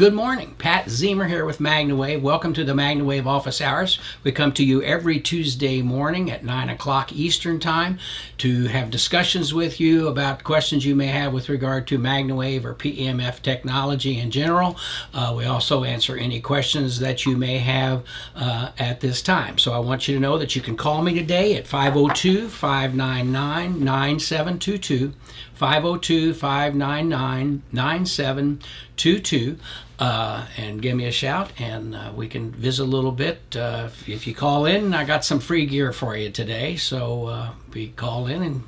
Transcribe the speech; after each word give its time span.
Good 0.00 0.14
morning. 0.14 0.54
Pat 0.56 0.86
Zemer 0.86 1.28
here 1.28 1.44
with 1.44 1.58
MagnaWave. 1.58 2.22
Welcome 2.22 2.54
to 2.54 2.64
the 2.64 2.72
MagnaWave 2.72 3.26
office 3.26 3.60
hours. 3.60 3.98
We 4.24 4.32
come 4.32 4.50
to 4.54 4.64
you 4.64 4.82
every 4.82 5.20
Tuesday 5.20 5.82
morning 5.82 6.30
at 6.30 6.42
9 6.42 6.70
o'clock 6.70 7.12
Eastern 7.12 7.60
Time 7.60 7.98
to 8.38 8.68
have 8.68 8.88
discussions 8.88 9.52
with 9.52 9.78
you 9.78 10.08
about 10.08 10.42
questions 10.42 10.86
you 10.86 10.96
may 10.96 11.08
have 11.08 11.34
with 11.34 11.50
regard 11.50 11.86
to 11.88 11.98
MagnaWave 11.98 12.64
or 12.64 12.74
PEMF 12.74 13.42
technology 13.42 14.18
in 14.18 14.30
general. 14.30 14.78
Uh, 15.12 15.34
we 15.36 15.44
also 15.44 15.84
answer 15.84 16.16
any 16.16 16.40
questions 16.40 17.00
that 17.00 17.26
you 17.26 17.36
may 17.36 17.58
have 17.58 18.02
uh, 18.34 18.70
at 18.78 19.00
this 19.00 19.20
time. 19.20 19.58
So 19.58 19.74
I 19.74 19.80
want 19.80 20.08
you 20.08 20.14
to 20.14 20.20
know 20.20 20.38
that 20.38 20.56
you 20.56 20.62
can 20.62 20.78
call 20.78 21.02
me 21.02 21.12
today 21.12 21.56
at 21.56 21.66
502 21.66 22.48
599 22.48 23.84
9722. 23.84 25.12
502 25.52 26.32
599 26.32 27.62
9722 27.70 29.58
uh, 30.00 30.46
and 30.56 30.80
give 30.80 30.96
me 30.96 31.04
a 31.04 31.12
shout 31.12 31.52
and 31.58 31.94
uh, 31.94 32.10
we 32.16 32.26
can 32.26 32.50
visit 32.50 32.82
a 32.82 32.86
little 32.86 33.12
bit. 33.12 33.54
Uh, 33.54 33.84
if, 33.86 34.08
if, 34.08 34.26
you 34.26 34.34
call 34.34 34.64
in, 34.64 34.94
I 34.94 35.04
got 35.04 35.24
some 35.24 35.40
free 35.40 35.66
gear 35.66 35.92
for 35.92 36.16
you 36.16 36.30
today. 36.30 36.76
So 36.76 37.26
uh, 37.26 37.50
we 37.74 37.88
call 37.88 38.26
in 38.26 38.42
and 38.42 38.62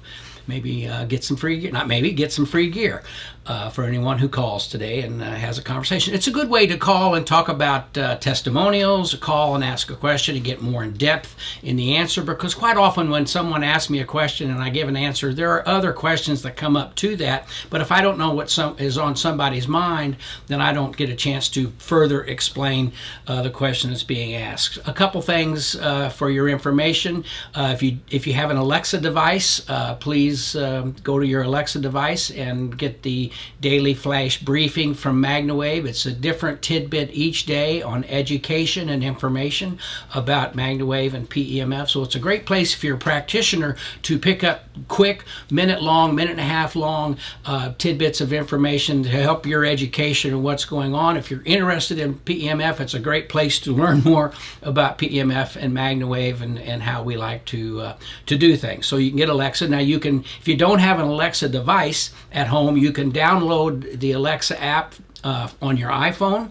maybe 0.46 0.86
uh, 0.86 1.06
get 1.06 1.24
some 1.24 1.38
free 1.38 1.58
gear. 1.58 1.72
Not 1.72 1.88
maybe, 1.88 2.12
get 2.12 2.32
some 2.32 2.44
free 2.44 2.70
gear 2.70 3.02
uh, 3.46 3.68
for 3.70 3.84
anyone 3.84 4.18
who 4.18 4.28
calls 4.28 4.68
today 4.68 5.02
and 5.02 5.20
uh, 5.20 5.26
has 5.26 5.58
a 5.58 5.62
conversation. 5.62 6.14
It's 6.14 6.28
a 6.28 6.32
good 6.32 6.48
way 6.48 6.66
to 6.66 6.76
call 6.76 7.14
and 7.14 7.26
talk 7.26 7.48
about 7.48 7.96
uh, 7.98 8.16
testimonials, 8.16 9.14
call 9.16 9.54
and 9.54 9.64
ask 9.64 9.90
a 9.90 9.96
question 9.96 10.36
and 10.36 10.44
get 10.44 10.62
more 10.62 10.84
in 10.84 10.92
depth 10.92 11.34
in 11.62 11.76
the 11.76 11.96
answer 11.96 12.22
because 12.22 12.54
quite 12.54 12.76
often 12.76 13.10
when 13.10 13.26
someone 13.26 13.64
asks 13.64 13.90
me 13.90 13.98
a 14.00 14.04
question 14.04 14.50
and 14.50 14.60
I 14.60 14.70
give 14.70 14.88
an 14.88 14.96
answer, 14.96 15.34
there 15.34 15.50
are 15.50 15.66
other 15.66 15.92
questions 15.92 16.42
that 16.42 16.56
come 16.56 16.76
up 16.76 16.94
to 16.96 17.16
that. 17.16 17.48
But 17.68 17.80
if 17.80 17.90
I 17.90 18.00
don't 18.00 18.18
know 18.18 18.32
what 18.32 18.48
some 18.48 18.76
is 18.78 18.96
on 18.96 19.16
somebody's 19.16 19.66
mind, 19.66 20.16
then 20.46 20.60
I 20.60 20.72
don't 20.72 20.96
get 20.96 21.10
a 21.10 21.16
chance 21.16 21.48
to 21.50 21.72
further 21.78 22.22
explain 22.24 22.92
uh, 23.26 23.42
the 23.42 23.50
question 23.50 23.90
that's 23.90 24.04
being 24.04 24.36
asked. 24.36 24.78
A 24.86 24.92
couple 24.92 25.20
things 25.20 25.74
uh, 25.76 26.10
for 26.10 26.30
your 26.30 26.48
information. 26.48 27.24
Uh, 27.54 27.70
if 27.74 27.82
you 27.82 27.98
if 28.10 28.26
you 28.26 28.34
have 28.34 28.50
an 28.50 28.56
Alexa 28.56 29.00
device, 29.00 29.60
please 29.98 30.54
um, 30.54 30.94
go 31.02 31.18
to 31.18 31.26
your 31.26 31.42
Alexa 31.42 31.80
device 31.80 32.30
and 32.30 32.78
get 32.78 33.02
the 33.02 33.31
daily 33.60 33.94
flash 33.94 34.40
briefing 34.40 34.94
from 34.94 35.22
MagnaWave. 35.22 35.86
It's 35.86 36.06
a 36.06 36.12
different 36.12 36.62
tidbit 36.62 37.10
each 37.12 37.46
day 37.46 37.82
on 37.82 38.04
education 38.04 38.88
and 38.88 39.02
information 39.02 39.78
about 40.14 40.56
MagnaWave 40.56 41.14
and 41.14 41.28
PEMF. 41.28 41.90
So 41.90 42.02
it's 42.02 42.14
a 42.14 42.20
great 42.20 42.46
place 42.46 42.74
if 42.74 42.84
you're 42.84 42.96
a 42.96 42.98
practitioner 42.98 43.76
to 44.02 44.18
pick 44.18 44.42
up 44.42 44.64
quick, 44.88 45.24
minute 45.50 45.82
long, 45.82 46.14
minute 46.14 46.32
and 46.32 46.40
a 46.40 46.44
half 46.44 46.74
long 46.74 47.16
uh, 47.44 47.72
tidbits 47.78 48.20
of 48.20 48.32
information 48.32 49.02
to 49.02 49.08
help 49.08 49.46
your 49.46 49.64
education 49.64 50.32
and 50.32 50.42
what's 50.42 50.64
going 50.64 50.94
on. 50.94 51.16
If 51.16 51.30
you're 51.30 51.42
interested 51.44 51.98
in 51.98 52.14
PEMF, 52.14 52.80
it's 52.80 52.94
a 52.94 53.00
great 53.00 53.28
place 53.28 53.58
to 53.60 53.72
learn 53.72 54.00
more 54.02 54.32
about 54.62 54.98
PEMF 54.98 55.56
and 55.56 55.76
MagnaWave 55.76 56.40
and, 56.40 56.58
and 56.58 56.82
how 56.82 57.02
we 57.02 57.16
like 57.16 57.44
to 57.46 57.80
uh, 57.80 57.96
to 58.26 58.36
do 58.36 58.56
things. 58.56 58.86
So 58.86 58.96
you 58.96 59.10
can 59.10 59.18
get 59.18 59.28
Alexa. 59.28 59.68
Now 59.68 59.78
you 59.78 59.98
can, 59.98 60.24
if 60.40 60.48
you 60.48 60.56
don't 60.56 60.78
have 60.78 60.98
an 60.98 61.06
Alexa 61.06 61.48
device 61.48 62.12
at 62.32 62.46
home, 62.48 62.76
you 62.76 62.92
can 62.92 63.10
download 63.22 64.00
the 64.00 64.12
Alexa 64.12 64.56
app 64.60 64.94
uh, 65.24 65.48
on 65.60 65.76
your 65.76 65.90
iPhone 65.90 66.42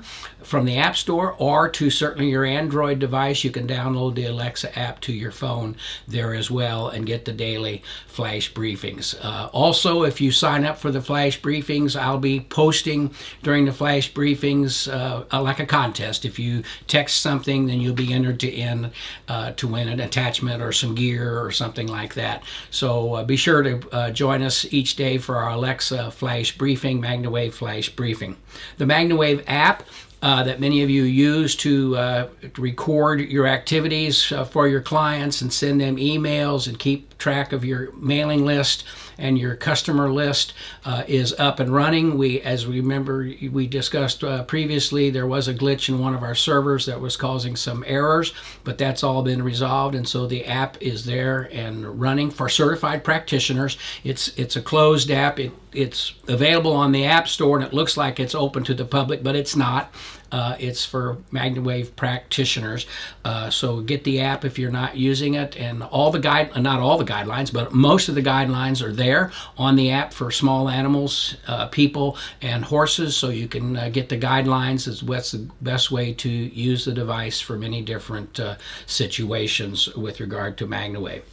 from 0.44 0.66
the 0.66 0.78
App 0.78 0.96
Store 0.96 1.36
or 1.38 1.70
to 1.70 1.90
certainly 1.90 2.30
your 2.30 2.46
Android 2.46 3.00
device. 3.00 3.44
You 3.44 3.52
can 3.52 3.68
download 3.68 4.16
the 4.16 4.26
Alexa 4.26 4.78
app 4.78 5.00
to 5.02 5.14
your 5.14 5.32
phone 5.32 5.76
there 6.08 6.34
as 6.34 6.50
well 6.50 6.90
and 6.90 7.06
get 7.06 7.26
the 7.26 7.34
daily 7.34 7.84
flash 8.08 8.52
briefings. 8.52 9.16
Uh, 9.24 9.50
also, 9.54 10.04
if 10.04 10.22
you 10.22 10.32
sign 10.32 10.66
up 10.66 10.78
for 10.78 10.92
the 10.92 11.02
flash 11.02 11.40
briefings, 11.40 12.00
I'll 12.00 12.18
be 12.18 12.40
posting 12.42 13.14
during 13.44 13.66
the 13.66 13.74
flash 13.74 14.12
briefings 14.12 14.88
uh, 14.92 15.42
like 15.42 15.60
a 15.60 15.66
contest. 15.66 16.26
If 16.26 16.40
you 16.40 16.64
text 16.88 17.22
something, 17.22 17.68
then 17.68 17.80
you'll 17.80 17.94
be 17.94 18.14
entered 18.14 18.40
to 18.42 18.50
in 18.50 18.92
uh, 19.28 19.52
to 19.52 19.68
win 19.68 19.88
an 19.88 20.00
attachment 20.00 20.62
or 20.62 20.72
some 20.72 20.96
gear 20.96 21.40
or 21.40 21.52
something 21.52 21.88
like 21.88 22.14
that. 22.16 22.44
So 22.70 23.16
uh, 23.16 23.24
be 23.24 23.36
sure 23.36 23.62
to 23.62 23.90
uh, 23.92 24.12
join 24.12 24.42
us 24.42 24.66
each 24.72 24.96
day 24.96 25.18
for 25.18 25.38
our 25.38 25.52
Alexa 25.52 26.12
flash 26.12 26.58
briefing, 26.58 27.02
MagnaWave 27.02 27.54
flash 27.54 27.90
briefing. 27.90 28.38
The 28.78 28.86
MagnaWave 28.86 29.44
app 29.48 29.84
uh, 30.22 30.44
that 30.44 30.60
many 30.60 30.84
of 30.84 30.90
you 30.90 31.04
use 31.04 31.56
to, 31.56 31.98
uh, 31.98 32.28
record 32.58 33.22
your 33.22 33.48
activities 33.48 34.32
uh, 34.32 34.46
for 34.46 34.68
your 34.68 34.82
clients 34.82 35.42
and 35.42 35.52
send 35.52 35.82
them 35.82 35.98
emails 35.98 36.68
and 36.68 36.78
keep 36.78 37.18
track 37.18 37.54
of 37.54 37.66
your 37.66 37.92
mailing 37.94 38.46
list 38.46 38.84
and 39.22 39.38
your 39.38 39.56
customer 39.56 40.12
list 40.12 40.54
uh, 40.84 41.04
is 41.08 41.34
up 41.40 41.60
and 41.60 41.74
running. 41.74 42.18
We, 42.18 42.42
as 42.42 42.68
we 42.68 42.82
remember, 42.82 43.32
we 43.52 43.68
discussed 43.68 44.24
uh, 44.24 44.44
previously, 44.44 45.10
there 45.10 45.28
was 45.28 45.48
a 45.48 45.54
glitch 45.54 45.88
in 45.88 46.00
one 46.00 46.14
of 46.14 46.24
our 46.24 46.36
servers 46.36 46.86
that 46.88 47.00
was 47.00 47.16
causing 47.16 47.56
some 47.56 47.84
errors, 47.88 48.34
but 48.64 48.78
that's 48.78 49.04
all 49.04 49.22
been 49.24 49.44
resolved, 49.44 49.96
and 49.96 50.08
so 50.08 50.28
the 50.28 50.46
app 50.46 50.82
is 50.82 51.06
there 51.06 51.44
and 51.52 52.02
running 52.02 52.32
for 52.32 52.50
certified 52.50 53.04
practitioners. 53.04 53.78
It's 54.04 54.30
it's 54.38 54.56
a 54.56 54.62
closed 54.62 55.12
app. 55.12 55.40
It, 55.40 55.52
it's 55.74 56.14
available 56.28 56.74
on 56.74 56.92
the 56.92 57.06
App 57.06 57.28
Store, 57.28 57.58
and 57.58 57.66
it 57.66 57.74
looks 57.74 57.96
like 57.96 58.20
it's 58.20 58.36
open 58.36 58.64
to 58.66 58.74
the 58.74 58.86
public, 58.86 59.24
but 59.24 59.36
it's 59.36 59.56
not. 59.56 59.94
Uh, 60.32 60.56
it's 60.60 60.86
for 60.86 61.18
MagnaWave 61.32 61.96
practitioners. 61.96 62.86
Uh, 63.26 63.50
so 63.50 63.82
get 63.82 64.04
the 64.04 64.22
app 64.22 64.46
if 64.46 64.58
you're 64.58 64.72
not 64.72 64.96
using 64.96 65.34
it, 65.36 65.58
and 65.58 65.84
all 65.84 66.12
the 66.12 66.20
guide, 66.20 66.56
not 66.62 66.80
all 66.80 66.98
the 66.98 67.06
guidelines, 67.06 67.52
but 67.52 67.74
most 67.74 68.10
of 68.10 68.16
the 68.16 68.22
guidelines 68.22 68.82
are 68.82 68.94
there 68.94 69.32
on 69.58 69.76
the 69.76 69.92
app 69.92 70.14
for 70.14 70.32
small 70.32 70.70
animals, 70.70 71.36
uh, 71.48 71.68
people, 71.68 72.18
and 72.42 72.66
horses. 72.66 73.16
So 73.16 73.30
you 73.30 73.48
can 73.48 73.78
uh, 73.78 73.90
get 73.90 74.10
the 74.10 74.18
guidelines 74.18 74.88
as 74.88 75.04
what's 75.04 75.32
the 75.32 75.50
best 75.62 75.92
way 75.92 76.14
to 76.14 76.30
use 76.30 76.86
the 76.86 76.94
device 76.94 77.40
for 77.40 77.58
many 77.58 77.82
different 77.82 78.40
uh, 78.40 78.56
situations 78.86 79.94
with 79.96 80.20
regard 80.20 80.58
to 80.58 80.68
MagnaWave. 80.68 81.24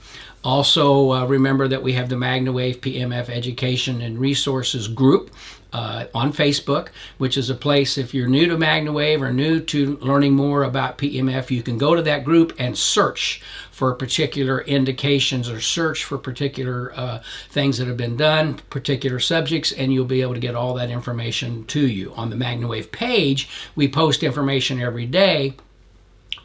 Also, 0.45 1.13
uh, 1.13 1.27
remember 1.27 1.67
that 1.67 1.83
we 1.83 1.95
have 1.95 2.09
the 2.09 2.17
MagnaWave 2.17 2.79
PEMF 2.79 3.29
Education 3.29 4.01
and 4.01 4.19
Resources 4.19 4.87
Group 4.87 5.31
uh, 5.73 6.05
on 6.15 6.33
Facebook, 6.33 6.89
which 7.19 7.37
is 7.37 7.51
a 7.51 7.55
place 7.55 7.99
if 7.99 8.15
you're 8.15 8.29
new 8.29 8.47
to 8.47 8.57
MagnaWave 8.57 9.21
or 9.21 9.33
new 9.33 9.61
to 9.61 9.97
learning 9.99 10.35
more 10.35 10.63
about 10.63 10.97
PEMF, 10.97 11.51
you 11.51 11.63
can 11.63 11.77
go 11.77 11.95
to 11.95 12.03
that 12.03 12.25
group 12.25 12.55
and 12.59 12.79
search 12.79 13.43
for 13.71 13.93
particular 13.95 14.63
indications 14.63 15.49
or 15.49 15.61
search 15.61 16.05
for 16.05 16.19
particular 16.19 16.93
uh, 16.97 17.21
things 17.51 17.79
that 17.79 17.89
have 17.89 17.97
been 17.97 18.17
done, 18.17 18.55
particular 18.71 19.21
subjects, 19.21 19.73
and 19.73 19.93
you'll 19.93 20.05
be 20.05 20.23
able 20.23 20.35
to 20.35 20.41
get 20.41 20.55
all 20.55 20.75
that 20.75 20.91
information 20.91 21.65
to 21.67 21.87
you. 21.87 22.13
On 22.15 22.31
the 22.31 22.37
MagnaWave 22.37 22.91
page, 22.93 23.49
we 23.77 23.89
post 23.89 24.23
information 24.23 24.81
every 24.81 25.07
day 25.07 25.55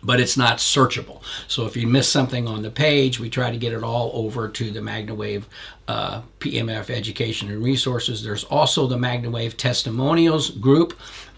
but 0.03 0.19
it's 0.19 0.37
not 0.37 0.57
searchable. 0.57 1.21
So 1.47 1.65
if 1.65 1.77
you 1.77 1.87
miss 1.87 2.09
something 2.09 2.47
on 2.47 2.61
the 2.61 2.69
page, 2.69 3.19
we 3.19 3.29
try 3.29 3.51
to 3.51 3.57
get 3.57 3.73
it 3.73 3.83
all 3.83 4.11
over 4.13 4.47
to 4.49 4.71
the 4.71 4.81
MagnaWave 4.81 5.43
uh, 5.87 6.21
PEMF 6.39 6.89
Education 6.89 7.49
and 7.49 7.63
Resources. 7.63 8.23
There's 8.23 8.43
also 8.45 8.87
the 8.87 8.97
MagnaWave 8.97 9.57
Testimonials 9.57 10.51
group 10.51 10.93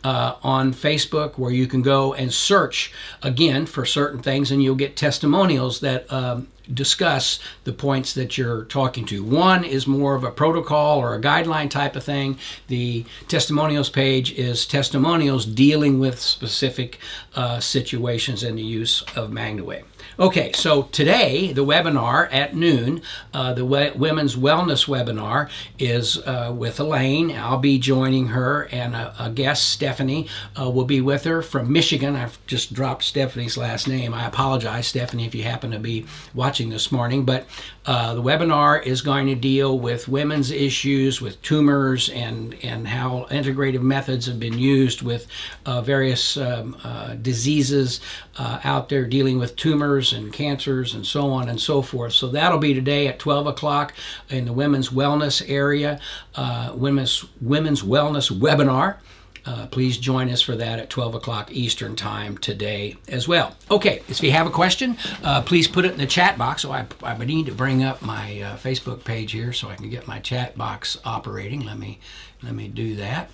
uh, 0.06 0.36
on 0.44 0.72
Facebook 0.72 1.36
where 1.40 1.52
you 1.52 1.66
can 1.66 1.82
go 1.82 2.14
and 2.14 2.32
search 2.32 2.94
again 3.24 3.66
for 3.66 3.86
certain 3.88 4.22
things, 4.22 4.52
and 4.52 4.62
you'll 4.62 4.76
get 4.76 4.96
testimonials 4.96 5.80
that 5.80 6.12
um, 6.14 6.48
discuss 6.72 7.40
the 7.64 7.74
points 7.74 8.14
that 8.14 8.38
you're 8.38 8.66
talking 8.66 9.04
to. 9.08 9.24
One 9.24 9.64
is 9.64 9.88
more 9.88 10.14
of 10.14 10.24
a 10.24 10.30
protocol 10.30 11.00
or 11.00 11.16
a 11.16 11.22
guideline 11.22 11.72
type 11.72 11.96
of 11.96 12.04
thing. 12.04 12.38
The 12.68 13.06
testimonials 13.28 13.90
page 13.90 14.32
is 14.34 14.68
testimonials 14.68 15.44
dealing 15.44 16.00
with 16.00 16.20
specific 16.20 17.00
uh, 17.34 17.60
situations 17.60 18.44
and 18.44 18.60
the 18.60 18.64
use 18.64 19.02
of 19.16 19.32
MagnaWave. 19.32 19.86
Okay, 20.18 20.54
so 20.54 20.84
today, 20.84 21.52
the 21.52 21.66
webinar 21.66 22.30
at 22.32 22.56
noon, 22.56 23.02
uh, 23.34 23.52
the 23.52 23.66
we- 23.66 23.92
Women's 23.92 24.38
Wellness 24.38 24.88
webinar, 24.88 25.50
is 25.78 26.18
uh, 26.20 26.54
with 26.56 26.80
Elaine. 26.80 27.32
I'll 27.32 27.58
be 27.58 27.78
joining 27.78 28.28
her, 28.28 28.70
and 28.72 28.96
a, 28.96 29.14
a 29.20 29.30
guest, 29.30 29.68
Stephanie, 29.68 30.30
uh, 30.58 30.70
will 30.70 30.86
be 30.86 31.02
with 31.02 31.26
her 31.26 31.42
from 31.42 31.70
Michigan. 31.70 32.16
I've 32.16 32.38
just 32.48 32.74
dropped 32.74 33.04
Stephanie's 33.04 33.58
last 33.58 33.90
name. 33.90 34.14
I 34.14 34.26
apologize, 34.26 34.88
Stephanie, 34.88 35.26
if 35.26 35.36
you 35.36 35.44
happen 35.44 35.72
to 35.72 35.80
be 35.80 36.06
watching 36.34 36.70
this 36.70 36.94
morning. 36.94 37.26
But 37.26 37.46
uh, 37.86 38.14
the 38.14 38.24
webinar 38.24 38.82
is 38.86 39.02
going 39.02 39.28
to 39.28 39.36
deal 39.36 39.78
with 39.78 40.08
women's 40.08 40.50
issues 40.50 41.20
with 41.20 41.42
tumors 41.42 42.08
and, 42.08 42.56
and 42.64 42.88
how 42.88 43.28
integrative 43.30 43.82
methods 43.82 44.28
have 44.28 44.40
been 44.40 44.58
used 44.58 45.02
with 45.02 45.28
uh, 45.66 45.82
various 45.82 46.38
um, 46.38 46.78
uh, 48.38 48.60
out 48.64 48.90
there 48.90 49.06
dealing 49.06 49.40
with 49.40 49.56
tumors 49.56 50.14
and 50.14 50.34
cancers 50.34 50.94
and 50.94 51.06
so 51.06 51.30
on 51.32 51.50
and 51.50 51.60
so 51.60 51.82
forth. 51.82 52.14
So 52.14 52.28
that'll 52.28 52.60
be 52.60 52.74
today 52.74 53.08
at 53.08 53.20
12 53.20 53.48
o'clock 53.48 53.94
in 54.30 54.46
the 54.46 54.54
women's 54.54 54.90
wellness 54.90 55.44
area, 55.48 56.00
uh, 56.36 56.74
women's 56.76 57.26
women's 57.42 57.82
wellness 57.82 58.32
webinar. 58.32 58.98
Uh, 59.46 59.68
please 59.68 60.00
join 60.00 60.28
us 60.32 60.42
for 60.42 60.56
that 60.56 60.80
at 60.80 60.90
12 60.90 61.14
o'clock 61.14 61.52
Eastern 61.52 61.96
Time 61.96 62.36
today 62.40 62.98
as 63.08 63.28
well. 63.28 63.56
Okay, 63.70 64.02
if 64.08 64.24
you 64.24 64.32
have 64.32 64.48
a 64.48 64.52
question, 64.52 64.98
uh, 65.24 65.44
please 65.44 65.68
put 65.68 65.86
it 65.86 65.92
in 65.92 66.00
the 66.00 66.08
chat 66.08 66.36
box. 66.36 66.64
So 66.64 66.72
I, 66.72 66.88
I 67.04 67.16
need 67.24 67.46
to 67.46 67.52
bring 67.52 67.84
up 67.84 68.02
my 68.02 68.42
uh, 68.42 68.58
Facebook 68.58 69.04
page 69.04 69.34
here 69.34 69.54
so 69.54 69.70
I 69.70 69.76
can 69.76 69.90
get 69.92 70.08
my 70.08 70.20
chat 70.20 70.58
box 70.58 70.98
operating. 71.06 71.64
Let 71.64 71.78
me 71.78 72.00
let 72.42 72.56
me 72.56 72.68
do 72.68 72.96
that. 72.96 73.30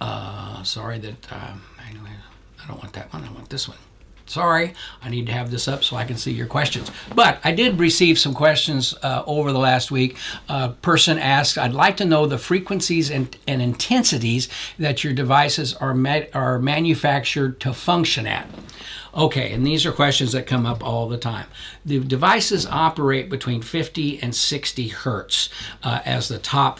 Uh, 0.00 0.62
sorry 0.62 0.98
that 1.00 1.32
uh, 1.32 1.54
I 2.60 2.66
don't 2.68 2.78
want 2.78 2.92
that 2.92 3.12
one. 3.12 3.24
I 3.24 3.32
want 3.32 3.48
this 3.48 3.66
one. 3.66 3.78
Sorry, 4.28 4.74
I 5.02 5.08
need 5.08 5.26
to 5.26 5.32
have 5.32 5.50
this 5.50 5.66
up 5.66 5.82
so 5.82 5.96
I 5.96 6.04
can 6.04 6.18
see 6.18 6.32
your 6.32 6.46
questions. 6.46 6.90
But 7.14 7.40
I 7.44 7.52
did 7.52 7.78
receive 7.78 8.18
some 8.18 8.34
questions 8.34 8.94
uh, 9.02 9.22
over 9.26 9.52
the 9.52 9.58
last 9.58 9.90
week. 9.90 10.18
A 10.48 10.68
person 10.70 11.18
asked, 11.18 11.56
I'd 11.56 11.72
like 11.72 11.96
to 11.96 12.04
know 12.04 12.26
the 12.26 12.36
frequencies 12.36 13.10
and, 13.10 13.34
and 13.46 13.62
intensities 13.62 14.48
that 14.78 15.02
your 15.02 15.14
devices 15.14 15.72
are, 15.74 15.94
ma- 15.94 16.28
are 16.34 16.58
manufactured 16.58 17.58
to 17.60 17.72
function 17.72 18.26
at. 18.26 18.46
Okay, 19.14 19.52
and 19.52 19.66
these 19.66 19.86
are 19.86 19.92
questions 19.92 20.32
that 20.32 20.46
come 20.46 20.66
up 20.66 20.84
all 20.84 21.08
the 21.08 21.16
time. 21.16 21.46
The 21.84 21.98
devices 22.00 22.66
operate 22.66 23.30
between 23.30 23.62
50 23.62 24.22
and 24.22 24.34
60 24.34 24.88
hertz 24.88 25.48
uh, 25.82 26.00
as 26.04 26.28
the 26.28 26.38
top 26.38 26.78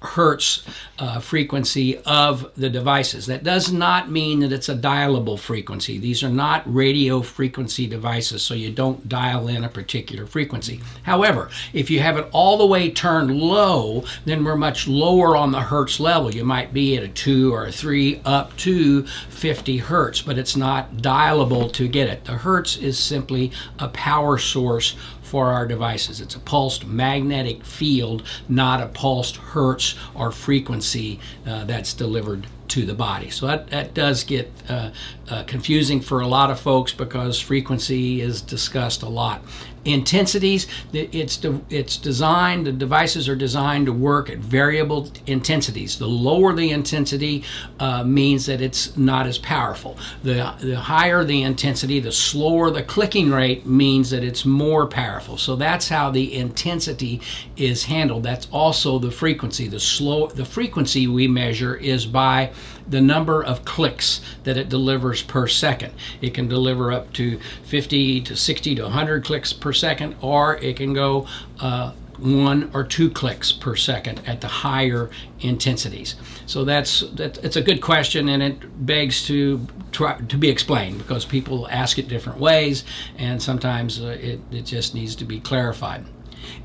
hertz 0.00 0.64
uh, 0.98 1.18
frequency 1.18 1.98
of 1.98 2.52
the 2.56 2.68
devices. 2.68 3.26
That 3.26 3.42
does 3.42 3.72
not 3.72 4.10
mean 4.10 4.40
that 4.40 4.52
it's 4.52 4.68
a 4.68 4.76
dialable 4.76 5.38
frequency. 5.38 5.98
These 5.98 6.22
are 6.22 6.28
not 6.28 6.62
radio 6.72 7.20
frequency 7.20 7.86
devices, 7.86 8.42
so 8.42 8.54
you 8.54 8.70
don't 8.70 9.08
dial 9.08 9.48
in 9.48 9.64
a 9.64 9.68
particular 9.68 10.26
frequency. 10.26 10.80
However, 11.02 11.50
if 11.72 11.90
you 11.90 12.00
have 12.00 12.16
it 12.16 12.28
all 12.32 12.58
the 12.58 12.66
way 12.66 12.90
turned 12.90 13.36
low, 13.36 14.04
then 14.24 14.44
we're 14.44 14.56
much 14.56 14.86
lower 14.86 15.36
on 15.36 15.50
the 15.50 15.60
hertz 15.62 15.98
level. 15.98 16.32
You 16.32 16.44
might 16.44 16.72
be 16.72 16.96
at 16.96 17.02
a 17.02 17.08
2 17.08 17.52
or 17.52 17.66
a 17.66 17.72
3 17.72 18.20
up 18.24 18.56
to 18.58 19.04
50 19.06 19.78
hertz, 19.78 20.22
but 20.22 20.38
it's 20.38 20.56
not 20.56 20.96
dialable 20.96 21.72
to 21.72 21.88
get 21.88 22.08
it. 22.08 22.24
The 22.24 22.32
hertz 22.32 22.76
is 22.76 22.98
simply 22.98 23.50
a 23.78 23.88
power 23.88 24.38
source 24.38 24.94
for 25.28 25.50
our 25.52 25.66
devices. 25.66 26.20
It's 26.20 26.34
a 26.34 26.40
pulsed 26.40 26.86
magnetic 26.86 27.64
field, 27.64 28.22
not 28.48 28.80
a 28.80 28.86
pulsed 28.86 29.36
hertz 29.36 29.94
or 30.14 30.32
frequency 30.32 31.20
uh, 31.46 31.64
that's 31.64 31.92
delivered 31.92 32.46
to 32.68 32.84
the 32.84 32.94
body. 32.94 33.30
So 33.30 33.46
that, 33.46 33.68
that 33.68 33.94
does 33.94 34.24
get 34.24 34.50
uh, 34.68 34.90
uh, 35.28 35.44
confusing 35.44 36.00
for 36.00 36.20
a 36.20 36.26
lot 36.26 36.50
of 36.50 36.60
folks 36.60 36.92
because 36.92 37.40
frequency 37.40 38.20
is 38.20 38.42
discussed 38.42 39.02
a 39.02 39.08
lot 39.08 39.42
intensities. 39.88 40.66
It's 40.92 41.36
de- 41.36 41.60
it's 41.70 41.96
designed. 41.96 42.66
The 42.66 42.72
devices 42.72 43.28
are 43.28 43.36
designed 43.36 43.86
to 43.86 43.92
work 43.92 44.28
at 44.30 44.38
variable 44.38 45.10
intensities. 45.26 45.98
The 45.98 46.06
lower 46.06 46.52
the 46.52 46.70
intensity 46.70 47.44
uh, 47.80 48.04
means 48.04 48.46
that 48.46 48.60
it's 48.60 48.96
not 48.96 49.26
as 49.26 49.38
powerful. 49.38 49.96
The 50.22 50.54
the 50.60 50.76
higher 50.76 51.24
the 51.24 51.42
intensity, 51.42 52.00
the 52.00 52.12
slower 52.12 52.70
the 52.70 52.82
clicking 52.82 53.30
rate 53.30 53.66
means 53.66 54.10
that 54.10 54.22
it's 54.22 54.44
more 54.44 54.86
powerful. 54.86 55.36
So 55.38 55.56
that's 55.56 55.88
how 55.88 56.10
the 56.10 56.34
intensity 56.34 57.20
is 57.56 57.84
handled. 57.84 58.22
That's 58.22 58.48
also 58.52 58.98
the 58.98 59.10
frequency. 59.10 59.68
The 59.68 59.80
slow 59.80 60.28
the 60.28 60.44
frequency 60.44 61.06
we 61.06 61.26
measure 61.28 61.74
is 61.74 62.06
by 62.06 62.52
the 62.88 63.00
number 63.00 63.42
of 63.44 63.64
clicks 63.64 64.20
that 64.44 64.56
it 64.56 64.68
delivers 64.68 65.22
per 65.22 65.46
second. 65.46 65.92
It 66.20 66.32
can 66.34 66.48
deliver 66.48 66.90
up 66.90 67.12
to 67.14 67.38
50 67.64 68.22
to 68.22 68.36
60 68.36 68.74
to 68.76 68.82
100 68.82 69.24
clicks 69.24 69.52
per 69.52 69.72
second, 69.78 70.16
or 70.20 70.56
it 70.56 70.76
can 70.76 70.92
go 70.92 71.26
uh, 71.60 71.92
one 72.18 72.70
or 72.74 72.84
two 72.84 73.10
clicks 73.10 73.52
per 73.52 73.76
second 73.76 74.20
at 74.26 74.40
the 74.40 74.48
higher 74.48 75.10
intensities. 75.40 76.16
So 76.46 76.64
that's 76.64 77.00
that, 77.14 77.38
it's 77.44 77.56
a 77.56 77.62
good 77.62 77.80
question, 77.80 78.28
and 78.28 78.42
it 78.42 78.86
begs 78.86 79.26
to 79.26 79.66
try 79.92 80.18
to 80.18 80.36
be 80.36 80.48
explained 80.48 80.98
because 80.98 81.24
people 81.24 81.68
ask 81.70 81.98
it 81.98 82.08
different 82.08 82.38
ways, 82.40 82.84
and 83.16 83.42
sometimes 83.42 84.00
uh, 84.00 84.18
it, 84.20 84.40
it 84.50 84.66
just 84.66 84.94
needs 84.94 85.14
to 85.16 85.24
be 85.24 85.40
clarified. 85.40 86.04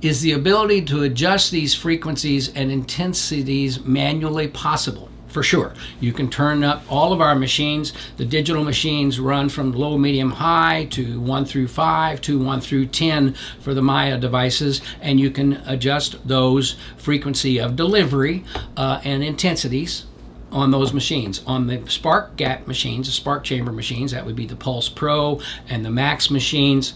Is 0.01 0.21
the 0.21 0.31
ability 0.31 0.83
to 0.85 1.03
adjust 1.03 1.51
these 1.51 1.75
frequencies 1.75 2.53
and 2.55 2.71
intensities 2.71 3.83
manually 3.83 4.47
possible? 4.47 5.09
For 5.33 5.43
sure. 5.43 5.73
You 5.99 6.13
can 6.13 6.29
turn 6.29 6.63
up 6.63 6.83
all 6.89 7.11
of 7.11 7.19
our 7.19 7.35
machines. 7.35 7.91
The 8.17 8.25
digital 8.25 8.63
machines 8.63 9.19
run 9.19 9.49
from 9.49 9.71
low, 9.73 9.97
medium, 9.97 10.31
high 10.31 10.85
to 10.91 11.19
1 11.19 11.45
through 11.45 11.67
5 11.67 12.21
to 12.21 12.39
1 12.39 12.61
through 12.61 12.85
10 12.85 13.33
for 13.59 13.73
the 13.73 13.81
Maya 13.81 14.17
devices, 14.17 14.81
and 15.01 15.19
you 15.19 15.31
can 15.31 15.53
adjust 15.65 16.25
those 16.27 16.75
frequency 16.97 17.59
of 17.59 17.75
delivery 17.75 18.43
uh, 18.77 19.01
and 19.03 19.23
intensities 19.23 20.05
on 20.51 20.69
those 20.69 20.93
machines. 20.93 21.41
On 21.47 21.65
the 21.65 21.81
Spark 21.89 22.37
Gap 22.37 22.67
machines, 22.67 23.07
the 23.07 23.11
Spark 23.11 23.43
Chamber 23.43 23.71
machines, 23.71 24.11
that 24.11 24.25
would 24.25 24.35
be 24.35 24.45
the 24.45 24.55
Pulse 24.55 24.87
Pro 24.87 25.41
and 25.67 25.83
the 25.83 25.89
Max 25.89 26.29
machines, 26.29 26.93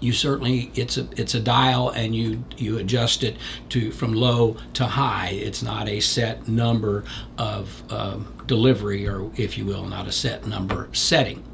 you 0.00 0.12
certainly 0.12 0.70
it's 0.74 0.96
a 0.96 1.08
it's 1.16 1.34
a 1.34 1.40
dial 1.40 1.90
and 1.90 2.14
you 2.14 2.44
you 2.56 2.78
adjust 2.78 3.22
it 3.22 3.36
to 3.70 3.90
from 3.92 4.12
low 4.12 4.56
to 4.74 4.86
high. 4.86 5.30
It's 5.30 5.62
not 5.62 5.88
a 5.88 6.00
set 6.00 6.48
number 6.48 7.04
of 7.38 7.82
um, 7.92 8.34
delivery 8.46 9.06
or 9.06 9.30
if 9.36 9.56
you 9.56 9.64
will 9.64 9.86
not 9.86 10.06
a 10.08 10.12
set 10.12 10.46
number 10.46 10.88
setting. 10.92 11.44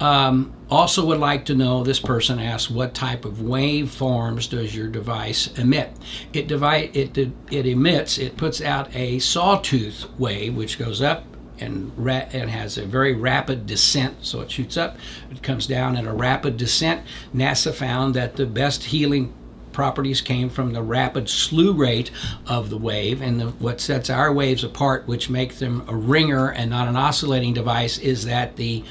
Um, 0.00 0.54
also 0.70 1.04
would 1.06 1.18
like 1.18 1.44
to 1.46 1.54
know 1.54 1.82
this 1.82 2.00
person 2.00 2.38
asks 2.38 2.70
what 2.70 2.94
type 2.94 3.24
of 3.24 3.34
waveforms 3.34 4.48
does 4.48 4.74
your 4.74 4.88
device 4.88 5.48
emit? 5.58 5.92
It 6.32 6.46
divide 6.46 6.96
it 6.96 7.16
it 7.16 7.66
emits 7.66 8.18
it 8.18 8.36
puts 8.36 8.60
out 8.60 8.94
a 8.94 9.18
sawtooth 9.18 10.06
wave 10.18 10.54
which 10.56 10.78
goes 10.78 11.02
up 11.02 11.24
and, 11.60 11.92
ra- 11.96 12.28
and 12.32 12.50
has 12.50 12.78
a 12.78 12.86
very 12.86 13.14
rapid 13.14 13.66
descent. 13.66 14.24
So 14.24 14.40
it 14.40 14.50
shoots 14.50 14.76
up, 14.76 14.96
it 15.30 15.42
comes 15.42 15.66
down 15.66 15.96
in 15.96 16.06
a 16.06 16.14
rapid 16.14 16.56
descent. 16.56 17.02
NASA 17.34 17.74
found 17.74 18.14
that 18.14 18.36
the 18.36 18.46
best 18.46 18.84
healing 18.84 19.32
properties 19.72 20.20
came 20.20 20.50
from 20.50 20.72
the 20.72 20.82
rapid 20.82 21.28
slew 21.28 21.72
rate 21.72 22.10
of 22.46 22.68
the 22.68 22.76
wave. 22.76 23.22
And 23.22 23.40
the, 23.40 23.46
what 23.46 23.80
sets 23.80 24.10
our 24.10 24.32
waves 24.32 24.64
apart, 24.64 25.06
which 25.06 25.30
makes 25.30 25.58
them 25.60 25.84
a 25.88 25.94
ringer 25.94 26.50
and 26.50 26.68
not 26.68 26.88
an 26.88 26.96
oscillating 26.96 27.54
device, 27.54 27.98
is 27.98 28.24
that 28.24 28.56
the 28.56 28.82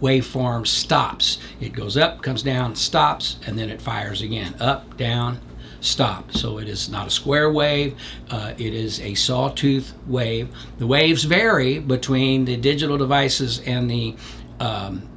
waveform 0.00 0.66
stops. 0.66 1.38
It 1.60 1.72
goes 1.72 1.96
up, 1.96 2.22
comes 2.22 2.42
down, 2.42 2.74
stops, 2.76 3.36
and 3.46 3.58
then 3.58 3.70
it 3.70 3.80
fires 3.80 4.22
again. 4.22 4.54
Up, 4.58 4.96
down, 4.96 5.38
stop. 5.82 6.32
So 6.32 6.58
it 6.58 6.68
is 6.68 6.88
not 6.88 7.06
a 7.06 7.10
square 7.10 7.52
wave, 7.52 7.94
uh, 8.30 8.54
it 8.56 8.72
is 8.72 9.00
a 9.00 9.14
sawtooth 9.14 9.92
wave. 10.06 10.48
The 10.78 10.86
waves 10.86 11.24
vary 11.24 11.78
between 11.78 12.46
the 12.46 12.56
digital 12.56 12.96
devices 12.96 13.60
and 13.66 13.90
the 13.90 14.16
um, 14.60 15.08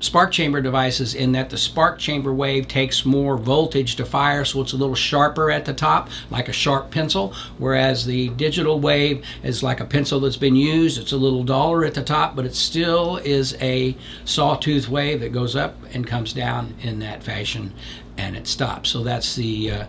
spark 0.00 0.30
chamber 0.30 0.60
devices 0.60 1.14
in 1.14 1.32
that 1.32 1.50
the 1.50 1.56
spark 1.56 1.98
chamber 1.98 2.32
wave 2.32 2.68
takes 2.68 3.04
more 3.04 3.36
voltage 3.36 3.96
to 3.96 4.04
fire 4.04 4.44
so 4.44 4.60
it's 4.60 4.72
a 4.72 4.76
little 4.76 4.94
sharper 4.94 5.50
at 5.50 5.64
the 5.64 5.74
top 5.74 6.08
like 6.30 6.48
a 6.48 6.52
sharp 6.52 6.90
pencil 6.90 7.34
whereas 7.58 8.06
the 8.06 8.28
digital 8.30 8.78
wave 8.78 9.24
is 9.42 9.62
like 9.62 9.80
a 9.80 9.84
pencil 9.84 10.20
that's 10.20 10.36
been 10.36 10.54
used 10.54 11.00
it's 11.00 11.10
a 11.10 11.16
little 11.16 11.42
duller 11.42 11.84
at 11.84 11.94
the 11.94 12.02
top 12.02 12.36
but 12.36 12.44
it 12.44 12.54
still 12.54 13.16
is 13.18 13.56
a 13.60 13.96
sawtooth 14.24 14.88
wave 14.88 15.20
that 15.20 15.32
goes 15.32 15.56
up 15.56 15.74
and 15.92 16.06
comes 16.06 16.32
down 16.32 16.74
in 16.82 17.00
that 17.00 17.22
fashion 17.22 17.72
and 18.18 18.36
it 18.36 18.46
stops 18.46 18.90
so 18.90 19.02
that's 19.02 19.34
the 19.36 19.70
uh, 19.70 19.84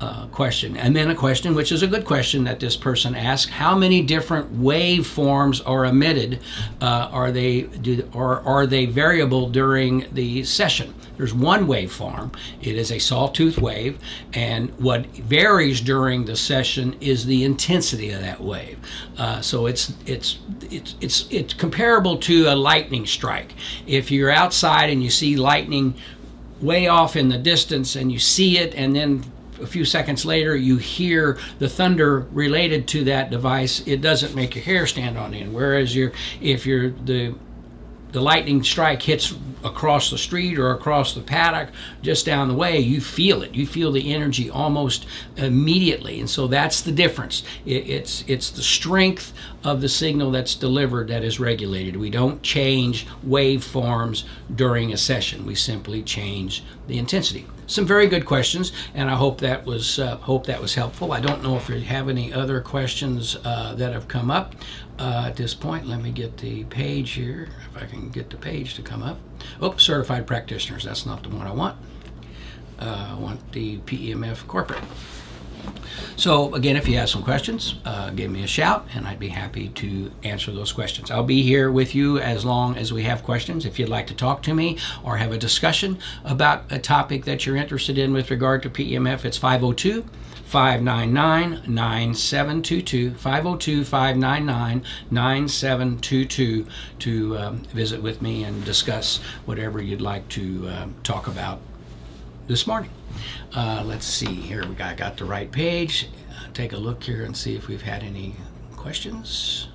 uh, 0.00 0.26
question. 0.28 0.76
And 0.76 0.96
then 0.96 1.10
a 1.10 1.14
question, 1.14 1.54
which 1.54 1.72
is 1.72 1.82
a 1.82 1.86
good 1.86 2.04
question 2.04 2.44
that 2.44 2.58
this 2.58 2.76
person 2.76 3.14
asked: 3.14 3.50
How 3.50 3.76
many 3.76 4.02
different 4.02 4.58
waveforms 4.58 5.60
are 5.66 5.84
emitted? 5.84 6.40
Uh, 6.80 7.08
are 7.12 7.30
they 7.30 7.62
do, 7.62 8.08
or 8.14 8.40
are 8.40 8.66
they 8.66 8.86
variable 8.86 9.50
during 9.50 10.06
the 10.12 10.42
session? 10.44 10.94
There's 11.18 11.34
one 11.34 11.66
waveform. 11.66 12.34
It 12.62 12.76
is 12.76 12.90
a 12.90 12.98
sawtooth 12.98 13.58
wave, 13.58 13.98
and 14.32 14.70
what 14.78 15.04
varies 15.06 15.82
during 15.82 16.24
the 16.24 16.36
session 16.36 16.96
is 17.02 17.26
the 17.26 17.44
intensity 17.44 18.10
of 18.10 18.22
that 18.22 18.40
wave. 18.40 18.78
Uh, 19.18 19.42
so 19.42 19.66
it's 19.66 19.92
it's 20.06 20.38
it's 20.70 20.94
it's 21.02 21.26
it's 21.30 21.52
comparable 21.52 22.16
to 22.18 22.46
a 22.46 22.56
lightning 22.56 23.04
strike. 23.04 23.52
If 23.86 24.10
you're 24.10 24.30
outside 24.30 24.88
and 24.88 25.02
you 25.02 25.10
see 25.10 25.36
lightning 25.36 25.94
way 26.60 26.88
off 26.88 27.16
in 27.16 27.28
the 27.28 27.38
distance 27.38 27.96
and 27.96 28.12
you 28.12 28.18
see 28.18 28.58
it 28.58 28.74
and 28.74 28.94
then 28.94 29.24
a 29.60 29.66
few 29.66 29.84
seconds 29.84 30.24
later 30.24 30.56
you 30.56 30.78
hear 30.78 31.38
the 31.58 31.68
thunder 31.68 32.20
related 32.32 32.88
to 32.88 33.04
that 33.04 33.30
device, 33.30 33.86
it 33.86 34.00
doesn't 34.00 34.34
make 34.34 34.54
your 34.54 34.64
hair 34.64 34.86
stand 34.86 35.18
on 35.18 35.34
end. 35.34 35.52
Whereas 35.52 35.94
you're, 35.94 36.12
if 36.40 36.66
you're 36.66 36.90
the 36.90 37.34
the 38.12 38.20
lightning 38.20 38.62
strike 38.62 39.02
hits 39.02 39.34
across 39.62 40.10
the 40.10 40.18
street 40.18 40.58
or 40.58 40.72
across 40.72 41.14
the 41.14 41.20
paddock 41.20 41.68
just 42.02 42.26
down 42.26 42.48
the 42.48 42.54
way, 42.54 42.78
you 42.78 43.00
feel 43.00 43.42
it. 43.42 43.54
You 43.54 43.66
feel 43.66 43.92
the 43.92 44.12
energy 44.12 44.50
almost 44.50 45.06
immediately, 45.36 46.18
and 46.18 46.28
so 46.28 46.46
that's 46.46 46.80
the 46.80 46.92
difference. 46.92 47.44
It, 47.64 47.88
it's 47.88 48.24
it's 48.26 48.50
the 48.50 48.62
strength 48.62 49.32
of 49.64 49.80
the 49.80 49.88
signal 49.88 50.30
that's 50.30 50.54
delivered 50.54 51.08
that 51.08 51.22
is 51.22 51.38
regulated. 51.38 51.96
We 51.96 52.10
don't 52.10 52.42
change 52.42 53.06
waveforms 53.26 54.24
during 54.54 54.92
a 54.92 54.96
session. 54.96 55.44
We 55.46 55.54
simply 55.54 56.02
change 56.02 56.62
the 56.86 56.98
intensity 56.98 57.46
some 57.70 57.86
very 57.86 58.08
good 58.08 58.26
questions, 58.26 58.72
and 58.94 59.08
I 59.08 59.14
hope 59.14 59.38
that 59.40 59.64
was 59.64 59.98
uh, 59.98 60.16
hope 60.16 60.46
that 60.46 60.60
was 60.60 60.74
helpful. 60.74 61.12
I 61.12 61.20
don't 61.20 61.42
know 61.42 61.56
if 61.56 61.68
you 61.68 61.78
have 61.80 62.08
any 62.08 62.32
other 62.32 62.60
questions 62.60 63.36
uh, 63.44 63.74
that 63.76 63.92
have 63.92 64.08
come 64.08 64.30
up 64.30 64.56
uh, 64.98 65.24
at 65.28 65.36
this 65.36 65.54
point. 65.54 65.86
Let 65.86 66.02
me 66.02 66.10
get 66.10 66.36
the 66.36 66.64
page 66.64 67.12
here, 67.12 67.48
if 67.70 67.82
I 67.82 67.86
can 67.86 68.10
get 68.10 68.28
the 68.28 68.36
page 68.36 68.74
to 68.74 68.82
come 68.82 69.02
up. 69.02 69.18
Oh, 69.60 69.76
certified 69.76 70.26
practitioners. 70.26 70.84
That's 70.84 71.06
not 71.06 71.22
the 71.22 71.28
one 71.28 71.46
I 71.46 71.52
want. 71.52 71.76
Uh, 72.78 73.10
I 73.12 73.20
want 73.20 73.52
the 73.52 73.78
PEMF 73.78 74.46
corporate. 74.46 74.82
So, 76.16 76.54
again, 76.54 76.76
if 76.76 76.86
you 76.86 76.98
have 76.98 77.08
some 77.08 77.22
questions, 77.22 77.76
uh, 77.84 78.10
give 78.10 78.30
me 78.30 78.42
a 78.42 78.46
shout 78.46 78.86
and 78.94 79.06
I'd 79.06 79.18
be 79.18 79.28
happy 79.28 79.68
to 79.68 80.12
answer 80.22 80.52
those 80.52 80.70
questions. 80.70 81.10
I'll 81.10 81.24
be 81.24 81.42
here 81.42 81.70
with 81.70 81.94
you 81.94 82.18
as 82.18 82.44
long 82.44 82.76
as 82.76 82.92
we 82.92 83.04
have 83.04 83.22
questions. 83.22 83.64
If 83.64 83.78
you'd 83.78 83.88
like 83.88 84.06
to 84.08 84.14
talk 84.14 84.42
to 84.42 84.54
me 84.54 84.76
or 85.02 85.16
have 85.16 85.32
a 85.32 85.38
discussion 85.38 85.98
about 86.24 86.70
a 86.70 86.78
topic 86.78 87.24
that 87.24 87.46
you're 87.46 87.56
interested 87.56 87.96
in 87.96 88.12
with 88.12 88.30
regard 88.30 88.62
to 88.64 88.70
PEMF, 88.70 89.24
it's 89.24 89.38
502 89.38 90.04
599 90.44 91.62
9722. 91.72 93.14
502 93.14 93.84
599 93.84 94.82
9722 95.10 96.66
to 96.98 97.38
um, 97.38 97.58
visit 97.72 98.02
with 98.02 98.20
me 98.20 98.42
and 98.44 98.64
discuss 98.64 99.18
whatever 99.46 99.80
you'd 99.80 100.00
like 100.00 100.28
to 100.28 100.68
uh, 100.68 100.86
talk 101.02 101.28
about 101.28 101.60
this 102.48 102.66
morning. 102.66 102.90
Uh, 103.54 103.82
let's 103.84 104.06
see 104.06 104.32
here. 104.34 104.66
We 104.66 104.74
got, 104.74 104.96
got 104.96 105.16
the 105.16 105.24
right 105.24 105.50
page. 105.50 106.08
Uh, 106.30 106.46
take 106.54 106.72
a 106.72 106.76
look 106.76 107.02
here 107.02 107.24
and 107.24 107.36
see 107.36 107.56
if 107.56 107.68
we've 107.68 107.82
had 107.82 108.02
any 108.02 108.34
questions. 108.76 109.68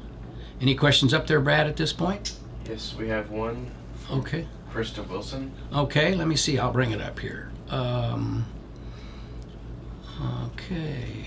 Any 0.61 0.75
questions 0.75 1.13
up 1.13 1.27
there, 1.27 1.41
Brad, 1.41 1.67
at 1.67 1.75
this 1.75 1.91
point? 1.91 2.33
Yes, 2.67 2.95
we 2.97 3.09
have 3.09 3.29
one. 3.29 3.69
Okay. 4.09 4.47
Krista 4.71 5.07
Wilson. 5.07 5.51
Okay, 5.73 6.15
let 6.15 6.27
me 6.27 6.35
see. 6.35 6.57
I'll 6.59 6.71
bring 6.71 6.91
it 6.91 7.01
up 7.01 7.19
here. 7.19 7.51
Um, 7.69 8.45
okay. 10.47 11.25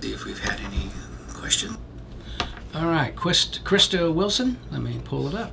See 0.00 0.12
if 0.12 0.24
we've 0.24 0.38
had 0.38 0.60
any 0.60 0.90
questions. 1.32 1.76
All 2.74 2.86
right, 2.86 3.14
Quist, 3.16 3.64
Krista 3.64 4.12
Wilson. 4.12 4.58
Let 4.70 4.82
me 4.82 5.00
pull 5.04 5.28
it 5.28 5.34
up. 5.34 5.52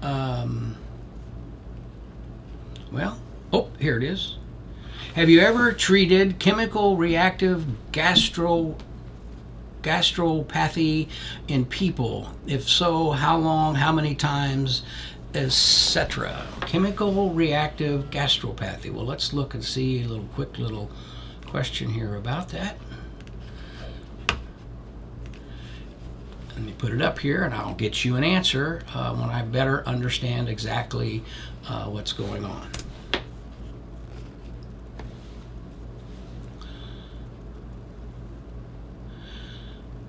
Um, 0.00 0.76
well, 2.90 3.18
oh, 3.52 3.68
here 3.78 3.96
it 3.96 4.02
is. 4.02 4.36
Have 5.14 5.28
you 5.28 5.40
ever 5.40 5.72
treated 5.72 6.38
chemical 6.38 6.96
reactive 6.96 7.66
gastro 7.92 8.76
gastropathy 9.82 11.08
in 11.48 11.66
people? 11.66 12.30
If 12.46 12.68
so, 12.68 13.10
how 13.10 13.36
long, 13.36 13.74
how 13.74 13.92
many 13.92 14.14
times, 14.14 14.82
etc. 15.34 16.46
Chemical 16.62 17.30
reactive 17.30 18.10
gastropathy. 18.10 18.90
Well, 18.90 19.04
let's 19.04 19.32
look 19.32 19.54
and 19.54 19.64
see 19.64 20.02
a 20.02 20.06
little 20.06 20.28
quick 20.34 20.58
little 20.58 20.90
question 21.46 21.90
here 21.90 22.16
about 22.16 22.48
that. 22.50 22.78
Let 26.54 26.62
me 26.62 26.72
put 26.76 26.92
it 26.92 27.02
up 27.02 27.18
here 27.18 27.44
and 27.44 27.54
I'll 27.54 27.74
get 27.74 28.04
you 28.04 28.16
an 28.16 28.24
answer 28.24 28.82
uh, 28.94 29.14
when 29.14 29.30
I 29.30 29.42
better 29.42 29.86
understand 29.86 30.48
exactly 30.48 31.22
uh, 31.66 31.84
what's 31.86 32.12
going 32.12 32.44
on. 32.44 32.68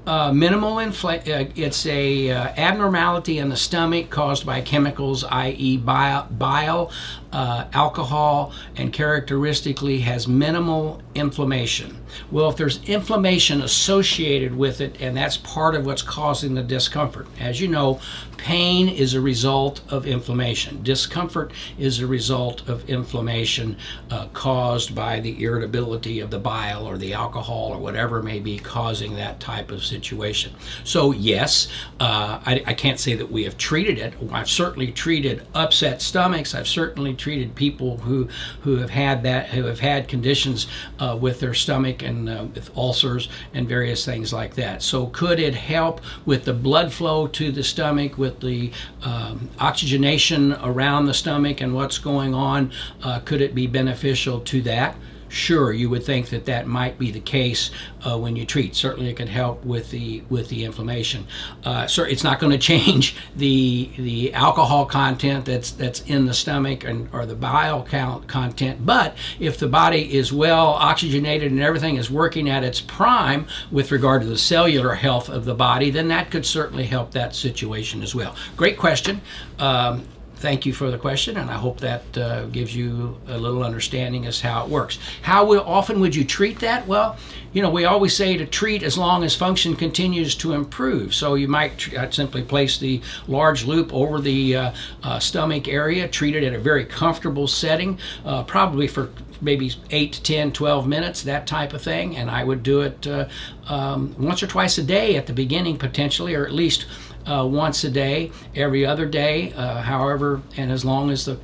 Uh, 0.06 0.34
minimal 0.34 0.76
infl- 0.76 1.26
uh, 1.30 1.50
it's 1.56 1.86
a 1.86 2.30
uh, 2.30 2.48
abnormality 2.58 3.38
in 3.38 3.48
the 3.48 3.56
stomach 3.56 4.10
caused 4.10 4.46
by 4.46 4.60
chemicals 4.60 5.24
i.e 5.24 5.78
bile, 5.78 6.28
bile 6.30 6.92
uh, 7.34 7.68
alcohol 7.74 8.54
and 8.78 8.94
characteristically 8.94 10.00
has 10.00 10.28
minimal 10.28 11.02
inflammation 11.16 11.98
well 12.32 12.50
if 12.50 12.56
there's 12.56 12.82
inflammation 12.88 13.62
associated 13.62 14.56
with 14.56 14.80
it 14.80 14.96
and 15.02 15.18
that's 15.18 15.38
part 15.38 15.76
of 15.76 15.86
what's 15.86 16.02
causing 16.02 16.56
the 16.56 16.64
discomfort 16.64 17.28
as 17.40 17.60
you 17.60 17.68
know 17.68 18.00
pain 18.38 18.88
is 18.88 19.14
a 19.14 19.22
result 19.22 19.82
of 19.90 20.06
inflammation 20.08 20.82
discomfort 20.84 21.52
is 21.78 22.00
a 22.00 22.08
result 22.08 22.68
of 22.70 22.88
inflammation 22.90 23.76
uh, 24.10 24.28
caused 24.34 24.94
by 24.96 25.20
the 25.20 25.44
irritability 25.44 26.20
of 26.20 26.30
the 26.30 26.40
bile 26.40 26.88
or 26.88 26.98
the 26.98 27.14
alcohol 27.14 27.72
or 27.74 27.78
whatever 27.78 28.22
may 28.22 28.40
be 28.40 28.58
causing 28.60 29.16
that 29.16 29.40
type 29.40 29.72
of 29.72 29.84
situation. 29.84 30.54
So, 30.84 31.12
yes, 31.12 31.68
uh, 32.00 32.40
I, 32.46 32.64
I, 32.66 32.74
can't 32.74 33.00
say 33.00 33.16
that 33.16 33.32
we 33.32 33.44
have 33.44 33.58
treated 33.58 33.98
it. 33.98 34.14
I've 34.32 34.50
certainly 34.50 34.92
treated 34.92 35.46
upset 35.54 36.02
stomachs. 36.02 36.54
I've 36.54 36.68
certainly 36.68 37.14
treated 37.24 37.56
people 37.56 37.96
who, 38.00 38.28
who 38.64 38.76
have 38.76 38.90
had 38.90 39.24
that, 39.24 39.48
who 39.48 39.64
have 39.64 39.80
had 39.80 40.10
conditions 40.10 40.68
uh, 41.00 41.18
with 41.20 41.40
their 41.40 41.54
stomach 41.54 42.04
and 42.04 42.28
uh, 42.28 42.46
with 42.54 42.76
ulcers 42.76 43.30
and 43.54 43.66
various 43.70 44.04
things 44.04 44.34
like 44.34 44.56
that. 44.56 44.84
So, 44.84 45.08
could 45.08 45.40
it 45.40 45.56
help 45.56 46.02
with 46.26 46.44
the 46.44 46.54
blood 46.54 46.92
flow 46.92 47.28
to 47.28 47.50
the 47.50 47.64
stomach, 47.64 48.18
with 48.18 48.42
the 48.42 48.72
um, 49.04 49.50
oxygenation 49.58 50.52
around 50.62 51.06
the 51.06 51.14
stomach 51.14 51.62
and 51.62 51.74
what's 51.74 51.98
going 51.98 52.34
on? 52.36 52.74
Uh, 53.02 53.20
could 53.20 53.40
it 53.40 53.56
be 53.56 53.68
beneficial 53.68 54.42
to 54.42 54.62
that? 54.64 54.98
Sure 55.34 55.72
you 55.72 55.90
would 55.90 56.04
think 56.04 56.30
that 56.30 56.46
that 56.46 56.68
might 56.68 56.98
be 57.00 57.12
the 57.12 57.20
case 57.20 57.72
uh, 58.06 58.18
when 58.18 58.36
you 58.36 58.46
treat. 58.46 58.76
Certainly 58.76 59.10
it 59.10 59.18
could 59.18 59.30
help 59.30 59.64
with 59.66 59.92
the 59.92 60.24
with 60.30 60.50
the 60.50 60.64
inflammation. 60.66 61.28
Uh, 61.64 61.88
so 61.88 62.04
it's 62.04 62.24
not 62.24 62.40
going 62.40 62.52
to 62.58 62.58
change 62.58 63.16
the 63.36 63.90
the 63.98 64.34
alcohol 64.34 64.86
content 64.86 65.46
that's 65.46 65.72
that's 65.72 66.02
in 66.02 66.26
the 66.26 66.34
stomach 66.34 66.84
and 66.84 67.10
or 67.12 67.26
the 67.26 67.36
bile 67.36 67.84
count 67.84 68.28
content. 68.28 68.86
But 68.86 69.18
if 69.40 69.58
the 69.58 69.68
body 69.68 70.16
is 70.16 70.32
well 70.32 70.68
oxygenated 70.68 71.52
and 71.52 71.62
everything 71.62 71.96
is 71.96 72.10
working 72.10 72.50
at 72.50 72.64
its 72.64 72.82
prime 72.82 73.48
with 73.72 73.92
regard 73.92 74.22
to 74.22 74.28
the 74.28 74.38
cellular 74.38 74.94
health 74.96 75.30
of 75.30 75.46
the 75.46 75.54
body 75.54 75.90
then 75.90 76.08
that 76.10 76.32
could 76.32 76.46
certainly 76.46 76.86
help 76.86 77.12
that 77.12 77.36
situation 77.36 78.02
as 78.02 78.14
well. 78.14 78.36
Great 78.58 78.78
question. 78.78 79.22
Um, 79.60 80.06
thank 80.44 80.66
you 80.66 80.74
for 80.74 80.92
the 80.92 80.98
question, 80.98 81.38
and 81.38 81.50
I 81.50 81.54
hope 81.54 81.80
that 81.80 82.18
uh, 82.18 82.48
gives 82.48 82.76
you 82.76 83.18
a 83.30 83.38
little 83.38 83.64
understanding 83.64 84.26
as 84.26 84.42
how 84.42 84.66
it 84.66 84.70
works. 84.70 85.00
How 85.22 85.46
will, 85.46 85.64
often 85.66 86.02
would 86.02 86.14
you 86.14 86.26
treat 86.26 86.60
that? 86.60 86.86
Well, 86.86 87.16
you 87.54 87.62
know, 87.62 87.70
we 87.70 87.86
always 87.86 88.14
say 88.14 88.36
to 88.36 88.46
treat 88.46 88.84
as 88.84 88.98
long 88.98 89.24
as 89.24 89.34
function 89.38 89.74
continues 89.74 90.36
to 90.36 90.52
improve. 90.52 91.16
So 91.16 91.36
you 91.36 91.48
might 91.48 91.94
uh, 91.94 92.12
simply 92.12 92.44
place 92.44 92.78
the 92.78 93.02
large 93.26 93.64
loop 93.64 93.94
over 93.94 94.20
the 94.20 94.58
uh, 94.58 94.74
uh, 95.02 95.20
stomach 95.20 95.70
area, 95.70 96.10
treat 96.10 96.36
it 96.36 96.44
at 96.44 96.54
a 96.54 96.60
very 96.60 96.84
comfortable 96.84 97.48
setting, 97.48 97.98
uh, 98.26 98.44
probably 98.44 98.90
for 98.90 99.12
maybe 99.40 99.72
8 99.92 100.12
to 100.12 100.24
10, 100.24 100.52
12 100.52 100.88
minutes, 100.88 101.24
that 101.24 101.48
type 101.48 101.72
of 101.72 101.82
thing. 101.82 102.18
And 102.18 102.30
I 102.30 102.44
would 102.44 102.64
do 102.64 102.82
it 102.82 103.08
uh, 103.08 103.30
um, 103.68 104.14
once 104.20 104.44
or 104.44 104.48
twice 104.48 104.78
a 104.78 104.84
day 104.84 105.16
at 105.16 105.28
the 105.28 105.34
beginning, 105.34 105.78
potentially, 105.78 106.36
or 106.36 106.46
at 106.46 106.52
least 106.52 106.86
uh, 107.26 107.48
once 107.50 107.84
a 107.84 107.90
day, 107.90 108.32
every 108.56 108.86
other 108.86 109.06
day, 109.06 109.54
uh, 109.54 109.82
however, 109.82 110.42
and 110.58 110.72
as 110.72 110.84
long 110.84 111.10
as 111.10 111.26
the 111.26 111.40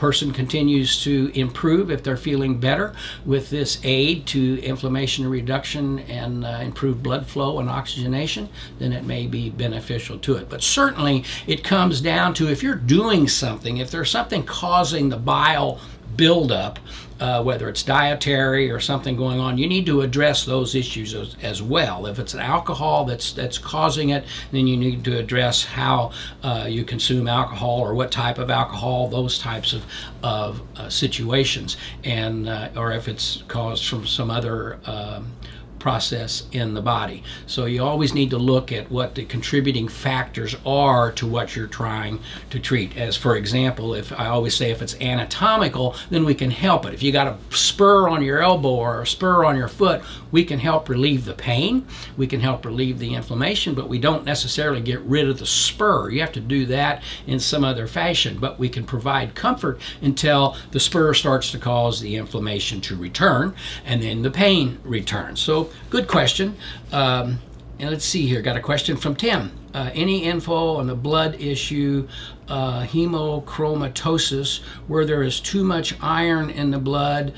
person 0.00 0.32
continues 0.32 1.02
to 1.04 1.30
improve 1.34 1.90
if 1.90 2.02
they're 2.02 2.16
feeling 2.16 2.58
better 2.58 2.94
with 3.26 3.50
this 3.50 3.78
aid 3.84 4.26
to 4.26 4.58
inflammation 4.62 5.28
reduction 5.28 5.98
and 6.00 6.42
uh, 6.42 6.60
improved 6.62 7.02
blood 7.02 7.26
flow 7.26 7.58
and 7.58 7.68
oxygenation, 7.68 8.48
then 8.78 8.94
it 8.94 9.04
may 9.04 9.26
be 9.26 9.50
beneficial 9.50 10.18
to 10.18 10.36
it. 10.36 10.48
But 10.48 10.62
certainly 10.62 11.24
it 11.46 11.62
comes 11.62 12.00
down 12.00 12.32
to 12.34 12.48
if 12.48 12.62
you're 12.62 12.74
doing 12.76 13.28
something, 13.28 13.76
if 13.76 13.90
there's 13.90 14.10
something 14.10 14.42
causing 14.42 15.10
the 15.10 15.18
bile 15.18 15.78
buildup, 16.16 16.78
uh, 17.20 17.42
whether 17.42 17.68
it's 17.68 17.82
dietary 17.82 18.70
or 18.70 18.80
something 18.80 19.14
going 19.14 19.38
on, 19.38 19.58
you 19.58 19.68
need 19.68 19.86
to 19.86 20.00
address 20.00 20.44
those 20.44 20.74
issues 20.74 21.14
as, 21.14 21.36
as, 21.42 21.62
well. 21.62 22.06
If 22.06 22.18
it's 22.18 22.34
alcohol 22.34 23.04
that's 23.04 23.32
that's 23.32 23.58
causing 23.58 24.08
it, 24.08 24.24
then 24.52 24.66
you 24.66 24.76
need 24.76 25.04
to 25.04 25.18
address 25.18 25.64
how 25.64 26.12
uh, 26.42 26.66
you 26.68 26.84
consume 26.84 27.28
alcohol 27.28 27.80
or 27.80 27.94
what 27.94 28.10
type 28.10 28.38
of 28.38 28.50
alcohol, 28.50 29.08
those 29.08 29.38
types 29.38 29.72
of 29.72 29.84
of 30.22 30.62
uh, 30.76 30.88
situations, 30.88 31.76
and 32.04 32.48
uh, 32.48 32.70
or 32.74 32.92
if 32.92 33.06
it's 33.06 33.42
caused 33.48 33.86
from 33.86 34.06
some 34.06 34.30
other 34.30 34.78
um, 34.86 35.32
process 35.80 36.44
in 36.52 36.74
the 36.74 36.82
body. 36.82 37.24
So 37.46 37.64
you 37.64 37.82
always 37.82 38.14
need 38.14 38.30
to 38.30 38.38
look 38.38 38.70
at 38.70 38.90
what 38.90 39.14
the 39.14 39.24
contributing 39.24 39.88
factors 39.88 40.54
are 40.64 41.10
to 41.12 41.26
what 41.26 41.56
you're 41.56 41.66
trying 41.66 42.20
to 42.50 42.60
treat. 42.60 42.96
As 42.96 43.16
for 43.16 43.34
example, 43.36 43.94
if 43.94 44.12
I 44.12 44.26
always 44.26 44.54
say 44.54 44.70
if 44.70 44.82
it's 44.82 45.00
anatomical, 45.00 45.96
then 46.10 46.24
we 46.24 46.34
can 46.34 46.50
help 46.50 46.86
it. 46.86 46.94
If 46.94 47.02
you 47.02 47.10
got 47.10 47.26
a 47.26 47.56
spur 47.56 48.08
on 48.08 48.22
your 48.22 48.42
elbow 48.42 48.68
or 48.68 49.02
a 49.02 49.06
spur 49.06 49.44
on 49.44 49.56
your 49.56 49.68
foot, 49.68 50.02
we 50.30 50.44
can 50.44 50.60
help 50.60 50.88
relieve 50.88 51.24
the 51.24 51.34
pain, 51.34 51.86
we 52.16 52.26
can 52.26 52.40
help 52.40 52.64
relieve 52.64 52.98
the 52.98 53.14
inflammation, 53.14 53.74
but 53.74 53.88
we 53.88 53.98
don't 53.98 54.24
necessarily 54.24 54.80
get 54.80 55.00
rid 55.00 55.28
of 55.28 55.38
the 55.38 55.46
spur. 55.46 56.10
You 56.10 56.20
have 56.20 56.32
to 56.32 56.40
do 56.40 56.66
that 56.66 57.02
in 57.26 57.40
some 57.40 57.64
other 57.64 57.86
fashion, 57.86 58.38
but 58.38 58.58
we 58.58 58.68
can 58.68 58.84
provide 58.84 59.34
comfort 59.34 59.80
until 60.00 60.56
the 60.70 60.80
spur 60.80 61.14
starts 61.14 61.50
to 61.52 61.58
cause 61.58 62.00
the 62.00 62.16
inflammation 62.16 62.80
to 62.82 62.96
return 62.96 63.54
and 63.84 64.02
then 64.02 64.22
the 64.22 64.30
pain 64.30 64.78
returns. 64.84 65.40
So 65.40 65.69
good 65.90 66.08
question. 66.08 66.56
Um, 66.92 67.40
and 67.78 67.90
let's 67.90 68.04
see 68.04 68.26
here. 68.26 68.42
Got 68.42 68.56
a 68.56 68.60
question 68.60 68.96
from 68.96 69.16
Tim. 69.16 69.52
Uh, 69.72 69.90
any 69.94 70.24
info 70.24 70.76
on 70.76 70.86
the 70.86 70.94
blood 70.94 71.40
issue, 71.40 72.08
uh, 72.48 72.82
hemochromatosis, 72.82 74.60
where 74.86 75.06
there 75.06 75.22
is 75.22 75.40
too 75.40 75.64
much 75.64 75.94
iron 76.02 76.50
in 76.50 76.70
the 76.70 76.78
blood? 76.78 77.32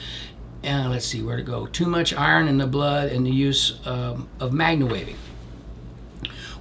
And 0.62 0.90
let's 0.90 1.06
see 1.06 1.22
where 1.22 1.36
to 1.36 1.42
go. 1.42 1.66
Too 1.66 1.86
much 1.86 2.14
iron 2.14 2.48
in 2.48 2.58
the 2.58 2.66
blood 2.66 3.10
and 3.10 3.26
the 3.26 3.30
use 3.30 3.78
um, 3.84 4.28
of 4.40 4.52
MagnaWaving. 4.52 5.16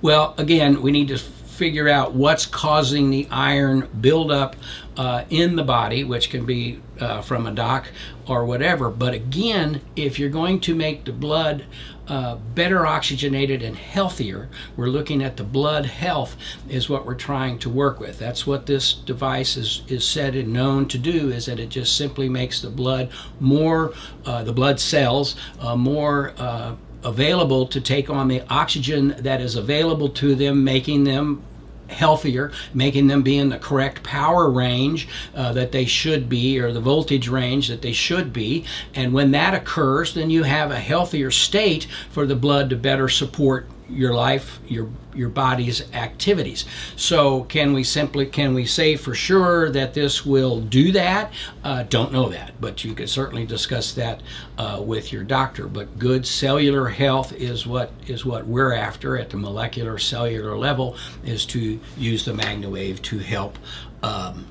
Well, 0.02 0.34
again, 0.38 0.82
we 0.82 0.92
need 0.92 1.08
to 1.10 1.18
figure 1.62 1.88
out 1.88 2.14
what's 2.14 2.48
causing 2.48 3.12
the 3.12 3.28
iron 3.30 3.88
buildup 4.02 4.56
uh, 4.98 5.24
in 5.30 5.56
the 5.56 5.64
body, 5.64 6.04
which 6.04 6.32
can 6.32 6.44
be 6.44 6.82
uh, 7.00 7.22
from 7.22 7.46
a 7.46 7.52
doc 7.52 7.88
or 8.28 8.44
whatever. 8.44 8.90
But 8.90 9.14
again, 9.14 9.80
if 9.96 10.18
you're 10.18 10.32
going 10.32 10.60
to 10.62 10.74
make 10.74 11.06
the 11.06 11.12
blood 11.12 11.66
uh, 12.08 12.38
better 12.56 12.88
oxygenated 12.88 13.62
and 13.62 13.78
healthier, 13.78 14.50
we're 14.76 14.88
looking 14.88 15.22
at 15.22 15.38
the 15.38 15.44
blood 15.44 15.86
health 15.86 16.36
is 16.68 16.90
what 16.90 17.06
we're 17.06 17.14
trying 17.14 17.60
to 17.60 17.70
work 17.70 18.00
with. 18.00 18.18
That's 18.18 18.48
what 18.48 18.66
this 18.66 18.92
device 18.92 19.56
is, 19.56 19.84
is 19.88 20.04
said 20.04 20.34
and 20.36 20.52
known 20.52 20.88
to 20.88 20.98
do 20.98 21.30
is 21.30 21.46
that 21.46 21.60
it 21.60 21.70
just 21.70 21.96
simply 21.96 22.28
makes 22.28 22.60
the 22.60 22.72
blood 22.72 23.12
more, 23.40 23.94
uh, 24.26 24.44
the 24.44 24.52
blood 24.52 24.80
cells 24.80 25.36
uh, 25.60 25.76
more 25.76 26.34
uh, 26.40 26.76
available 27.04 27.68
to 27.68 27.82
take 27.82 28.10
on 28.10 28.28
the 28.28 28.42
oxygen 28.50 29.16
that 29.20 29.42
is 29.42 29.56
available 29.56 30.10
to 30.10 30.36
them, 30.36 30.64
making 30.64 31.04
them 31.04 31.44
healthier, 31.92 32.52
making 32.74 33.08
them 33.08 33.22
be 33.22 33.38
in 33.38 33.50
the 33.50 33.60
correct 33.60 34.04
power 34.04 34.50
range 34.50 35.08
uh, 35.36 35.54
that 35.54 35.72
they 35.72 35.86
should 35.86 36.30
be, 36.30 36.60
or 36.60 36.72
the 36.72 36.82
voltage 36.82 37.28
range 37.28 37.68
that 37.68 37.82
they 37.82 37.94
should 37.94 38.34
be. 38.34 38.66
And 38.96 39.14
when 39.14 39.32
that 39.32 39.54
occurs, 39.54 40.14
then 40.14 40.30
you 40.30 40.44
have 40.44 40.72
a 40.72 40.80
healthier 40.80 41.32
state 41.32 41.88
for 42.10 42.26
the 42.26 42.36
blood 42.36 42.70
to 42.70 42.76
better 42.76 43.10
support 43.10 43.68
your 43.92 44.14
life, 44.14 44.60
your 44.68 44.90
your 45.14 45.30
body's 45.30 45.92
activities. 45.94 46.66
So 46.96 47.44
can 47.44 47.74
we 47.74 47.84
simply 47.84 48.26
can 48.26 48.54
we 48.54 48.66
say 48.66 48.96
for 48.96 49.14
sure 49.14 49.70
that 49.72 49.94
this 49.94 50.26
will 50.26 50.62
do 50.62 50.92
that? 50.94 51.32
Uh, 51.64 51.84
don't 51.84 52.12
know 52.12 52.30
that, 52.30 52.54
but 52.60 52.84
you 52.84 52.94
could 52.94 53.10
certainly 53.10 53.46
discuss 53.46 53.94
that 53.94 54.22
uh, 54.58 54.82
with 54.84 55.12
your 55.12 55.24
doctor. 55.24 55.68
But 55.68 56.00
good 56.00 56.26
cellular 56.26 56.90
health 56.90 57.34
is 57.34 57.68
what 57.68 57.92
is 58.08 58.26
what 58.26 58.48
we're 58.48 58.74
after 58.74 59.18
at 59.18 59.30
the 59.30 59.38
molecular 59.38 59.98
cellular 59.98 60.58
level 60.58 60.96
is 61.24 61.46
to 61.48 61.80
use 61.98 62.26
the 62.26 62.34
MagnaWave 62.34 63.02
to 63.04 63.20
help. 63.20 63.58
Um, 64.04 64.48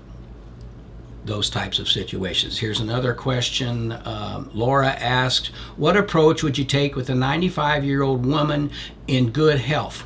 those 1.24 1.50
types 1.50 1.78
of 1.78 1.88
situations. 1.88 2.58
Here's 2.58 2.80
another 2.80 3.14
question. 3.14 3.92
Um, 4.04 4.50
Laura 4.54 4.88
asked, 4.88 5.48
What 5.76 5.96
approach 5.96 6.42
would 6.42 6.58
you 6.58 6.64
take 6.64 6.96
with 6.96 7.10
a 7.10 7.14
95 7.14 7.84
year 7.84 8.02
old 8.02 8.24
woman 8.24 8.70
in 9.06 9.30
good 9.30 9.58
health? 9.58 10.04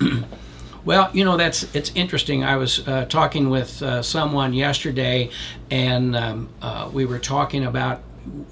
well, 0.84 1.10
you 1.12 1.24
know, 1.24 1.36
that's 1.36 1.74
it's 1.74 1.92
interesting. 1.94 2.44
I 2.44 2.56
was 2.56 2.86
uh, 2.86 3.04
talking 3.06 3.50
with 3.50 3.82
uh, 3.82 4.02
someone 4.02 4.52
yesterday, 4.52 5.30
and 5.70 6.16
um, 6.16 6.48
uh, 6.60 6.90
we 6.92 7.04
were 7.04 7.18
talking 7.18 7.64
about 7.64 8.02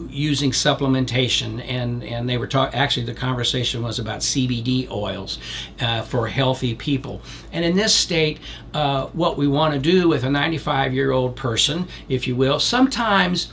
using 0.09 0.51
supplementation 0.51 1.63
and 1.67 2.03
and 2.03 2.29
they 2.29 2.37
were 2.37 2.47
talking 2.47 2.79
actually 2.79 3.07
the 3.07 3.15
conversation 3.15 3.83
was 3.83 3.99
about 3.99 4.21
CBD 4.21 4.91
oils 4.91 5.39
uh, 5.81 6.03
for 6.03 6.27
healthy 6.27 6.75
people 6.75 7.23
and 7.53 7.65
in 7.65 7.77
this 7.77 7.95
state 7.95 8.41
uh, 8.75 9.07
what 9.09 9.37
we 9.37 9.47
want 9.47 9.73
to 9.75 9.81
do 9.81 10.09
with 10.09 10.25
a 10.25 10.31
95 10.31 10.93
year 10.93 11.13
old 11.13 11.37
person 11.37 11.87
if 12.09 12.27
you 12.27 12.35
will 12.35 12.59
sometimes 12.59 13.53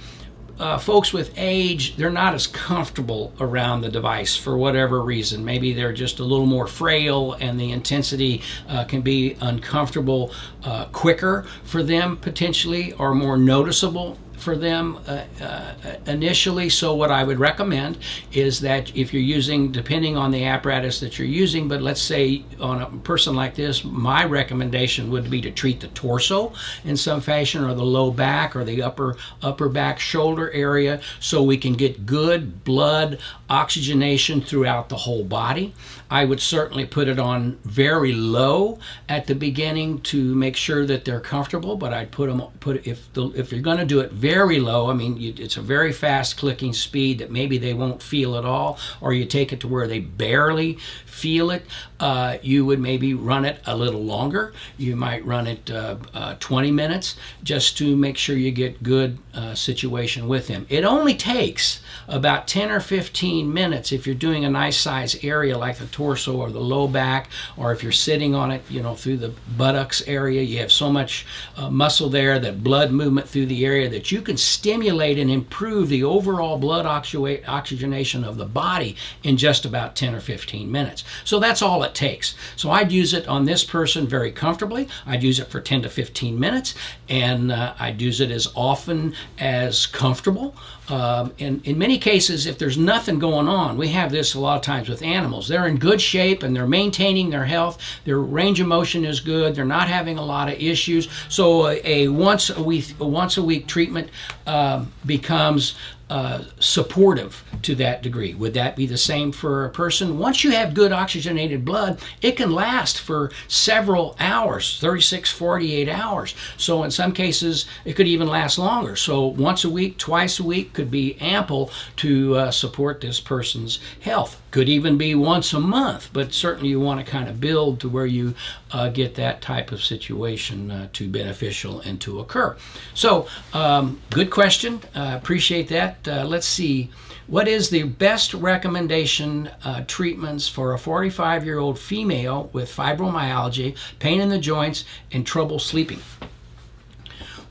uh, 0.60 0.78
folks 0.78 1.14
with 1.14 1.34
age, 1.38 1.96
they're 1.98 2.10
not 2.10 2.34
as 2.34 2.48
comfortable 2.48 3.34
around 3.40 3.82
the 3.82 3.90
device 3.90 4.36
for 4.36 4.58
whatever 4.58 5.02
reason. 5.02 5.46
Maybe 5.46 5.74
they're 5.74 5.94
just 5.94 6.20
a 6.20 6.24
little 6.24 6.46
more 6.46 6.68
frail 6.68 7.34
and 7.34 7.60
the 7.60 7.72
intensity 7.72 8.42
uh, 8.68 8.84
can 8.86 9.02
be 9.02 9.38
uncomfortable 9.40 10.32
uh, 10.64 10.86
quicker 10.86 11.46
for 11.64 11.84
them 11.84 12.18
potentially 12.18 12.94
or 12.94 13.14
more 13.14 13.38
noticeable 13.38 14.18
for 14.38 14.56
them 14.56 15.00
uh, 15.08 15.24
uh, 15.42 15.74
initially. 16.06 16.70
So, 16.70 16.96
what 16.96 17.12
I 17.12 17.24
would 17.24 17.40
recommend 17.40 17.98
is 18.32 18.62
that 18.62 18.96
if 18.96 19.14
you're 19.14 19.22
using, 19.22 19.72
depending 19.72 20.16
on 20.16 20.32
the 20.32 20.46
apparatus 20.46 21.00
that 21.00 21.18
you're 21.18 21.28
using, 21.28 21.68
but 21.68 21.82
let's 21.82 22.02
say 22.02 22.44
on 22.60 22.82
a 22.82 22.86
person 23.00 23.36
like 23.36 23.56
this, 23.56 23.84
my 23.84 24.24
recommendation 24.24 25.10
would 25.12 25.30
be 25.30 25.42
to 25.42 25.52
treat 25.52 25.80
the 25.80 25.88
torso 25.90 26.54
in 26.86 26.96
some 26.96 27.22
fashion, 27.22 27.64
or 27.64 27.74
the 27.74 27.84
low 27.84 28.12
back, 28.12 28.56
or 28.56 28.64
the 28.64 28.82
upper 28.82 29.18
upper 29.42 29.70
back 29.70 30.00
shoulder 30.00 30.52
area, 30.52 31.02
so 31.20 31.44
we 31.44 31.58
can 31.58 31.74
get 31.74 32.06
good 32.06 32.64
blood 32.64 33.20
oxygenation 33.50 34.42
throughout 34.42 34.90
the 34.90 34.96
whole 34.96 35.24
body. 35.24 35.74
I 36.10 36.26
would 36.26 36.40
certainly 36.40 36.86
put 36.86 37.08
it 37.08 37.20
on 37.20 37.58
very 37.64 38.14
low 38.14 38.80
at 39.10 39.28
the 39.28 39.36
beginning 39.36 40.02
to 40.02 40.36
make 40.36 40.56
sure 40.56 40.86
that 40.86 41.06
they're 41.06 41.20
comfortable. 41.20 41.76
But 41.76 41.94
I'd 41.94 42.12
put 42.12 42.30
them 42.30 42.42
put 42.60 42.86
if 42.88 43.12
the, 43.14 43.30
if 43.32 43.52
you're 43.52 43.62
going 43.62 43.78
to 43.78 43.86
do 43.86 44.00
it 44.00 44.12
very 44.12 44.60
low. 44.60 44.90
I 44.90 44.94
mean, 44.94 45.18
you, 45.18 45.34
it's 45.38 45.58
a 45.58 45.62
very 45.62 45.92
fast 45.92 46.38
clicking 46.38 46.74
speed 46.74 47.20
that 47.20 47.32
maybe 47.32 47.58
they 47.58 47.74
won't 47.74 48.02
feel 48.02 48.36
at 48.36 48.46
all, 48.46 48.78
or 49.02 49.14
you 49.14 49.26
take 49.26 49.52
it 49.52 49.60
to 49.62 49.68
where 49.68 49.88
they 49.88 50.00
barely 50.00 50.78
feel 51.06 51.52
it. 51.52 51.66
Uh, 52.00 52.38
you 52.42 52.66
would 52.66 52.80
maybe 52.80 53.14
run 53.14 53.44
it 53.44 53.60
a 53.66 53.76
little 53.76 54.04
longer. 54.04 54.54
You 54.78 54.96
might 54.96 55.26
run 55.26 55.48
it 55.48 55.70
uh, 55.70 55.98
uh, 56.14 56.36
20 56.40 56.72
minutes 56.72 57.16
just 57.44 57.78
to 57.80 57.96
make 57.96 58.18
sure 58.18 58.38
you 58.38 58.52
get 58.52 58.84
good 58.84 59.18
uh, 59.38 59.54
situation 59.54 60.28
with 60.28 60.48
them. 60.48 60.66
It 60.68 60.84
only 60.84 61.14
takes 61.14 61.80
about 62.08 62.48
10 62.48 62.72
or 62.72 62.80
15 62.80 63.54
minutes 63.54 63.92
if 63.92 64.08
you're 64.08 64.16
doing 64.16 64.44
a 64.44 64.50
nice 64.50 64.78
size 64.78 65.24
area 65.24 65.58
like 65.58 65.78
the 65.78 65.86
torso 65.86 66.38
or 66.38 66.50
the 66.50 66.60
low 66.60 66.88
back, 66.88 67.30
or 67.56 67.72
if 67.72 67.84
you're 67.84 67.92
sitting 67.92 68.34
on 68.34 68.50
it, 68.50 68.64
you 68.68 68.82
know, 68.82 68.96
through 68.96 69.18
the 69.18 69.34
buttocks 69.56 70.02
area. 70.08 70.42
You 70.42 70.58
have 70.58 70.72
so 70.72 70.92
much 70.92 71.26
uh, 71.56 71.70
muscle 71.70 72.10
there, 72.10 72.40
that 72.40 72.64
blood 72.64 72.92
movement 72.92 73.30
through 73.30 73.46
the 73.46 73.64
area 73.64 73.88
that 73.90 74.12
you 74.12 74.24
can 74.24 74.38
stimulate 74.38 75.20
and 75.20 75.30
improve 75.30 75.90
the 75.90 76.04
overall 76.04 76.58
blood 76.58 76.88
oxygenation 76.88 78.24
of 78.24 78.38
the 78.38 78.46
body 78.46 78.96
in 79.22 79.38
just 79.38 79.66
about 79.66 79.96
10 79.96 80.16
or 80.16 80.20
15 80.20 80.72
minutes. 80.72 81.04
So 81.24 81.40
that's 81.40 81.62
all 81.62 81.84
it 81.84 81.94
takes. 81.94 82.34
So 82.56 82.72
I'd 82.72 82.92
use 82.92 83.14
it 83.14 83.28
on 83.28 83.46
this 83.46 83.64
person 83.64 84.08
very 84.08 84.32
comfortably. 84.32 84.88
I'd 85.06 85.22
use 85.22 85.40
it 85.40 85.50
for 85.50 85.62
10 85.62 85.84
to 85.84 85.90
15 85.90 86.40
minutes, 86.40 86.74
and 87.08 87.52
uh, 87.52 87.76
I'd 87.78 88.02
use 88.02 88.20
it 88.20 88.32
as 88.32 88.48
often 88.56 89.14
as 89.40 89.86
comfortable. 89.86 90.56
Um, 90.90 91.34
and 91.40 91.66
in 91.66 91.78
many 91.78 91.98
cases, 91.98 92.46
if 92.46 92.58
there's 92.58 92.78
nothing 92.78 93.20
going 93.20 93.48
on, 93.48 93.78
we 93.78 93.90
have 93.90 94.12
this 94.12 94.36
a 94.36 94.40
lot 94.40 94.56
of 94.56 94.62
times 94.62 94.88
with 94.88 95.02
animals. 95.02 95.48
They're 95.48 95.68
in 95.68 95.78
good 95.78 96.00
shape 96.00 96.44
and 96.44 96.56
they're 96.56 96.68
maintaining 96.68 97.30
their 97.30 97.46
health. 97.46 97.82
Their 98.06 98.20
range 98.20 98.60
of 98.60 98.68
motion 98.68 99.04
is 99.04 99.20
good. 99.20 99.54
They're 99.54 99.66
not 99.66 99.90
having 99.90 100.18
a 100.18 100.24
lot 100.24 100.48
of 100.48 100.60
issues. 100.60 101.10
So 101.30 101.68
a, 101.68 101.82
a 101.84 102.08
once 102.08 102.50
a 102.50 102.64
week 102.64 102.94
once 103.00 103.38
a 103.38 103.44
week 103.44 103.68
treatment 103.68 104.10
um, 104.46 104.94
becomes 105.06 105.76
uh, 106.10 106.44
supportive 106.60 107.44
to 107.62 107.76
that 107.76 108.02
degree. 108.02 108.34
Would 108.34 108.54
that 108.54 108.76
be 108.76 108.86
the 108.86 108.98
same 108.98 109.32
for 109.32 109.66
a 109.66 109.70
person? 109.70 110.18
Once 110.18 110.44
you 110.44 110.52
have 110.52 110.74
good 110.74 110.92
oxygenated 110.92 111.66
blood, 111.66 112.00
it 112.22 112.38
can 112.38 112.52
last 112.52 113.00
for 113.00 113.32
several 113.48 114.16
hours 114.20 114.80
36, 114.80 115.32
48 115.32 115.90
hours. 115.90 116.34
So, 116.56 116.84
in 116.84 116.92
some 116.92 117.12
cases, 117.12 117.66
it 117.84 117.94
could 117.94 118.08
even 118.08 118.28
last 118.28 118.58
longer. 118.58 118.96
So, 118.96 119.26
once 119.26 119.64
a 119.64 119.70
week, 119.70 119.98
twice 119.98 120.40
a 120.40 120.44
week 120.44 120.74
could 120.74 120.90
be 120.90 121.18
ample 121.20 121.72
to 121.98 122.36
uh, 122.36 122.52
support 122.52 123.02
this 123.02 123.20
person's 123.20 123.80
health. 124.02 124.42
Could 124.58 124.70
even 124.70 124.98
be 124.98 125.14
once 125.14 125.54
a 125.54 125.60
month, 125.60 126.10
but 126.14 126.34
certainly 126.34 126.70
you 126.70 126.80
want 126.80 127.00
to 127.00 127.06
kind 127.06 127.30
of 127.30 127.40
build 127.40 127.80
to 127.82 127.88
where 127.88 128.08
you 128.08 128.34
uh, 128.72 128.90
get 128.90 129.14
that 129.14 129.40
type 129.40 129.72
of 129.72 129.84
situation 129.84 130.72
uh, 130.72 130.88
to 130.94 131.08
beneficial 131.08 131.80
and 131.82 132.02
to 132.02 132.20
occur. 132.20 132.58
So, 132.96 133.28
um, 133.54 134.02
good 134.10 134.32
question. 134.32 134.82
appreciate 134.96 135.68
that. 135.68 136.08
Uh, 136.08 136.26
let's 136.26 136.48
see. 136.48 136.90
What 137.28 137.48
is 137.48 137.70
the 137.70 137.84
best 137.84 138.34
recommendation 138.34 139.52
uh, 139.64 139.84
treatments 139.86 140.48
for 140.48 140.74
a 140.74 140.80
45 140.80 141.46
year 141.46 141.60
old 141.60 141.78
female 141.78 142.50
with 142.52 142.76
fibromyalgia, 142.76 143.78
pain 144.00 144.20
in 144.20 144.30
the 144.30 144.40
joints, 144.40 144.86
and 145.12 145.24
trouble 145.24 145.60
sleeping? 145.60 146.02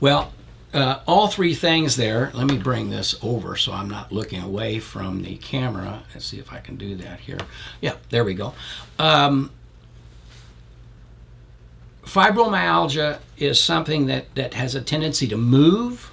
Well, 0.01 0.33
uh, 0.73 0.99
all 1.07 1.27
three 1.27 1.53
things 1.53 1.95
there. 1.95 2.31
Let 2.33 2.47
me 2.47 2.57
bring 2.57 2.89
this 2.89 3.15
over 3.23 3.55
so 3.55 3.71
I'm 3.71 3.89
not 3.89 4.11
looking 4.11 4.41
away 4.41 4.79
from 4.79 5.23
the 5.23 5.37
camera. 5.37 6.03
Let's 6.13 6.25
see 6.25 6.39
if 6.39 6.51
I 6.51 6.59
can 6.59 6.75
do 6.75 6.95
that 6.95 7.21
here. 7.21 7.39
Yeah, 7.81 7.95
there 8.09 8.23
we 8.23 8.33
go. 8.33 8.53
Um, 8.99 9.51
fibromyalgia 12.03 13.19
is 13.37 13.61
something 13.61 14.07
that, 14.07 14.33
that 14.35 14.53
has 14.53 14.75
a 14.75 14.81
tendency 14.81 15.27
to 15.27 15.37
move 15.37 16.11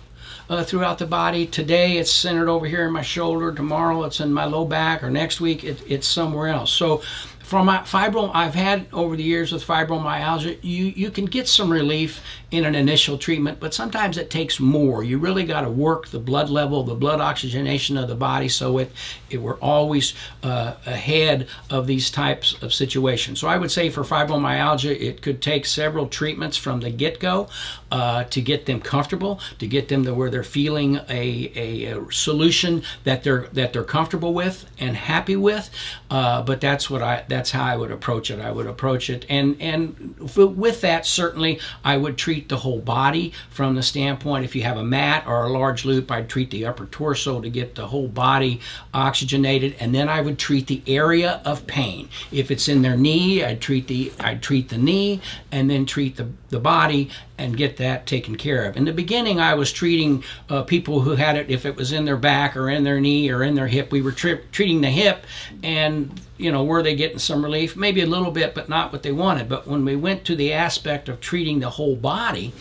uh, 0.48 0.62
throughout 0.62 0.98
the 0.98 1.06
body. 1.06 1.46
Today 1.46 1.98
it's 1.98 2.12
centered 2.12 2.48
over 2.48 2.66
here 2.66 2.84
in 2.86 2.92
my 2.92 3.02
shoulder. 3.02 3.52
Tomorrow 3.52 4.04
it's 4.04 4.20
in 4.20 4.32
my 4.32 4.44
low 4.44 4.64
back, 4.64 5.02
or 5.02 5.10
next 5.10 5.40
week 5.40 5.64
it, 5.64 5.82
it's 5.86 6.06
somewhere 6.06 6.48
else. 6.48 6.72
So 6.72 6.98
from 7.40 7.66
my 7.66 7.78
fibro 7.78 8.30
I've 8.34 8.54
had 8.54 8.86
over 8.92 9.16
the 9.16 9.22
years 9.22 9.52
with 9.52 9.64
fibromyalgia, 9.64 10.58
you, 10.62 10.86
you 10.86 11.10
can 11.10 11.26
get 11.26 11.48
some 11.48 11.70
relief 11.70 12.20
in 12.54 12.64
an 12.64 12.74
initial 12.74 13.18
treatment, 13.18 13.58
but 13.60 13.74
sometimes 13.74 14.16
it 14.16 14.30
takes 14.30 14.60
more. 14.60 15.02
You 15.02 15.18
really 15.18 15.44
got 15.44 15.62
to 15.62 15.70
work 15.70 16.08
the 16.08 16.18
blood 16.18 16.48
level, 16.50 16.84
the 16.84 16.94
blood 16.94 17.20
oxygenation 17.20 17.96
of 17.96 18.08
the 18.08 18.14
body, 18.14 18.48
so 18.48 18.78
it, 18.78 18.92
it 19.28 19.38
we're 19.38 19.58
always 19.58 20.14
uh, 20.42 20.74
ahead 20.86 21.48
of 21.68 21.86
these 21.86 22.10
types 22.10 22.56
of 22.62 22.72
situations. 22.72 23.40
So 23.40 23.48
I 23.48 23.56
would 23.56 23.70
say 23.70 23.90
for 23.90 24.04
fibromyalgia, 24.04 25.00
it 25.00 25.20
could 25.22 25.42
take 25.42 25.66
several 25.66 26.06
treatments 26.06 26.56
from 26.56 26.80
the 26.80 26.90
get-go 26.90 27.48
uh, 27.90 28.24
to 28.24 28.40
get 28.40 28.66
them 28.66 28.80
comfortable, 28.80 29.40
to 29.58 29.66
get 29.66 29.88
them 29.88 30.04
to 30.04 30.14
where 30.14 30.30
they're 30.30 30.42
feeling 30.42 30.96
a, 31.08 31.52
a, 31.56 31.84
a 31.92 32.12
solution 32.12 32.82
that 33.04 33.22
they're 33.22 33.48
that 33.52 33.72
they're 33.72 33.84
comfortable 33.84 34.32
with 34.34 34.66
and 34.78 34.96
happy 34.96 35.36
with. 35.36 35.70
Uh, 36.10 36.42
but 36.42 36.60
that's 36.60 36.88
what 36.88 37.02
I 37.02 37.24
that's 37.28 37.50
how 37.50 37.64
I 37.64 37.76
would 37.76 37.90
approach 37.90 38.30
it. 38.30 38.40
I 38.40 38.50
would 38.50 38.66
approach 38.66 39.10
it, 39.10 39.26
and 39.28 39.56
and 39.60 40.16
with 40.36 40.80
that, 40.82 41.06
certainly 41.06 41.60
I 41.84 41.96
would 41.96 42.16
treat 42.16 42.43
the 42.48 42.58
whole 42.58 42.80
body 42.80 43.32
from 43.50 43.74
the 43.74 43.82
standpoint. 43.82 44.44
If 44.44 44.54
you 44.54 44.62
have 44.62 44.76
a 44.76 44.84
mat 44.84 45.24
or 45.26 45.44
a 45.44 45.50
large 45.50 45.84
loop, 45.84 46.10
I'd 46.10 46.28
treat 46.28 46.50
the 46.50 46.66
upper 46.66 46.86
torso 46.86 47.40
to 47.40 47.48
get 47.48 47.74
the 47.74 47.88
whole 47.88 48.08
body 48.08 48.60
oxygenated, 48.92 49.76
and 49.80 49.94
then 49.94 50.08
I 50.08 50.20
would 50.20 50.38
treat 50.38 50.66
the 50.66 50.82
area 50.86 51.40
of 51.44 51.66
pain. 51.66 52.08
If 52.30 52.50
it's 52.50 52.68
in 52.68 52.82
their 52.82 52.96
knee, 52.96 53.44
I'd 53.44 53.60
treat 53.60 53.88
the 53.88 54.12
I'd 54.20 54.42
treat 54.42 54.68
the 54.68 54.78
knee, 54.78 55.20
and 55.50 55.70
then 55.70 55.86
treat 55.86 56.16
the 56.16 56.28
the 56.48 56.60
body 56.60 57.10
and 57.36 57.56
get 57.56 57.76
that 57.78 58.06
taken 58.06 58.36
care 58.36 58.64
of. 58.64 58.76
In 58.76 58.84
the 58.84 58.92
beginning, 58.92 59.40
I 59.40 59.54
was 59.54 59.72
treating 59.72 60.22
uh, 60.48 60.62
people 60.62 61.00
who 61.00 61.16
had 61.16 61.36
it 61.36 61.50
if 61.50 61.66
it 61.66 61.76
was 61.76 61.92
in 61.92 62.04
their 62.04 62.16
back 62.16 62.56
or 62.56 62.70
in 62.70 62.84
their 62.84 63.00
knee 63.00 63.30
or 63.30 63.42
in 63.42 63.54
their 63.54 63.66
hip. 63.66 63.90
We 63.90 64.02
were 64.02 64.12
tri- 64.12 64.40
treating 64.52 64.80
the 64.80 64.90
hip, 64.90 65.26
and 65.62 66.20
you 66.36 66.52
know, 66.52 66.64
were 66.64 66.82
they 66.82 66.94
getting 66.94 67.18
some 67.18 67.44
relief? 67.44 67.76
Maybe 67.76 68.02
a 68.02 68.06
little 68.06 68.30
bit, 68.30 68.54
but 68.54 68.68
not 68.68 68.92
what 68.92 69.02
they 69.02 69.12
wanted. 69.12 69.48
But 69.48 69.66
when 69.66 69.84
we 69.84 69.96
went 69.96 70.24
to 70.26 70.36
the 70.36 70.52
aspect 70.52 71.08
of 71.08 71.20
treating 71.20 71.60
the 71.60 71.70
whole 71.70 71.96
body, 71.96 72.52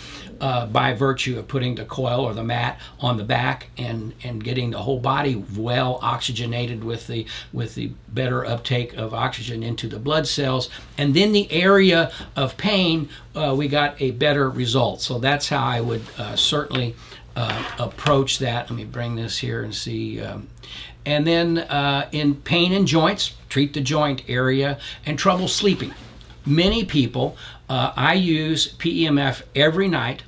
uh, 0.44 0.66
by 0.66 0.92
virtue 0.92 1.40
of 1.40 1.48
putting 1.48 1.76
the 1.76 1.86
coil 1.86 2.20
or 2.20 2.34
the 2.34 2.44
mat 2.44 2.78
on 3.00 3.16
the 3.16 3.24
back 3.24 3.70
and, 3.78 4.14
and 4.26 4.44
getting 4.44 4.72
the 4.72 4.78
whole 4.78 5.00
body 5.00 5.42
well 5.56 5.98
oxygenated 6.02 6.84
with 6.84 7.08
the 7.08 7.26
with 7.54 7.76
the 7.76 7.90
better 8.10 8.46
uptake 8.46 8.94
of 8.96 9.14
oxygen 9.14 9.64
into 9.64 9.88
the 9.88 9.98
blood 9.98 10.28
cells, 10.28 10.70
and 10.98 11.14
then 11.14 11.32
the 11.32 11.50
area 11.50 12.12
of 12.36 12.58
pain, 12.58 13.08
uh, 13.36 13.56
we 13.58 13.70
got 13.70 14.00
a 14.02 14.12
better 14.12 14.50
result. 14.50 15.00
So 15.00 15.18
that's 15.18 15.48
how 15.48 15.64
I 15.64 15.80
would 15.80 16.02
uh, 16.18 16.36
certainly 16.36 16.94
uh, 17.38 17.64
approach 17.80 18.40
that. 18.40 18.70
Let 18.70 18.76
me 18.76 18.84
bring 18.84 19.16
this 19.16 19.38
here 19.38 19.64
and 19.64 19.74
see. 19.74 20.20
Um, 20.20 20.50
and 21.06 21.26
then 21.26 21.60
uh, 21.60 22.10
in 22.12 22.36
pain 22.36 22.74
in 22.74 22.86
joints, 22.86 23.34
treat 23.48 23.74
the 23.74 23.82
joint 23.82 24.24
area 24.28 24.78
and 25.06 25.18
trouble 25.18 25.48
sleeping. 25.48 25.94
Many 26.46 26.84
people, 26.84 27.38
uh, 27.70 27.94
I 27.96 28.16
use 28.16 28.74
PEMF 28.74 29.44
every 29.56 29.88
night 29.88 30.24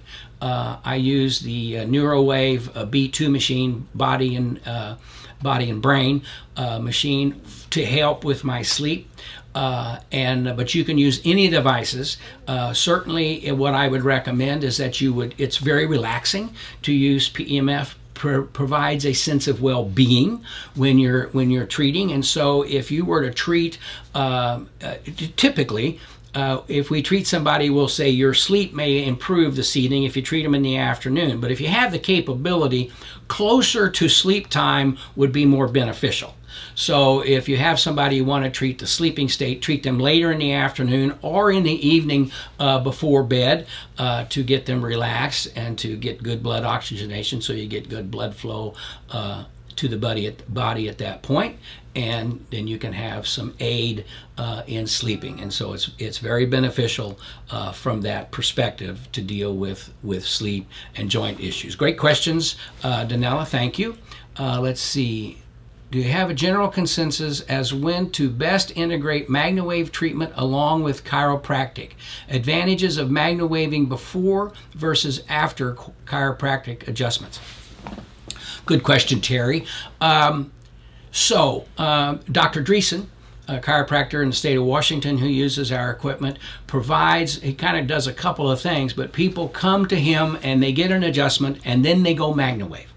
uh, 0.46 0.78
I 0.86 0.98
use 0.98 1.40
the 1.40 1.80
uh, 1.80 1.86
NeuroWave 1.86 2.70
uh, 2.78 2.86
B2 2.86 3.32
machine, 3.32 3.88
body 3.96 4.36
and 4.36 4.62
uh, 4.68 4.98
body 5.42 5.72
and 5.72 5.82
brain 5.82 6.22
uh, 6.56 6.78
machine, 6.78 7.42
to 7.72 7.84
help 7.84 8.24
with 8.24 8.44
my 8.44 8.62
sleep. 8.62 9.10
Uh, 9.56 10.02
and 10.12 10.56
but 10.56 10.76
you 10.76 10.84
can 10.84 11.00
use 11.00 11.20
any 11.26 11.48
devices. 11.48 12.18
certainly, 12.74 13.52
what 13.54 13.74
I 13.74 13.88
would 13.88 14.04
recommend 14.04 14.64
is 14.64 14.78
that 14.78 15.02
you 15.02 15.14
would. 15.14 15.34
It's 15.40 15.58
very 15.58 15.88
relaxing 15.88 16.54
to 16.84 16.94
use 16.94 17.28
PEMF 17.28 17.96
provides 18.16 19.06
a 19.06 19.14
sense 19.14 19.48
of 19.48 19.62
well-being 19.62 20.44
when 20.74 20.98
you're 20.98 21.28
when 21.28 21.52
you're 21.52 21.66
treating 21.66 22.12
and 22.12 22.26
so 22.26 22.64
if 22.64 22.90
you 22.90 23.04
were 23.04 23.22
to 23.22 23.30
treat 23.30 23.78
uh, 24.16 24.62
uh, 24.82 24.96
typically 25.36 26.00
uh, 26.36 26.62
if 26.68 26.90
we 26.90 27.02
treat 27.02 27.26
somebody, 27.26 27.70
we'll 27.70 27.88
say 27.88 28.10
your 28.10 28.34
sleep 28.34 28.74
may 28.74 29.06
improve 29.06 29.56
this 29.56 29.76
evening 29.78 30.04
if 30.04 30.16
you 30.16 30.22
treat 30.22 30.44
them 30.44 30.54
in 30.54 30.62
the 30.62 30.78
afternoon. 30.78 31.40
But 31.40 31.52
if 31.52 31.62
you 31.62 31.70
have 31.70 31.92
the 31.92 32.00
capability, 32.00 32.92
closer 33.30 33.90
to 33.90 34.10
sleep 34.10 34.50
time 34.50 34.98
would 35.16 35.32
be 35.32 35.46
more 35.46 35.70
beneficial. 35.70 36.36
So 36.76 37.22
if 37.22 37.48
you 37.48 37.58
have 37.58 37.80
somebody 37.80 38.18
you 38.18 38.26
want 38.26 38.46
to 38.46 38.52
treat 38.52 38.80
the 38.80 38.88
sleeping 38.88 39.30
state, 39.30 39.62
treat 39.62 39.84
them 39.84 39.98
later 39.98 40.32
in 40.32 40.40
the 40.40 40.54
afternoon 40.54 41.18
or 41.22 41.52
in 41.52 41.64
the 41.64 41.88
evening 41.88 42.32
uh, 42.60 42.80
before 42.80 43.24
bed 43.24 43.68
uh, 43.98 44.26
to 44.26 44.44
get 44.44 44.66
them 44.66 44.84
relaxed 44.84 45.48
and 45.56 45.78
to 45.80 45.96
get 45.96 46.22
good 46.22 46.44
blood 46.44 46.64
oxygenation 46.64 47.42
so 47.42 47.54
you 47.54 47.68
get 47.68 47.90
good 47.90 48.12
blood 48.12 48.36
flow 48.36 48.74
uh, 49.10 49.46
to 49.76 49.88
the 49.88 49.98
body 49.98 50.28
at, 50.28 50.54
body 50.54 50.88
at 50.88 50.98
that 50.98 51.22
point 51.22 51.58
and 51.96 52.46
then 52.52 52.68
you 52.68 52.78
can 52.78 52.92
have 52.92 53.26
some 53.26 53.56
aid 53.60 54.06
uh, 54.38 54.64
in 54.68 54.86
sleeping. 54.86 55.40
And 55.40 55.52
so 55.54 55.74
it's 55.74 55.92
it's 55.98 56.18
very 56.18 56.46
beneficial 56.46 57.18
uh, 57.50 57.72
from 57.72 58.02
that 58.02 58.32
perspective 58.32 59.08
to 59.14 59.22
deal 59.22 59.56
with 59.56 59.94
with 60.04 60.26
sleep 60.26 60.68
and 60.96 61.10
joint 61.10 61.40
issues. 61.40 61.76
Great 61.76 61.98
questions, 61.98 62.58
uh, 62.84 63.06
Danella. 63.06 63.48
Thank 63.48 63.80
you. 63.80 63.98
Uh, 64.38 64.60
let's 64.60 64.82
see. 64.82 65.42
Do 65.92 66.00
you 66.00 66.12
have 66.12 66.30
a 66.30 66.34
general 66.34 66.68
consensus 66.68 67.40
as 67.42 67.74
when 67.74 68.10
to 68.12 68.30
best 68.30 68.76
integrate 68.76 69.30
MagnaWave 69.30 69.92
treatment 69.92 70.34
along 70.36 70.84
with 70.84 71.06
chiropractic? 71.06 71.92
Advantages 72.28 72.98
of 72.98 73.08
MagnaWaving 73.08 73.88
before 73.88 74.52
versus 74.74 75.24
after 75.30 75.76
chiropractic 76.06 76.88
adjustments? 76.88 77.40
Good 78.66 78.84
question, 78.84 79.22
Terry. 79.22 79.66
Um, 80.02 80.52
so, 81.12 81.66
uh, 81.78 82.18
Dr. 82.32 82.64
Dreesen, 82.64 83.08
a 83.48 83.60
chiropractor 83.60 84.24
in 84.24 84.30
the 84.30 84.36
state 84.36 84.58
of 84.58 84.64
Washington 84.64 85.20
who 85.20 85.28
uses 85.28 85.72
our 85.72 85.92
equipment, 85.92 86.40
provides, 86.66 87.42
he 87.42 87.54
kind 87.54 87.78
of 87.78 87.86
does 87.86 88.08
a 88.08 88.14
couple 88.14 88.50
of 88.50 88.60
things, 88.60 88.94
but 88.94 89.14
people 89.14 89.48
come 89.50 89.86
to 89.88 89.96
him 89.96 90.38
and 90.42 90.64
they 90.64 90.72
get 90.72 90.92
an 90.92 91.04
adjustment 91.04 91.60
and 91.64 91.86
then 91.86 92.04
they 92.04 92.14
go 92.14 92.34
MagnaWave. 92.34 92.88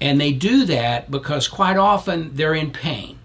And 0.00 0.20
they 0.20 0.32
do 0.32 0.66
that 0.66 1.10
because 1.10 1.48
quite 1.48 1.78
often 1.78 2.34
they're 2.34 2.54
in 2.54 2.70
pain. 2.70 3.18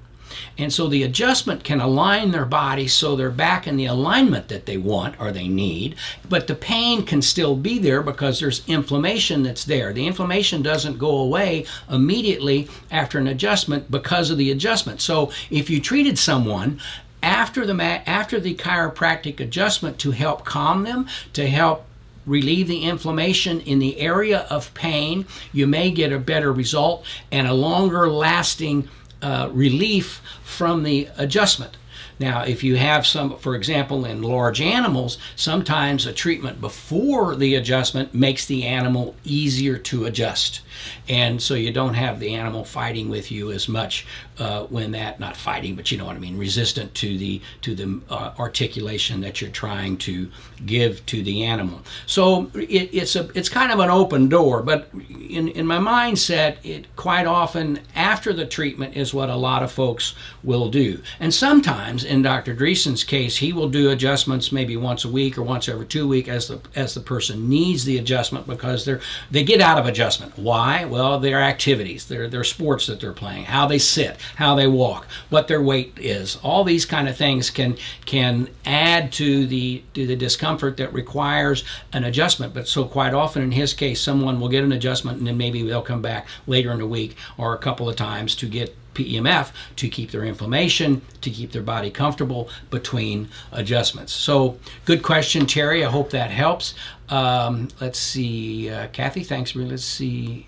And 0.59 0.73
so 0.73 0.87
the 0.87 1.03
adjustment 1.03 1.63
can 1.63 1.79
align 1.79 2.31
their 2.31 2.45
body 2.45 2.87
so 2.89 3.15
they're 3.15 3.31
back 3.31 3.65
in 3.65 3.77
the 3.77 3.85
alignment 3.85 4.49
that 4.49 4.65
they 4.65 4.75
want 4.75 5.19
or 5.19 5.31
they 5.31 5.47
need, 5.47 5.95
but 6.27 6.47
the 6.47 6.53
pain 6.53 7.05
can 7.05 7.21
still 7.21 7.55
be 7.55 7.79
there 7.79 8.03
because 8.03 8.39
there's 8.39 8.67
inflammation 8.67 9.43
that's 9.43 9.63
there. 9.63 9.93
The 9.93 10.05
inflammation 10.05 10.61
doesn't 10.61 10.99
go 10.99 11.17
away 11.17 11.65
immediately 11.89 12.67
after 12.91 13.17
an 13.17 13.27
adjustment 13.27 13.89
because 13.89 14.29
of 14.29 14.37
the 14.37 14.51
adjustment. 14.51 14.99
So 14.99 15.31
if 15.49 15.69
you 15.69 15.79
treated 15.79 16.19
someone 16.19 16.81
after 17.23 17.65
the 17.65 17.81
after 17.81 18.39
the 18.39 18.55
chiropractic 18.55 19.39
adjustment 19.39 19.97
to 19.99 20.11
help 20.11 20.43
calm 20.43 20.83
them, 20.83 21.07
to 21.33 21.47
help 21.47 21.85
relieve 22.25 22.67
the 22.67 22.83
inflammation 22.83 23.61
in 23.61 23.79
the 23.79 23.97
area 23.99 24.45
of 24.49 24.73
pain, 24.73 25.25
you 25.53 25.65
may 25.65 25.89
get 25.89 26.11
a 26.11 26.19
better 26.19 26.51
result 26.51 27.05
and 27.31 27.47
a 27.47 27.53
longer 27.53 28.09
lasting 28.09 28.89
uh, 29.21 29.49
relief 29.51 30.21
from 30.43 30.83
the 30.83 31.09
adjustment. 31.17 31.77
Now, 32.19 32.43
if 32.43 32.63
you 32.63 32.75
have 32.75 33.07
some, 33.07 33.37
for 33.37 33.55
example, 33.55 34.03
in 34.03 34.21
large 34.21 34.59
animals, 34.59 35.17
sometimes 35.37 36.05
a 36.05 36.11
treatment 36.11 36.59
before 36.59 37.35
the 37.35 37.55
adjustment 37.55 38.13
makes 38.13 38.45
the 38.45 38.65
animal 38.65 39.15
easier 39.23 39.77
to 39.77 40.05
adjust 40.05 40.61
and 41.07 41.41
so 41.41 41.53
you 41.53 41.71
don't 41.71 41.93
have 41.95 42.19
the 42.19 42.33
animal 42.35 42.63
fighting 42.63 43.09
with 43.09 43.31
you 43.31 43.51
as 43.51 43.67
much 43.67 44.05
uh, 44.39 44.63
when 44.65 44.91
that 44.91 45.19
not 45.19 45.35
fighting 45.35 45.75
but 45.75 45.91
you 45.91 45.97
know 45.97 46.05
what 46.05 46.15
i 46.15 46.19
mean 46.19 46.37
resistant 46.37 46.93
to 46.95 47.17
the 47.17 47.41
to 47.61 47.75
the 47.75 48.01
uh, 48.09 48.33
articulation 48.39 49.21
that 49.21 49.41
you're 49.41 49.49
trying 49.51 49.97
to 49.97 50.29
give 50.65 51.05
to 51.05 51.21
the 51.23 51.43
animal. 51.43 51.81
So 52.05 52.51
it, 52.53 52.89
it's 52.93 53.15
a 53.15 53.29
it's 53.35 53.49
kind 53.49 53.71
of 53.71 53.79
an 53.79 53.89
open 53.89 54.29
door 54.29 54.61
but 54.61 54.89
in 55.29 55.47
in 55.49 55.65
my 55.65 55.77
mindset 55.77 56.57
it 56.63 56.93
quite 56.95 57.25
often 57.25 57.79
after 57.95 58.33
the 58.33 58.45
treatment 58.45 58.95
is 58.95 59.13
what 59.13 59.29
a 59.29 59.35
lot 59.35 59.63
of 59.63 59.71
folks 59.71 60.15
will 60.43 60.69
do. 60.69 61.01
And 61.19 61.33
sometimes 61.33 62.03
in 62.03 62.21
dr 62.21 62.53
dreesen's 62.55 63.03
case 63.03 63.37
he 63.37 63.53
will 63.53 63.69
do 63.69 63.89
adjustments 63.89 64.51
maybe 64.51 64.77
once 64.77 65.05
a 65.05 65.09
week 65.09 65.37
or 65.37 65.43
once 65.43 65.69
every 65.69 65.85
two 65.85 66.07
weeks 66.07 66.29
as 66.29 66.47
the 66.47 66.59
as 66.75 66.93
the 66.93 67.01
person 67.01 67.49
needs 67.49 67.85
the 67.85 67.97
adjustment 67.97 68.47
because 68.47 68.85
they're 68.85 69.01
they 69.31 69.43
get 69.43 69.61
out 69.61 69.77
of 69.77 69.85
adjustment. 69.85 70.37
Why? 70.37 70.85
Well, 70.85 71.19
their 71.19 71.41
activities, 71.41 72.07
their, 72.07 72.27
their 72.27 72.43
sports 72.43 72.87
that 72.87 72.99
they're 72.99 73.13
playing, 73.13 73.45
how 73.45 73.67
they 73.67 73.77
sit, 73.79 74.17
how 74.35 74.55
they 74.55 74.67
walk, 74.67 75.07
what 75.29 75.47
their 75.47 75.61
weight 75.61 75.93
is. 75.97 76.37
All 76.37 76.63
these 76.63 76.85
kind 76.85 77.07
of 77.07 77.17
things 77.17 77.49
can 77.49 77.77
can 78.05 78.49
add 78.65 79.11
to 79.13 79.45
the 79.45 79.83
to 79.93 80.07
the 80.07 80.15
discomfort 80.15 80.77
that 80.77 80.93
requires 80.93 81.63
an 81.93 82.03
adjustment. 82.03 82.53
But 82.53 82.67
so 82.67 82.85
quite 82.85 83.13
often 83.13 83.41
in 83.41 83.51
his 83.51 83.73
case, 83.73 84.01
someone 84.01 84.39
will 84.39 84.49
get 84.49 84.63
an 84.63 84.71
adjustment 84.71 85.19
and 85.19 85.27
then 85.27 85.37
maybe 85.37 85.61
they'll 85.63 85.81
come 85.81 86.01
back 86.01 86.27
later 86.47 86.71
in 86.71 86.79
the 86.79 86.87
week 86.87 87.15
or 87.37 87.53
a 87.53 87.57
couple 87.57 87.89
of 87.89 87.95
times 87.95 88.35
to 88.35 88.47
get 88.47 88.75
PEMF 88.93 89.51
to 89.77 89.87
keep 89.87 90.11
their 90.11 90.23
inflammation, 90.23 91.01
to 91.21 91.29
keep 91.29 91.51
their 91.51 91.61
body 91.61 91.89
comfortable 91.89 92.49
between 92.69 93.29
adjustments. 93.51 94.11
So, 94.13 94.59
good 94.85 95.03
question, 95.03 95.45
Terry. 95.45 95.85
I 95.85 95.89
hope 95.89 96.09
that 96.11 96.31
helps. 96.31 96.73
Um, 97.09 97.69
let's 97.79 97.99
see, 97.99 98.69
uh, 98.69 98.87
Kathy, 98.87 99.23
thanks. 99.23 99.55
Let's 99.55 99.85
see. 99.85 100.47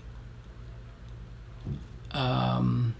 Um, 2.12 2.94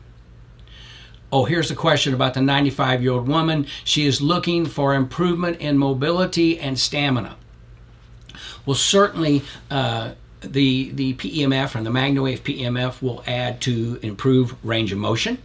oh, 1.32 1.44
here's 1.46 1.70
a 1.70 1.74
question 1.74 2.14
about 2.14 2.34
the 2.34 2.40
95 2.42 3.02
year 3.02 3.12
old 3.12 3.26
woman. 3.26 3.66
She 3.84 4.06
is 4.06 4.20
looking 4.20 4.66
for 4.66 4.94
improvement 4.94 5.60
in 5.60 5.78
mobility 5.78 6.58
and 6.60 6.78
stamina. 6.78 7.36
Well, 8.66 8.76
certainly. 8.76 9.42
Uh, 9.70 10.12
the, 10.44 10.90
the 10.90 11.14
PEMF 11.14 11.76
and 11.76 11.86
the 11.86 11.90
MagnaWave 11.90 12.40
PEMF 12.40 13.00
will 13.00 13.22
add 13.28 13.60
to 13.60 14.00
improve 14.02 14.56
range 14.64 14.90
of 14.90 14.98
motion. 14.98 15.38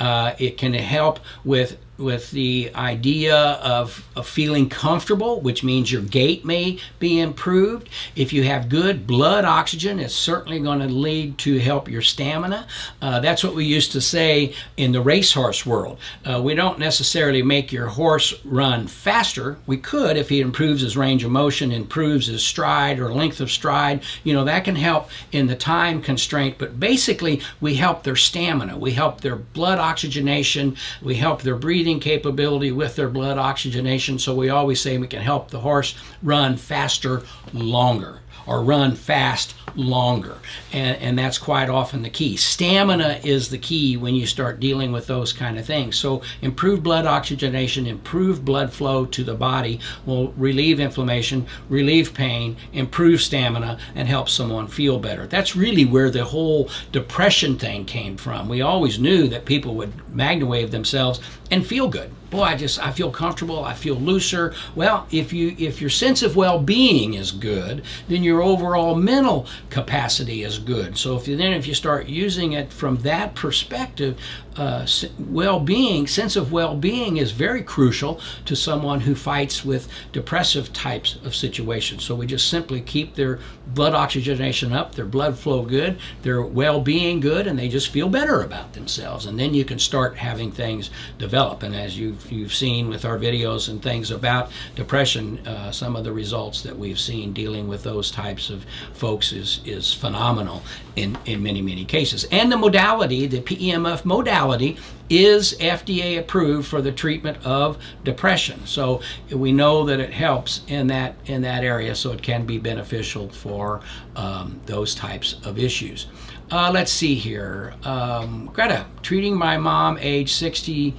Uh, 0.00 0.34
it 0.38 0.58
can 0.58 0.74
help 0.74 1.20
with 1.44 1.78
with 2.02 2.30
the 2.30 2.70
idea 2.74 3.36
of, 3.36 4.08
of 4.16 4.26
feeling 4.26 4.68
comfortable, 4.68 5.40
which 5.40 5.62
means 5.62 5.92
your 5.92 6.02
gait 6.02 6.44
may 6.44 6.78
be 6.98 7.20
improved. 7.20 7.88
If 8.16 8.32
you 8.32 8.42
have 8.44 8.68
good 8.68 9.06
blood 9.06 9.44
oxygen, 9.44 9.98
it's 9.98 10.14
certainly 10.14 10.58
going 10.58 10.80
to 10.80 10.86
lead 10.86 11.38
to 11.38 11.58
help 11.58 11.88
your 11.88 12.02
stamina. 12.02 12.66
Uh, 13.00 13.20
that's 13.20 13.44
what 13.44 13.54
we 13.54 13.64
used 13.64 13.92
to 13.92 14.00
say 14.00 14.54
in 14.76 14.92
the 14.92 15.00
racehorse 15.00 15.64
world. 15.64 15.98
Uh, 16.24 16.40
we 16.42 16.54
don't 16.54 16.78
necessarily 16.78 17.42
make 17.42 17.72
your 17.72 17.88
horse 17.88 18.34
run 18.44 18.86
faster. 18.86 19.58
We 19.66 19.76
could 19.76 20.16
if 20.16 20.28
he 20.28 20.40
improves 20.40 20.82
his 20.82 20.96
range 20.96 21.24
of 21.24 21.30
motion, 21.30 21.70
improves 21.72 22.26
his 22.26 22.42
stride 22.42 22.98
or 22.98 23.12
length 23.12 23.40
of 23.40 23.50
stride. 23.50 24.02
You 24.24 24.32
know, 24.32 24.44
that 24.44 24.64
can 24.64 24.76
help 24.76 25.10
in 25.30 25.46
the 25.46 25.56
time 25.56 26.02
constraint, 26.02 26.56
but 26.58 26.80
basically, 26.80 27.40
we 27.60 27.74
help 27.76 28.02
their 28.02 28.16
stamina, 28.16 28.76
we 28.76 28.92
help 28.92 29.20
their 29.20 29.36
blood 29.52 29.78
oxygenation, 29.78 30.76
we 31.02 31.14
help 31.14 31.42
their 31.42 31.56
breathing 31.56 32.00
capability 32.00 32.72
with 32.72 32.96
their 32.96 33.08
blood 33.08 33.38
oxygenation. 33.38 34.18
So 34.18 34.34
we 34.34 34.50
always 34.50 34.80
say 34.80 34.98
we 34.98 35.06
can 35.06 35.22
help 35.22 35.50
the 35.50 35.60
horse 35.60 35.94
run 36.22 36.56
faster 36.56 37.22
longer 37.52 38.20
or 38.46 38.62
run 38.62 38.94
fast 38.94 39.54
longer. 39.74 40.36
And, 40.72 40.96
and 40.98 41.18
that's 41.18 41.38
quite 41.38 41.68
often 41.68 42.02
the 42.02 42.10
key. 42.10 42.36
Stamina 42.36 43.20
is 43.24 43.48
the 43.48 43.58
key 43.58 43.96
when 43.96 44.14
you 44.14 44.26
start 44.26 44.60
dealing 44.60 44.92
with 44.92 45.06
those 45.06 45.32
kind 45.32 45.58
of 45.58 45.64
things. 45.64 45.96
So, 45.96 46.22
improved 46.40 46.82
blood 46.82 47.06
oxygenation, 47.06 47.86
improved 47.86 48.44
blood 48.44 48.72
flow 48.72 49.06
to 49.06 49.24
the 49.24 49.34
body 49.34 49.80
will 50.06 50.32
relieve 50.32 50.80
inflammation, 50.80 51.46
relieve 51.68 52.14
pain, 52.14 52.56
improve 52.72 53.20
stamina, 53.20 53.78
and 53.94 54.08
help 54.08 54.28
someone 54.28 54.68
feel 54.68 54.98
better. 54.98 55.26
That's 55.26 55.56
really 55.56 55.84
where 55.84 56.10
the 56.10 56.24
whole 56.24 56.68
depression 56.90 57.58
thing 57.58 57.84
came 57.84 58.16
from. 58.16 58.48
We 58.48 58.62
always 58.62 58.98
knew 58.98 59.28
that 59.28 59.44
people 59.44 59.74
would 59.76 59.92
magnawave 60.12 60.70
themselves 60.70 61.20
and 61.50 61.66
feel 61.66 61.88
good 61.88 62.10
boy 62.32 62.42
i 62.42 62.56
just 62.56 62.84
i 62.84 62.90
feel 62.90 63.10
comfortable. 63.10 63.62
I 63.64 63.74
feel 63.74 63.94
looser. 63.94 64.54
Well 64.74 65.06
if 65.12 65.32
you 65.32 65.54
if 65.58 65.80
your 65.80 65.90
sense 65.90 66.22
of 66.22 66.34
well-being 66.34 67.14
is 67.14 67.30
good 67.30 67.84
then 68.08 68.24
your 68.24 68.42
overall 68.42 68.96
mental 68.96 69.46
capacity 69.70 70.42
is 70.42 70.58
good. 70.58 70.98
So 70.98 71.16
if 71.16 71.28
you 71.28 71.36
then 71.36 71.52
if 71.52 71.68
you 71.68 71.74
start 71.74 72.08
using 72.08 72.52
it 72.52 72.72
from 72.72 72.96
that 72.98 73.34
perspective 73.34 74.18
uh, 74.56 74.86
well-being 75.18 76.06
sense 76.06 76.36
of 76.36 76.52
well-being 76.52 77.16
is 77.16 77.32
very 77.32 77.62
crucial 77.62 78.20
to 78.44 78.54
someone 78.54 79.00
who 79.00 79.14
fights 79.14 79.64
with 79.64 79.88
depressive 80.12 80.72
types 80.72 81.16
of 81.24 81.34
situations. 81.34 82.04
So 82.04 82.14
we 82.14 82.26
just 82.26 82.48
simply 82.48 82.80
keep 82.80 83.14
their 83.14 83.38
blood 83.66 83.94
oxygenation 83.94 84.72
up 84.72 84.94
their 84.94 85.06
blood 85.06 85.38
flow 85.38 85.62
good 85.62 85.98
their 86.22 86.42
well-being 86.42 87.20
good 87.20 87.46
and 87.46 87.58
they 87.58 87.68
just 87.68 87.88
feel 87.88 88.08
better 88.08 88.42
about 88.42 88.72
themselves. 88.74 89.26
And 89.26 89.38
then 89.38 89.54
you 89.54 89.64
can 89.64 89.78
start 89.78 90.16
having 90.16 90.52
things 90.52 90.90
develop. 91.18 91.62
And 91.62 91.74
as 91.74 91.98
you've, 91.98 92.30
you've 92.30 92.54
seen 92.54 92.88
with 92.88 93.04
our 93.04 93.18
videos 93.18 93.68
and 93.68 93.82
things 93.82 94.10
about 94.10 94.50
depression 94.74 95.38
uh, 95.46 95.70
some 95.70 95.96
of 95.96 96.04
the 96.04 96.12
results 96.12 96.62
that 96.62 96.76
we've 96.76 97.00
seen 97.00 97.32
dealing 97.32 97.68
with 97.68 97.82
those 97.82 98.10
types 98.10 98.50
of 98.50 98.66
folks 98.92 99.32
is, 99.32 99.60
is 99.64 99.94
phenomenal 99.94 100.62
in, 100.96 101.16
in 101.24 101.42
many 101.42 101.62
many 101.62 101.84
cases. 101.84 102.24
And 102.30 102.52
the 102.52 102.56
modality 102.56 103.26
the 103.26 103.40
PEMF 103.40 104.04
modality 104.04 104.41
modality 104.42 104.76
is 105.08 105.54
FDA 105.58 106.18
approved 106.18 106.66
for 106.66 106.80
the 106.80 106.92
treatment 106.92 107.38
of 107.44 107.76
depression. 108.02 108.64
So 108.66 109.02
we 109.30 109.52
know 109.52 109.84
that 109.84 110.00
it 110.00 110.12
helps 110.12 110.62
in 110.68 110.86
that 110.88 111.16
in 111.26 111.42
that 111.42 111.64
area, 111.64 111.94
so 111.94 112.12
it 112.12 112.22
can 112.22 112.46
be 112.46 112.58
beneficial 112.58 113.28
for 113.28 113.80
um, 114.16 114.60
those 114.66 114.94
types 114.94 115.36
of 115.44 115.58
issues. 115.58 116.06
Uh, 116.50 116.70
let's 116.72 116.92
see 116.92 117.14
here, 117.14 117.72
um, 117.84 118.50
Greta, 118.52 118.86
treating 119.02 119.36
my 119.36 119.56
mom, 119.56 119.98
age 120.00 120.32
60. 120.32 120.94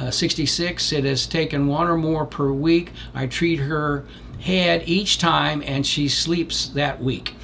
Uh, 0.00 0.12
66. 0.12 0.92
It 0.92 1.02
has 1.02 1.26
taken 1.26 1.66
one 1.66 1.88
or 1.88 1.96
more 1.96 2.24
per 2.24 2.52
week. 2.52 2.92
I 3.16 3.26
treat 3.26 3.56
her 3.56 4.04
head 4.38 4.84
each 4.86 5.18
time, 5.18 5.60
and 5.66 5.84
she 5.84 6.06
sleeps 6.06 6.68
that 6.68 7.02
week 7.02 7.34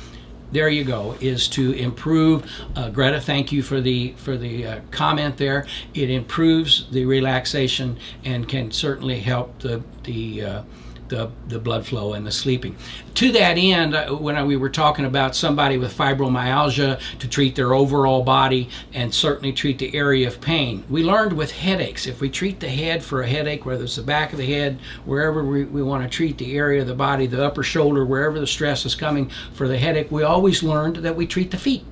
there 0.54 0.68
you 0.68 0.84
go 0.84 1.16
is 1.20 1.48
to 1.48 1.72
improve. 1.72 2.50
Uh, 2.76 2.88
greta 2.88 3.20
thank 3.20 3.50
you 3.50 3.62
for 3.62 3.80
the 3.80 4.12
for 4.16 4.36
the 4.36 4.66
uh, 4.66 4.80
comment 4.90 5.36
there. 5.36 5.66
It 5.92 6.10
improves 6.10 6.88
the 6.90 7.04
relaxation 7.04 7.98
and 8.24 8.48
can 8.48 8.70
certainly 8.70 9.20
help 9.20 9.58
the 9.58 9.82
the 10.04 10.42
uh, 10.42 10.62
the, 11.14 11.30
the 11.48 11.58
blood 11.58 11.86
flow 11.86 12.12
and 12.12 12.26
the 12.26 12.32
sleeping. 12.32 12.76
To 13.14 13.32
that 13.32 13.56
end, 13.56 13.94
uh, 13.94 14.14
when 14.14 14.44
we 14.46 14.56
were 14.56 14.68
talking 14.68 15.04
about 15.04 15.36
somebody 15.36 15.78
with 15.78 15.96
fibromyalgia 15.96 17.00
to 17.18 17.28
treat 17.28 17.54
their 17.54 17.74
overall 17.74 18.22
body 18.22 18.68
and 18.92 19.14
certainly 19.14 19.52
treat 19.52 19.78
the 19.78 19.94
area 19.94 20.26
of 20.26 20.40
pain, 20.40 20.84
we 20.90 21.04
learned 21.04 21.34
with 21.34 21.52
headaches, 21.52 22.06
if 22.06 22.20
we 22.20 22.28
treat 22.28 22.60
the 22.60 22.68
head 22.68 23.02
for 23.02 23.22
a 23.22 23.28
headache, 23.28 23.64
whether 23.64 23.84
it's 23.84 23.96
the 23.96 24.02
back 24.02 24.32
of 24.32 24.38
the 24.38 24.46
head, 24.46 24.78
wherever 25.04 25.44
we, 25.44 25.64
we 25.64 25.82
want 25.82 26.02
to 26.02 26.08
treat 26.08 26.38
the 26.38 26.56
area 26.56 26.80
of 26.80 26.88
the 26.88 26.94
body, 26.94 27.26
the 27.26 27.44
upper 27.44 27.62
shoulder, 27.62 28.04
wherever 28.04 28.40
the 28.40 28.46
stress 28.46 28.84
is 28.84 28.94
coming 28.94 29.30
for 29.52 29.68
the 29.68 29.78
headache, 29.78 30.10
we 30.10 30.22
always 30.22 30.62
learned 30.62 30.96
that 30.96 31.16
we 31.16 31.26
treat 31.26 31.50
the 31.50 31.58
feet 31.58 31.84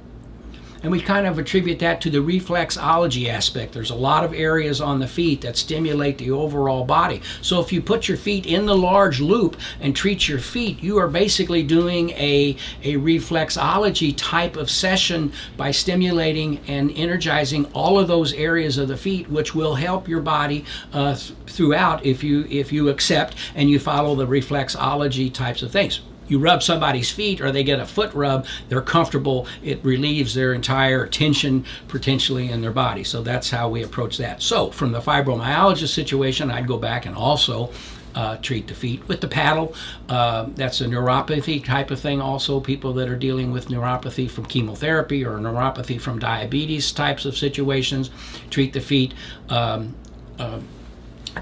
and 0.83 0.90
we 0.90 1.01
kind 1.01 1.27
of 1.27 1.38
attribute 1.38 1.79
that 1.79 2.01
to 2.01 2.11
the 2.11 2.18
reflexology 2.18 3.29
aspect. 3.29 3.73
There's 3.73 3.90
a 3.90 3.95
lot 3.95 4.25
of 4.25 4.35
areas 4.35 4.81
on 4.81 4.99
the 4.99 5.07
feet 5.07 5.42
that 5.42 5.57
stimulate 5.57 6.18
the 6.18 6.31
overall 6.31 6.85
body. 6.85 7.23
So 7.40 7.61
if 7.61 7.73
you 7.73 7.81
put 7.81 8.09
your 8.09 8.16
feet 8.16 8.47
in 8.47 8.66
the 8.66 8.77
large 8.77 9.21
loop 9.21 9.57
and 9.81 9.95
treat 9.95 10.29
your 10.29 10.38
feet, 10.38 10.83
you 10.83 10.99
are 10.99 11.09
basically 11.09 11.62
doing 11.62 12.11
a, 12.11 12.57
a 12.83 12.95
reflexology 12.95 14.14
type 14.16 14.57
of 14.57 14.71
session 14.71 15.33
by 15.57 15.71
stimulating 15.71 16.61
and 16.66 16.90
energizing 16.92 17.66
all 17.73 17.99
of 17.99 18.09
those 18.09 18.33
areas 18.33 18.79
of 18.79 18.88
the 18.88 18.97
feet, 18.97 19.31
which 19.31 19.55
will 19.55 19.75
help 19.75 20.09
your 20.09 20.21
body 20.21 20.64
uh, 20.92 21.14
th- 21.14 21.33
throughout 21.47 22.05
if 22.05 22.25
you 22.25 22.47
if 22.49 22.73
you 22.73 22.88
accept 22.88 23.37
and 23.55 23.71
you 23.71 23.79
follow 23.79 24.14
the 24.14 24.27
reflexology 24.27 25.33
types 25.33 25.62
of 25.62 25.71
things 25.71 26.01
you 26.33 26.38
rub 26.38 26.62
somebody's 26.62 27.11
feet 27.11 27.40
or 27.40 27.53
they 27.53 27.62
get 27.62 27.79
a 27.79 27.87
foot 27.87 28.12
rub, 28.14 28.47
they're 28.68 28.81
comfortable. 28.81 29.47
It 29.62 29.85
relieves 29.85 30.35
their 30.35 30.55
entire 30.55 31.07
tension 31.07 31.64
potentially 31.88 32.51
in 32.51 32.62
their 32.62 32.73
body. 32.73 33.05
So 33.05 33.23
that's 33.23 33.51
how 33.51 33.68
we 33.68 33.83
approach 33.83 34.16
that. 34.16 34.42
So 34.42 34.71
from 34.71 34.92
the 34.92 35.01
fibromyalgia 35.01 35.87
situation, 35.87 36.51
I'd 36.51 36.66
go 36.66 36.79
back 36.79 37.05
and 37.05 37.14
also 37.14 37.71
uh, 38.14 38.37
treat 38.38 38.66
the 38.66 38.75
feet 38.75 39.07
with 39.09 39.21
the 39.21 39.29
paddle. 39.29 39.75
Uh, 40.09 40.47
that's 40.55 40.81
a 40.81 40.87
neuropathy 40.87 41.62
type 41.64 41.90
of 41.90 42.01
thing. 42.01 42.21
Also, 42.21 42.61
people 42.61 42.92
that 42.95 43.09
are 43.09 43.16
dealing 43.16 43.53
with 43.53 43.68
neuropathy 43.68 44.31
from 44.31 44.47
chemotherapy 44.47 45.25
or 45.25 45.38
neuropathy 45.38 46.01
from 46.01 46.18
diabetes 46.18 46.92
types 46.92 47.25
of 47.25 47.37
situations, 47.37 48.11
treat 48.51 48.73
the 48.73 48.81
feet. 48.81 49.14
Um, 49.49 49.95
uh, 50.38 50.61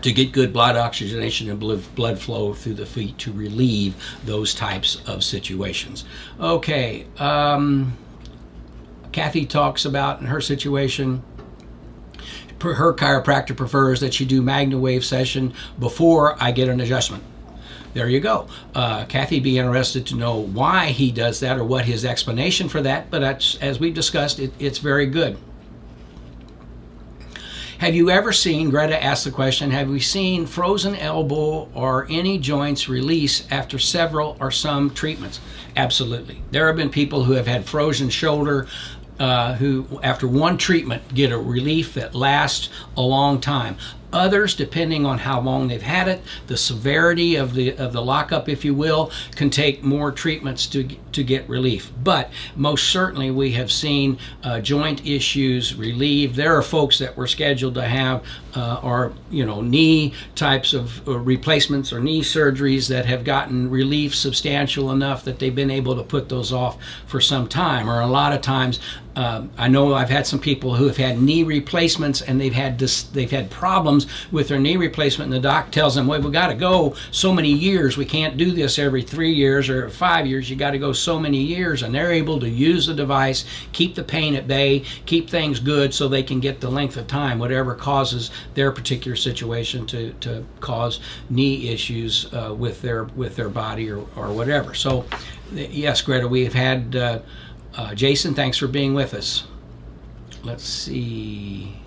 to 0.02 0.12
get 0.12 0.32
good 0.32 0.52
blood 0.52 0.76
oxygenation 0.76 1.50
and 1.50 1.58
blood 1.94 2.18
flow 2.18 2.54
through 2.54 2.74
the 2.74 2.86
feet 2.86 3.18
to 3.18 3.32
relieve 3.32 3.94
those 4.24 4.54
types 4.54 5.02
of 5.06 5.24
situations. 5.24 6.04
Okay, 6.38 7.06
um, 7.18 7.96
Kathy 9.12 9.46
talks 9.46 9.84
about 9.84 10.20
in 10.20 10.26
her 10.26 10.40
situation. 10.40 11.22
Her 12.60 12.94
chiropractor 12.94 13.56
prefers 13.56 14.00
that 14.00 14.12
she 14.12 14.24
do 14.24 14.42
MagnaWave 14.42 15.02
session 15.02 15.54
before 15.78 16.36
I 16.42 16.52
get 16.52 16.68
an 16.68 16.80
adjustment. 16.80 17.24
There 17.94 18.08
you 18.08 18.20
go. 18.20 18.46
Uh, 18.74 19.04
Kathy, 19.06 19.40
be 19.40 19.58
interested 19.58 20.06
to 20.06 20.14
know 20.14 20.36
why 20.36 20.86
he 20.86 21.10
does 21.10 21.40
that 21.40 21.58
or 21.58 21.64
what 21.64 21.86
his 21.86 22.04
explanation 22.04 22.68
for 22.68 22.80
that. 22.82 23.10
But 23.10 23.22
as 23.60 23.80
we've 23.80 23.94
discussed, 23.94 24.38
it, 24.38 24.52
it's 24.58 24.78
very 24.78 25.06
good. 25.06 25.38
Have 27.80 27.94
you 27.94 28.10
ever 28.10 28.30
seen, 28.30 28.68
Greta 28.68 29.02
asked 29.02 29.24
the 29.24 29.30
question, 29.30 29.70
have 29.70 29.88
we 29.88 30.00
seen 30.00 30.44
frozen 30.44 30.94
elbow 30.94 31.66
or 31.72 32.06
any 32.10 32.36
joints 32.36 32.90
release 32.90 33.50
after 33.50 33.78
several 33.78 34.36
or 34.38 34.50
some 34.50 34.90
treatments? 34.90 35.40
Absolutely. 35.74 36.42
There 36.50 36.66
have 36.66 36.76
been 36.76 36.90
people 36.90 37.24
who 37.24 37.32
have 37.32 37.46
had 37.46 37.64
frozen 37.64 38.10
shoulder, 38.10 38.66
uh, 39.18 39.54
who, 39.54 39.98
after 40.02 40.28
one 40.28 40.58
treatment, 40.58 41.14
get 41.14 41.32
a 41.32 41.38
relief 41.38 41.94
that 41.94 42.14
lasts 42.14 42.68
a 42.98 43.00
long 43.00 43.40
time. 43.40 43.78
Others, 44.12 44.54
depending 44.54 45.06
on 45.06 45.18
how 45.18 45.40
long 45.40 45.68
they've 45.68 45.82
had 45.82 46.08
it, 46.08 46.22
the 46.46 46.56
severity 46.56 47.36
of 47.36 47.54
the 47.54 47.76
of 47.76 47.92
the 47.92 48.02
lockup, 48.02 48.48
if 48.48 48.64
you 48.64 48.74
will, 48.74 49.10
can 49.36 49.50
take 49.50 49.82
more 49.82 50.10
treatments 50.10 50.66
to 50.68 50.84
to 51.12 51.22
get 51.22 51.48
relief. 51.48 51.92
But 52.02 52.30
most 52.56 52.88
certainly, 52.88 53.30
we 53.30 53.52
have 53.52 53.70
seen 53.70 54.18
uh, 54.42 54.60
joint 54.60 55.06
issues 55.06 55.74
relieved. 55.74 56.34
There 56.36 56.56
are 56.56 56.62
folks 56.62 56.98
that 56.98 57.16
were 57.16 57.26
scheduled 57.26 57.74
to 57.74 57.82
have 57.82 58.24
uh, 58.54 59.10
you 59.30 59.46
know 59.46 59.60
knee 59.60 60.12
types 60.34 60.74
of 60.74 61.06
uh, 61.06 61.18
replacements 61.18 61.92
or 61.92 62.00
knee 62.00 62.22
surgeries 62.22 62.88
that 62.88 63.06
have 63.06 63.24
gotten 63.24 63.70
relief 63.70 64.14
substantial 64.14 64.90
enough 64.90 65.24
that 65.24 65.38
they've 65.38 65.54
been 65.54 65.70
able 65.70 65.94
to 65.96 66.02
put 66.02 66.28
those 66.28 66.52
off 66.52 66.76
for 67.06 67.20
some 67.20 67.46
time. 67.46 67.88
Or 67.88 68.00
a 68.00 68.06
lot 68.06 68.32
of 68.32 68.40
times, 68.40 68.80
um, 69.16 69.50
I 69.58 69.68
know 69.68 69.94
I've 69.94 70.10
had 70.10 70.26
some 70.26 70.38
people 70.38 70.76
who 70.76 70.86
have 70.86 70.96
had 70.96 71.20
knee 71.20 71.42
replacements 71.42 72.22
and 72.22 72.40
they've 72.40 72.52
had 72.54 72.78
this, 72.78 73.02
they've 73.02 73.30
had 73.30 73.50
problems 73.50 73.99
with 74.30 74.48
their 74.48 74.58
knee 74.58 74.76
replacement, 74.76 75.32
and 75.32 75.42
the 75.42 75.48
doc 75.48 75.70
tells 75.70 75.94
them, 75.94 76.06
"Well, 76.06 76.20
we 76.20 76.30
got 76.30 76.48
to 76.48 76.54
go 76.54 76.94
so 77.10 77.32
many 77.32 77.50
years. 77.50 77.96
We 77.96 78.04
can't 78.04 78.36
do 78.36 78.52
this 78.52 78.78
every 78.78 79.02
three 79.02 79.32
years 79.32 79.68
or 79.68 79.88
five 79.90 80.26
years. 80.26 80.50
You 80.50 80.56
got 80.56 80.72
to 80.72 80.78
go 80.78 80.92
so 80.92 81.18
many 81.18 81.38
years." 81.38 81.82
And 81.82 81.94
they're 81.94 82.12
able 82.12 82.40
to 82.40 82.48
use 82.48 82.86
the 82.86 82.94
device, 82.94 83.44
keep 83.72 83.94
the 83.94 84.04
pain 84.04 84.34
at 84.34 84.46
bay, 84.46 84.84
keep 85.06 85.30
things 85.30 85.60
good, 85.60 85.94
so 85.94 86.08
they 86.08 86.22
can 86.22 86.40
get 86.40 86.60
the 86.60 86.70
length 86.70 86.96
of 86.96 87.06
time, 87.06 87.38
whatever 87.38 87.74
causes 87.74 88.30
their 88.54 88.72
particular 88.72 89.16
situation 89.16 89.86
to, 89.86 90.12
to 90.14 90.44
cause 90.60 91.00
knee 91.28 91.68
issues 91.68 92.32
uh, 92.32 92.54
with 92.56 92.82
their 92.82 93.04
with 93.04 93.36
their 93.36 93.48
body 93.48 93.90
or, 93.90 94.06
or 94.16 94.32
whatever. 94.32 94.74
So, 94.74 95.04
yes, 95.52 96.02
Greta, 96.02 96.28
we 96.28 96.44
have 96.44 96.54
had 96.54 96.96
uh, 96.96 97.18
uh, 97.74 97.94
Jason. 97.94 98.34
Thanks 98.34 98.58
for 98.58 98.68
being 98.68 98.94
with 98.94 99.14
us. 99.14 99.44
Let's 100.42 100.64
see. 100.64 101.79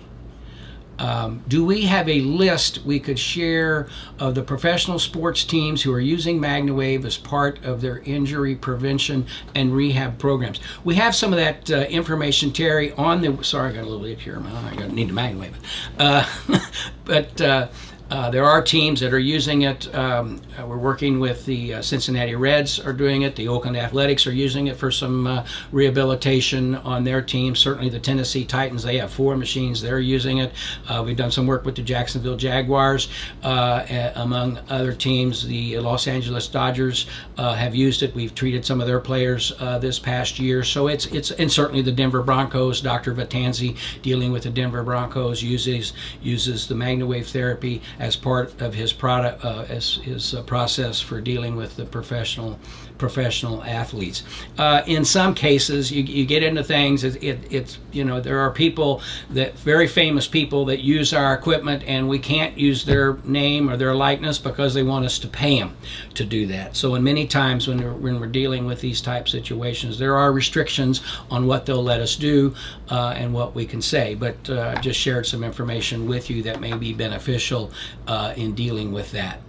Um, 0.98 1.42
do 1.48 1.64
we 1.64 1.82
have 1.82 2.08
a 2.08 2.20
list 2.20 2.84
we 2.84 3.00
could 3.00 3.18
share 3.18 3.88
of 4.18 4.34
the 4.34 4.42
professional 4.42 4.98
sports 4.98 5.44
teams 5.44 5.82
who 5.82 5.92
are 5.92 6.00
using 6.00 6.40
MagnaWave 6.40 7.04
as 7.04 7.16
part 7.16 7.64
of 7.64 7.80
their 7.80 7.98
injury 8.00 8.54
prevention 8.54 9.26
and 9.54 9.74
rehab 9.74 10.18
programs? 10.18 10.60
We 10.84 10.94
have 10.96 11.14
some 11.14 11.32
of 11.32 11.38
that 11.38 11.70
uh, 11.70 11.80
information, 11.88 12.52
Terry, 12.52 12.92
on 12.92 13.20
the. 13.20 13.42
Sorry, 13.42 13.70
I 13.70 13.74
got 13.74 13.82
a 13.82 13.88
little 13.88 14.00
lip 14.00 14.20
here. 14.20 14.42
I 14.44 14.86
need 14.88 15.08
to 15.08 15.14
MagnaWave. 15.14 15.54
Uh, 15.98 16.60
but 17.04 17.40
uh, 17.40 17.68
uh, 18.10 18.30
there 18.30 18.44
are 18.44 18.60
teams 18.60 19.00
that 19.00 19.14
are 19.14 19.18
using 19.18 19.62
it. 19.62 19.92
Um, 19.94 20.40
uh, 20.58 20.66
we're 20.66 20.76
working 20.76 21.20
with 21.20 21.46
the 21.46 21.74
uh, 21.74 21.82
Cincinnati 21.82 22.34
Reds 22.34 22.78
are 22.78 22.92
doing 22.92 23.22
it. 23.22 23.34
The 23.34 23.48
Oakland 23.48 23.76
Athletics 23.78 24.26
are 24.26 24.32
using 24.32 24.66
it 24.66 24.76
for 24.76 24.90
some 24.90 25.26
uh, 25.26 25.46
rehabilitation 25.72 26.74
on 26.74 27.04
their 27.04 27.22
team. 27.22 27.56
Certainly 27.56 27.88
the 27.90 27.98
Tennessee 27.98 28.44
Titans, 28.44 28.82
they 28.82 28.98
have 28.98 29.10
four 29.10 29.36
machines. 29.36 29.80
They're 29.80 30.00
using 30.00 30.38
it. 30.38 30.52
Uh, 30.86 31.02
we've 31.04 31.16
done 31.16 31.30
some 31.30 31.46
work 31.46 31.64
with 31.64 31.76
the 31.76 31.82
Jacksonville 31.82 32.36
Jaguars, 32.36 33.08
among 33.42 34.58
other 34.68 34.92
teams. 34.92 35.46
The 35.46 35.78
Los 35.78 36.06
Angeles 36.06 36.46
Dodgers 36.46 37.06
have 37.38 37.74
used 37.74 38.02
it. 38.02 38.14
We've 38.14 38.34
treated 38.34 38.64
some 38.66 38.80
of 38.80 38.86
their 38.86 39.00
players 39.00 39.52
this 39.80 39.98
past 39.98 40.38
year. 40.38 40.62
So 40.62 40.88
it's 40.88 41.06
it's 41.06 41.30
and 41.30 41.50
certainly 41.50 41.82
the 41.82 41.92
Denver 41.92 42.22
Broncos. 42.22 42.80
Dr. 42.80 43.14
Vatanzi 43.14 43.76
dealing 44.02 44.30
with 44.30 44.42
the 44.42 44.50
Denver 44.50 44.82
Broncos 44.82 45.42
uses 45.42 45.92
uses 46.22 46.68
the 46.68 46.74
MagnaWave 46.74 47.26
therapy 47.26 47.82
as 47.98 48.16
part 48.16 48.60
of 48.60 48.74
his 48.74 48.92
product 48.92 49.44
uh, 49.44 49.64
as 49.68 49.96
his 49.96 50.34
uh, 50.34 50.42
process 50.42 51.00
for 51.00 51.20
dealing 51.20 51.56
with 51.56 51.76
the 51.76 51.84
professional 51.84 52.58
professional 52.98 53.62
athletes. 53.64 54.22
Uh, 54.56 54.82
in 54.86 55.04
some 55.04 55.34
cases, 55.34 55.90
you, 55.90 56.02
you 56.02 56.24
get 56.24 56.42
into 56.42 56.62
things. 56.62 57.02
It, 57.02 57.22
it, 57.22 57.40
it's 57.50 57.78
you 57.92 58.04
know 58.04 58.20
there 58.20 58.38
are 58.38 58.50
people 58.50 59.02
that 59.30 59.58
very 59.58 59.88
famous 59.88 60.28
people 60.28 60.64
that 60.66 60.80
use 60.80 61.12
our 61.12 61.34
equipment, 61.34 61.82
and 61.86 62.08
we 62.08 62.18
can't 62.18 62.56
use 62.56 62.84
their 62.84 63.18
name 63.24 63.68
or 63.68 63.76
their 63.76 63.94
likeness 63.94 64.38
because 64.38 64.74
they 64.74 64.82
want 64.82 65.04
us 65.04 65.18
to 65.20 65.28
pay 65.28 65.58
them 65.58 65.76
to 66.14 66.24
do 66.24 66.46
that. 66.46 66.76
So, 66.76 66.94
in 66.94 67.02
many 67.02 67.26
times 67.26 67.66
when 67.66 67.82
we're, 67.82 67.92
when 67.92 68.20
we're 68.20 68.26
dealing 68.26 68.66
with 68.66 68.80
these 68.80 69.00
type 69.00 69.28
situations, 69.28 69.98
there 69.98 70.16
are 70.16 70.32
restrictions 70.32 71.02
on 71.30 71.46
what 71.46 71.66
they'll 71.66 71.82
let 71.82 72.00
us 72.00 72.16
do 72.16 72.54
uh, 72.90 73.14
and 73.16 73.34
what 73.34 73.54
we 73.54 73.66
can 73.66 73.82
say. 73.82 74.14
But 74.14 74.48
uh, 74.48 74.74
I 74.76 74.80
just 74.80 75.00
shared 75.00 75.26
some 75.26 75.42
information 75.42 76.06
with 76.06 76.30
you 76.30 76.42
that 76.44 76.60
may 76.60 76.74
be 76.74 76.92
beneficial 76.92 77.72
uh, 78.06 78.34
in 78.36 78.54
dealing 78.54 78.92
with 78.92 79.10
that. 79.12 79.40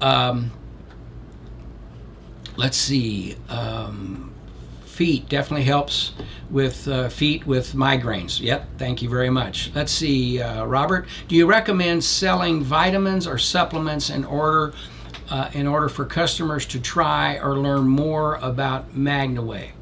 Um, 0.00 0.50
let's 2.62 2.76
see. 2.76 3.36
Um, 3.48 4.32
feet 4.84 5.28
definitely 5.28 5.64
helps 5.64 6.12
with 6.48 6.86
uh, 6.86 7.08
feet 7.08 7.44
with 7.44 7.72
migraines. 7.72 8.40
Yep, 8.40 8.78
thank 8.78 9.02
you 9.02 9.08
very 9.08 9.30
much. 9.30 9.72
Let's 9.74 9.90
see, 9.90 10.40
uh, 10.40 10.64
Robert. 10.66 11.08
Do 11.26 11.34
you 11.34 11.46
recommend 11.46 12.04
selling 12.04 12.62
vitamins 12.62 13.26
or 13.26 13.36
supplements 13.36 14.10
in 14.10 14.24
order 14.24 14.74
uh, 15.28 15.50
in 15.52 15.66
order 15.66 15.88
for 15.88 16.04
customers 16.04 16.64
to 16.66 16.78
try 16.78 17.36
or 17.38 17.58
learn 17.58 17.88
more 17.88 18.36
about 18.36 18.94
MagnaWave? 18.94 19.72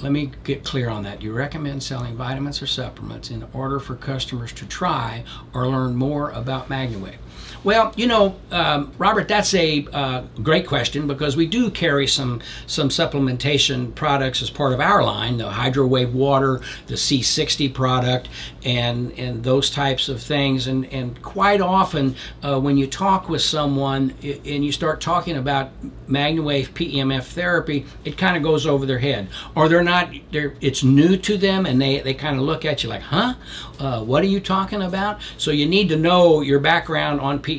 Let 0.00 0.12
me 0.12 0.30
get 0.44 0.64
clear 0.64 0.88
on 0.88 1.02
that. 1.02 1.18
Do 1.20 1.26
you 1.26 1.32
recommend 1.32 1.82
selling 1.82 2.16
vitamins 2.16 2.62
or 2.62 2.66
supplements 2.66 3.30
in 3.30 3.44
order 3.52 3.80
for 3.80 3.96
customers 3.96 4.52
to 4.52 4.66
try 4.66 5.24
or 5.52 5.66
learn 5.66 5.96
more 5.96 6.30
about 6.30 6.68
MagnaWave? 6.68 7.18
Well, 7.62 7.92
you 7.94 8.06
know, 8.06 8.36
um, 8.50 8.92
Robert, 8.96 9.28
that's 9.28 9.52
a 9.52 9.86
uh, 9.92 10.22
great 10.42 10.66
question 10.66 11.06
because 11.06 11.36
we 11.36 11.46
do 11.46 11.70
carry 11.70 12.06
some 12.06 12.40
some 12.66 12.88
supplementation 12.88 13.94
products 13.94 14.40
as 14.40 14.48
part 14.48 14.72
of 14.72 14.80
our 14.80 15.04
line, 15.04 15.36
the 15.36 15.50
Hydrowave 15.50 16.14
Water, 16.14 16.62
the 16.86 16.94
C60 16.94 17.72
product, 17.74 18.30
and 18.64 19.12
and 19.18 19.44
those 19.44 19.68
types 19.68 20.08
of 20.08 20.22
things. 20.22 20.66
And 20.66 20.86
and 20.86 21.20
quite 21.22 21.60
often, 21.60 22.16
uh, 22.42 22.58
when 22.58 22.78
you 22.78 22.86
talk 22.86 23.28
with 23.28 23.42
someone 23.42 24.14
and 24.22 24.64
you 24.64 24.72
start 24.72 25.02
talking 25.02 25.36
about 25.36 25.70
MagnaWave 26.08 26.70
PEMF 26.70 27.24
therapy, 27.24 27.84
it 28.06 28.16
kind 28.16 28.38
of 28.38 28.42
goes 28.42 28.66
over 28.66 28.86
their 28.86 28.98
head, 28.98 29.28
or 29.54 29.68
they're 29.68 29.84
not. 29.84 30.10
They're 30.30 30.54
it's 30.62 30.82
new 30.82 31.18
to 31.18 31.36
them, 31.36 31.66
and 31.66 31.80
they 31.80 32.00
they 32.00 32.14
kind 32.14 32.36
of 32.36 32.42
look 32.42 32.64
at 32.64 32.82
you 32.82 32.88
like, 32.88 33.02
huh? 33.02 33.34
Uh, 33.78 34.02
what 34.02 34.22
are 34.22 34.26
you 34.26 34.40
talking 34.40 34.82
about? 34.82 35.20
So 35.36 35.50
you 35.50 35.66
need 35.66 35.88
to 35.88 35.96
know 35.96 36.40
your 36.40 36.58
background 36.58 37.20
on 37.20 37.38
PEMF, 37.38 37.49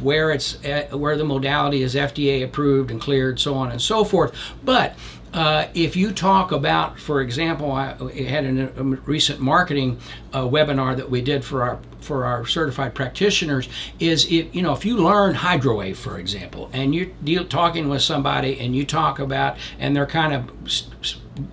where 0.00 0.30
it's 0.30 0.58
at, 0.64 0.98
where 0.98 1.16
the 1.16 1.24
modality 1.24 1.82
is 1.82 1.94
FDA 1.94 2.44
approved 2.44 2.90
and 2.90 3.00
cleared, 3.00 3.38
so 3.38 3.54
on 3.54 3.70
and 3.70 3.80
so 3.80 4.04
forth. 4.04 4.34
But 4.64 4.94
uh, 5.32 5.66
if 5.74 5.94
you 5.94 6.12
talk 6.12 6.50
about, 6.50 6.98
for 6.98 7.20
example, 7.20 7.70
I 7.70 7.94
had 8.24 8.44
a, 8.44 8.80
a 8.80 8.82
recent 8.82 9.40
marketing 9.40 9.98
uh, 10.32 10.42
webinar 10.42 10.96
that 10.96 11.08
we 11.08 11.20
did 11.20 11.44
for 11.44 11.62
our 11.62 11.78
for 12.00 12.24
our 12.24 12.46
certified 12.46 12.94
practitioners. 12.94 13.68
Is 14.00 14.24
if 14.30 14.54
you 14.54 14.62
know 14.62 14.72
if 14.72 14.84
you 14.84 14.96
learn 14.96 15.34
Hydrowave, 15.34 15.98
for 15.98 16.18
example, 16.18 16.68
and 16.72 16.94
you're 16.94 17.06
deal, 17.22 17.44
talking 17.44 17.88
with 17.88 18.02
somebody 18.02 18.58
and 18.58 18.74
you 18.74 18.84
talk 18.84 19.18
about 19.20 19.56
and 19.78 19.94
they're 19.94 20.06
kind 20.06 20.34
of 20.34 20.50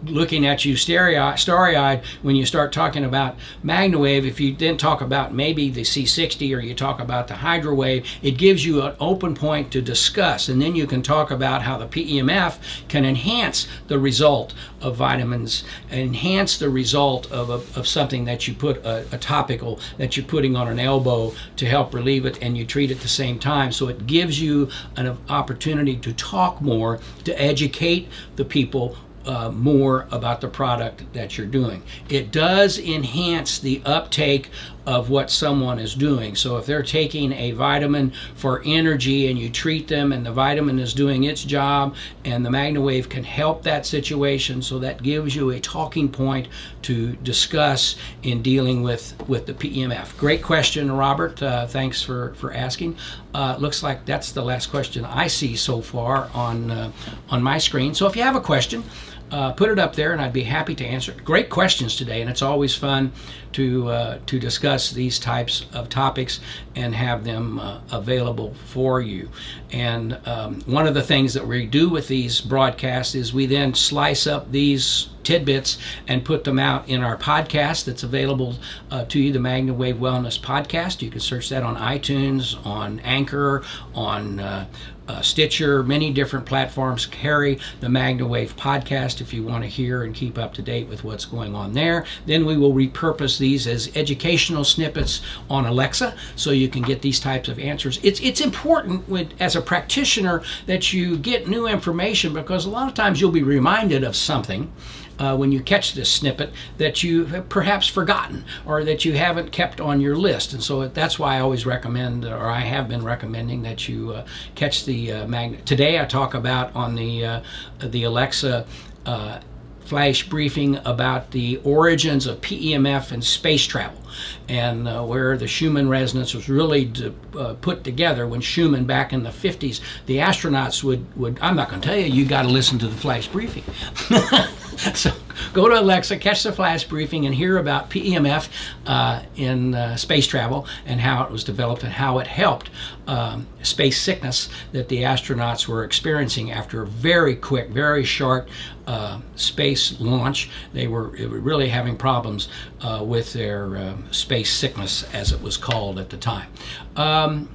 looking 0.05 0.45
at 0.45 0.65
you 0.65 0.75
starry-eyed 0.75 2.03
when 2.21 2.35
you 2.35 2.45
start 2.45 2.73
talking 2.73 3.05
about 3.05 3.35
MagnaWave. 3.63 4.25
If 4.25 4.39
you 4.39 4.55
then 4.55 4.77
talk 4.77 5.01
about 5.01 5.33
maybe 5.33 5.69
the 5.69 5.81
C60 5.81 6.55
or 6.55 6.59
you 6.59 6.73
talk 6.73 6.99
about 6.99 7.27
the 7.27 7.35
Hydrowave, 7.35 8.05
it 8.21 8.31
gives 8.31 8.65
you 8.65 8.81
an 8.81 8.95
open 8.99 9.35
point 9.35 9.71
to 9.71 9.81
discuss, 9.81 10.49
and 10.49 10.61
then 10.61 10.75
you 10.75 10.87
can 10.87 11.01
talk 11.01 11.31
about 11.31 11.61
how 11.61 11.77
the 11.77 11.87
PEMF 11.87 12.57
can 12.87 13.05
enhance 13.05 13.67
the 13.87 13.99
result 13.99 14.53
of 14.81 14.95
vitamins, 14.95 15.63
enhance 15.91 16.57
the 16.57 16.69
result 16.69 17.31
of, 17.31 17.49
a, 17.49 17.79
of 17.79 17.87
something 17.87 18.25
that 18.25 18.47
you 18.47 18.53
put 18.53 18.77
a, 18.85 19.05
a 19.11 19.17
topical 19.17 19.79
that 19.97 20.17
you're 20.17 20.25
putting 20.25 20.55
on 20.55 20.67
an 20.67 20.79
elbow 20.79 21.33
to 21.55 21.65
help 21.65 21.93
relieve 21.93 22.25
it, 22.25 22.41
and 22.41 22.57
you 22.57 22.65
treat 22.65 22.91
at 22.91 22.99
the 23.01 23.07
same 23.07 23.39
time. 23.39 23.71
So 23.71 23.87
it 23.87 24.07
gives 24.07 24.41
you 24.41 24.69
an 24.95 25.17
opportunity 25.29 25.95
to 25.97 26.13
talk 26.13 26.61
more, 26.61 26.99
to 27.23 27.41
educate 27.41 28.07
the 28.35 28.45
people 28.45 28.97
uh, 29.27 29.51
more 29.51 30.07
about 30.09 30.41
the 30.41 30.47
product 30.47 31.13
that 31.13 31.37
you're 31.37 31.45
doing. 31.45 31.83
It 32.09 32.31
does 32.31 32.79
enhance 32.79 33.59
the 33.59 33.81
uptake 33.85 34.49
of 34.87 35.09
what 35.09 35.29
someone 35.29 35.79
is 35.79 35.93
doing. 35.93 36.33
So 36.33 36.55
if 36.55 36.65
they're 36.65 36.81
taking 36.81 37.33
a 37.33 37.51
vitamin 37.51 38.13
for 38.35 38.61
energy 38.65 39.27
and 39.29 39.37
you 39.37 39.49
treat 39.49 39.89
them 39.89 40.13
and 40.13 40.25
the 40.25 40.31
vitamin 40.31 40.79
is 40.79 40.93
doing 40.93 41.25
its 41.25 41.43
job 41.43 41.93
and 42.23 42.45
the 42.45 42.49
MagnaWave 42.49 43.09
can 43.09 43.25
help 43.25 43.63
that 43.63 43.85
situation 43.85 44.61
so 44.61 44.79
that 44.79 45.03
gives 45.03 45.35
you 45.35 45.49
a 45.49 45.59
talking 45.59 46.07
point 46.07 46.47
to 46.83 47.17
discuss 47.17 47.97
in 48.23 48.41
dealing 48.41 48.81
with 48.81 49.13
with 49.27 49.45
the 49.45 49.53
PEMF. 49.53 50.17
Great 50.17 50.41
question, 50.41 50.89
Robert. 50.89 51.43
Uh, 51.43 51.67
thanks 51.67 52.01
for 52.01 52.33
for 52.35 52.53
asking. 52.53 52.95
Uh, 53.33 53.57
looks 53.59 53.83
like 53.83 54.05
that's 54.05 54.31
the 54.31 54.41
last 54.41 54.67
question 54.67 55.03
I 55.03 55.27
see 55.27 55.57
so 55.57 55.81
far 55.81 56.29
on 56.33 56.71
uh, 56.71 56.91
on 57.29 57.43
my 57.43 57.57
screen. 57.57 57.93
So 57.93 58.07
if 58.07 58.15
you 58.15 58.23
have 58.23 58.37
a 58.37 58.41
question, 58.41 58.85
uh, 59.31 59.51
put 59.53 59.69
it 59.69 59.79
up 59.79 59.95
there, 59.95 60.13
and 60.13 60.21
I'd 60.21 60.33
be 60.33 60.43
happy 60.43 60.75
to 60.75 60.85
answer. 60.85 61.13
Great 61.23 61.49
questions 61.49 61.95
today, 61.95 62.21
and 62.21 62.29
it's 62.29 62.41
always 62.41 62.75
fun 62.75 63.11
to 63.53 63.89
uh, 63.89 64.19
to 64.25 64.39
discuss 64.39 64.91
these 64.91 65.19
types 65.19 65.65
of 65.73 65.89
topics 65.89 66.39
and 66.75 66.93
have 66.95 67.23
them 67.23 67.59
uh, 67.59 67.79
available 67.91 68.53
for 68.65 69.01
you. 69.01 69.29
And 69.71 70.19
um, 70.25 70.61
one 70.61 70.87
of 70.87 70.93
the 70.93 71.01
things 71.01 71.33
that 71.33 71.45
we 71.45 71.65
do 71.65 71.89
with 71.89 72.07
these 72.07 72.39
broadcasts 72.39 73.15
is 73.15 73.33
we 73.33 73.45
then 73.45 73.73
slice 73.73 74.27
up 74.27 74.51
these 74.51 75.09
tidbits 75.23 75.77
and 76.07 76.23
put 76.23 76.45
them 76.45 76.57
out 76.57 76.87
in 76.87 77.03
our 77.03 77.17
podcast 77.17 77.83
that's 77.83 78.03
available 78.03 78.55
uh, 78.91 79.03
to 79.05 79.19
you, 79.19 79.33
the 79.33 79.39
MagnaWave 79.39 79.99
Wellness 79.99 80.39
Podcast. 80.39 81.01
You 81.01 81.09
can 81.09 81.19
search 81.19 81.49
that 81.49 81.63
on 81.63 81.75
iTunes, 81.75 82.65
on 82.65 83.01
Anchor, 83.01 83.63
on 83.93 84.39
uh, 84.39 84.67
uh, 85.07 85.21
Stitcher, 85.21 85.83
many 85.83 86.11
different 86.11 86.45
platforms 86.45 87.05
carry 87.05 87.59
the 87.79 87.87
MagnaWave 87.87 88.53
podcast 88.53 89.21
if 89.21 89.33
you 89.33 89.43
want 89.43 89.63
to 89.63 89.69
hear 89.69 90.03
and 90.03 90.13
keep 90.13 90.37
up 90.37 90.53
to 90.55 90.61
date 90.61 90.87
with 90.87 91.03
what's 91.03 91.25
going 91.25 91.55
on 91.55 91.73
there. 91.73 92.05
Then 92.25 92.45
we 92.45 92.57
will 92.57 92.73
repurpose 92.73 93.37
these 93.37 93.67
as 93.67 93.91
educational 93.95 94.63
snippets 94.63 95.21
on 95.49 95.65
Alexa 95.65 96.15
so 96.35 96.51
you 96.51 96.67
can 96.67 96.81
get 96.81 97.01
these 97.01 97.19
types 97.19 97.49
of 97.49 97.59
answers. 97.59 97.99
It's, 98.03 98.19
it's 98.19 98.41
important 98.41 99.05
as 99.39 99.55
a 99.55 99.61
practitioner 99.61 100.43
that 100.65 100.93
you 100.93 101.17
get 101.17 101.47
new 101.47 101.67
information 101.67 102.33
because 102.33 102.65
a 102.65 102.69
lot 102.69 102.87
of 102.87 102.93
times 102.93 103.21
you'll 103.21 103.31
be 103.31 103.43
reminded 103.43 104.03
of 104.03 104.15
something 104.15 104.71
uh, 105.19 105.35
when 105.35 105.51
you 105.51 105.61
catch 105.61 105.93
this 105.93 106.11
snippet 106.11 106.51
that 106.77 107.03
you 107.03 107.25
have 107.25 107.49
perhaps 107.49 107.87
forgotten 107.87 108.45
or 108.65 108.83
that 108.83 109.05
you 109.05 109.13
haven't 109.13 109.51
kept 109.51 109.81
on 109.81 110.01
your 110.01 110.15
list. 110.15 110.53
And 110.53 110.63
so 110.63 110.87
that's 110.87 111.17
why 111.17 111.37
I 111.37 111.39
always 111.39 111.65
recommend, 111.65 112.25
or 112.25 112.47
I 112.47 112.61
have 112.61 112.87
been 112.87 113.03
recommending, 113.03 113.61
that 113.63 113.87
you 113.87 114.13
uh, 114.13 114.25
catch 114.55 114.85
the 114.85 115.11
uh, 115.11 115.27
magnet. 115.27 115.65
Today 115.65 115.99
I 115.99 116.05
talk 116.05 116.33
about 116.33 116.75
on 116.75 116.95
the 116.95 117.25
uh, 117.25 117.41
the 117.79 118.03
Alexa 118.03 118.65
uh, 119.05 119.39
flash 119.87 120.27
briefing 120.27 120.75
about 120.83 121.31
the 121.31 121.57
origins 121.63 122.27
of 122.27 122.41
PEMF 122.41 123.11
and 123.11 123.23
space 123.23 123.65
travel 123.65 124.01
and 124.49 124.87
uh, 124.87 125.01
where 125.03 125.37
the 125.37 125.47
Schumann 125.47 125.87
resonance 125.87 126.33
was 126.33 126.49
really 126.49 126.91
uh, 127.37 127.53
put 127.61 127.83
together 127.83 128.27
when 128.27 128.41
Schumann 128.41 128.85
back 128.85 129.13
in 129.13 129.23
the 129.23 129.29
50s, 129.29 129.79
the 130.05 130.17
astronauts 130.17 130.83
would, 130.83 131.15
would 131.15 131.39
I'm 131.41 131.55
not 131.55 131.69
going 131.69 131.81
to 131.81 131.87
tell 131.87 131.97
you, 131.97 132.05
you 132.05 132.25
got 132.25 132.41
to 132.41 132.49
listen 132.49 132.77
to 132.79 132.87
the 132.87 132.97
flash 132.97 133.27
briefing. 133.27 133.63
so 134.93 135.11
go 135.53 135.67
to 135.67 135.79
Alexa, 135.79 136.17
catch 136.17 136.43
the 136.43 136.51
flash 136.51 136.83
briefing, 136.83 137.25
and 137.25 137.33
hear 137.33 137.57
about 137.57 137.89
PEMF 137.89 138.49
uh, 138.85 139.23
in 139.35 139.73
uh, 139.73 139.95
space 139.95 140.27
travel 140.27 140.67
and 140.85 141.01
how 141.01 141.23
it 141.23 141.31
was 141.31 141.43
developed 141.43 141.83
and 141.83 141.93
how 141.93 142.19
it 142.19 142.27
helped 142.27 142.69
um, 143.07 143.47
space 143.63 143.99
sickness 143.99 144.49
that 144.73 144.87
the 144.89 145.03
astronauts 145.03 145.67
were 145.67 145.83
experiencing 145.83 146.51
after 146.51 146.83
a 146.83 146.87
very 146.87 147.35
quick, 147.35 147.69
very 147.69 148.03
short 148.03 148.47
uh, 148.85 149.19
space 149.35 149.99
launch. 149.99 150.49
They 150.73 150.87
were, 150.87 151.09
were 151.09 151.39
really 151.39 151.69
having 151.69 151.97
problems 151.97 152.47
uh, 152.81 153.03
with 153.05 153.33
their 153.33 153.77
uh, 153.77 153.95
space 154.11 154.53
sickness, 154.53 155.03
as 155.13 155.31
it 155.31 155.41
was 155.41 155.57
called 155.57 155.97
at 155.97 156.09
the 156.09 156.17
time. 156.17 156.49
Um, 156.95 157.49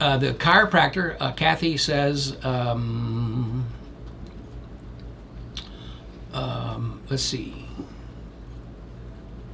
uh, 0.00 0.16
the 0.16 0.32
chiropractor, 0.32 1.36
Kathy 1.36 1.76
says, 1.76 2.36
um, 2.44 3.66
um, 6.32 7.00
let's 7.08 7.22
see. 7.22 7.68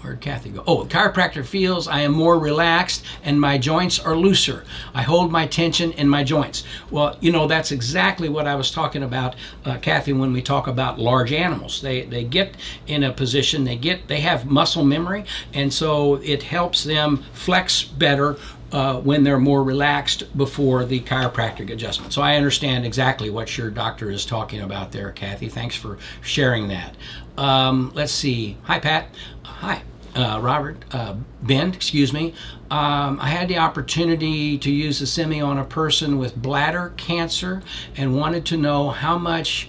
Where'd 0.05 0.21
Kathy 0.21 0.51
go? 0.51 0.63
Oh, 0.67 0.85
chiropractor 0.85 1.43
feels 1.43 1.89
I 1.89 2.01
am 2.01 2.13
more 2.13 2.39
relaxed 2.39 3.03
and 3.23 3.41
my 3.41 3.57
joints 3.57 3.99
are 3.99 4.15
looser. 4.15 4.65
I 4.93 5.01
hold 5.01 5.33
my 5.33 5.47
tension 5.47 5.93
in 5.93 6.11
my 6.11 6.23
joints. 6.23 6.63
Well, 6.91 7.17
you 7.21 7.33
know, 7.33 7.47
that's 7.47 7.73
exactly 7.73 8.29
what 8.29 8.47
I 8.47 8.55
was 8.55 8.71
talking 8.71 9.03
about, 9.03 9.35
uh, 9.65 9.79
Kathy, 9.79 10.13
when 10.13 10.35
we 10.35 10.43
talk 10.43 10.67
about 10.67 10.99
large 10.99 11.33
animals. 11.33 11.81
They, 11.81 12.03
they 12.03 12.23
get 12.23 12.55
in 12.87 13.03
a 13.03 13.13
position, 13.13 13.65
they 13.65 13.77
get, 13.77 14.07
they 14.09 14.21
have 14.21 14.45
muscle 14.45 14.85
memory, 14.85 15.25
and 15.55 15.73
so 15.73 16.17
it 16.17 16.43
helps 16.43 16.85
them 16.85 17.25
flex 17.33 17.83
better 17.83 18.37
uh, 18.75 19.01
when 19.01 19.23
they're 19.23 19.39
more 19.39 19.63
relaxed 19.63 20.37
before 20.37 20.85
the 20.85 21.01
chiropractic 21.01 21.71
adjustment. 21.71 22.13
So 22.13 22.21
I 22.21 22.37
understand 22.37 22.85
exactly 22.85 23.31
what 23.31 23.57
your 23.57 23.71
doctor 23.71 24.11
is 24.11 24.27
talking 24.27 24.61
about 24.61 24.93
there, 24.93 25.11
Kathy. 25.13 25.49
Thanks 25.49 25.77
for 25.77 25.97
sharing 26.21 26.69
that. 26.69 26.95
Um, 27.39 27.91
let's 27.95 28.13
see. 28.13 28.59
Hi, 28.65 28.79
Pat. 28.79 29.09
Hi 29.45 29.83
uh, 30.15 30.39
Robert 30.41 30.85
uh, 30.93 31.17
Bend, 31.43 31.75
excuse 31.75 32.13
me. 32.13 32.35
Um, 32.71 33.19
I 33.21 33.29
had 33.29 33.49
the 33.49 33.59
opportunity 33.59 34.59
to 34.59 34.71
use 34.71 35.01
the 35.01 35.07
semi 35.07 35.41
on 35.41 35.59
a 35.59 35.65
person 35.65 36.19
with 36.19 36.37
bladder 36.37 36.93
cancer 36.97 37.63
and 37.97 38.17
wanted 38.17 38.47
to 38.47 38.57
know 38.57 38.91
how 38.91 39.19
much, 39.19 39.69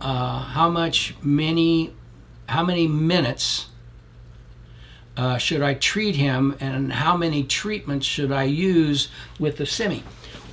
uh, 0.00 0.40
how 0.40 0.68
much 0.68 1.14
many, 1.22 1.94
how 2.48 2.64
many 2.64 2.86
minutes 2.86 3.68
uh, 5.16 5.38
should 5.38 5.62
I 5.62 5.74
treat 5.74 6.16
him, 6.16 6.56
and 6.60 6.92
how 6.92 7.16
many 7.16 7.44
treatments 7.44 8.06
should 8.06 8.32
I 8.32 8.44
use 8.44 9.08
with 9.38 9.56
the 9.58 9.66
semi. 9.66 10.02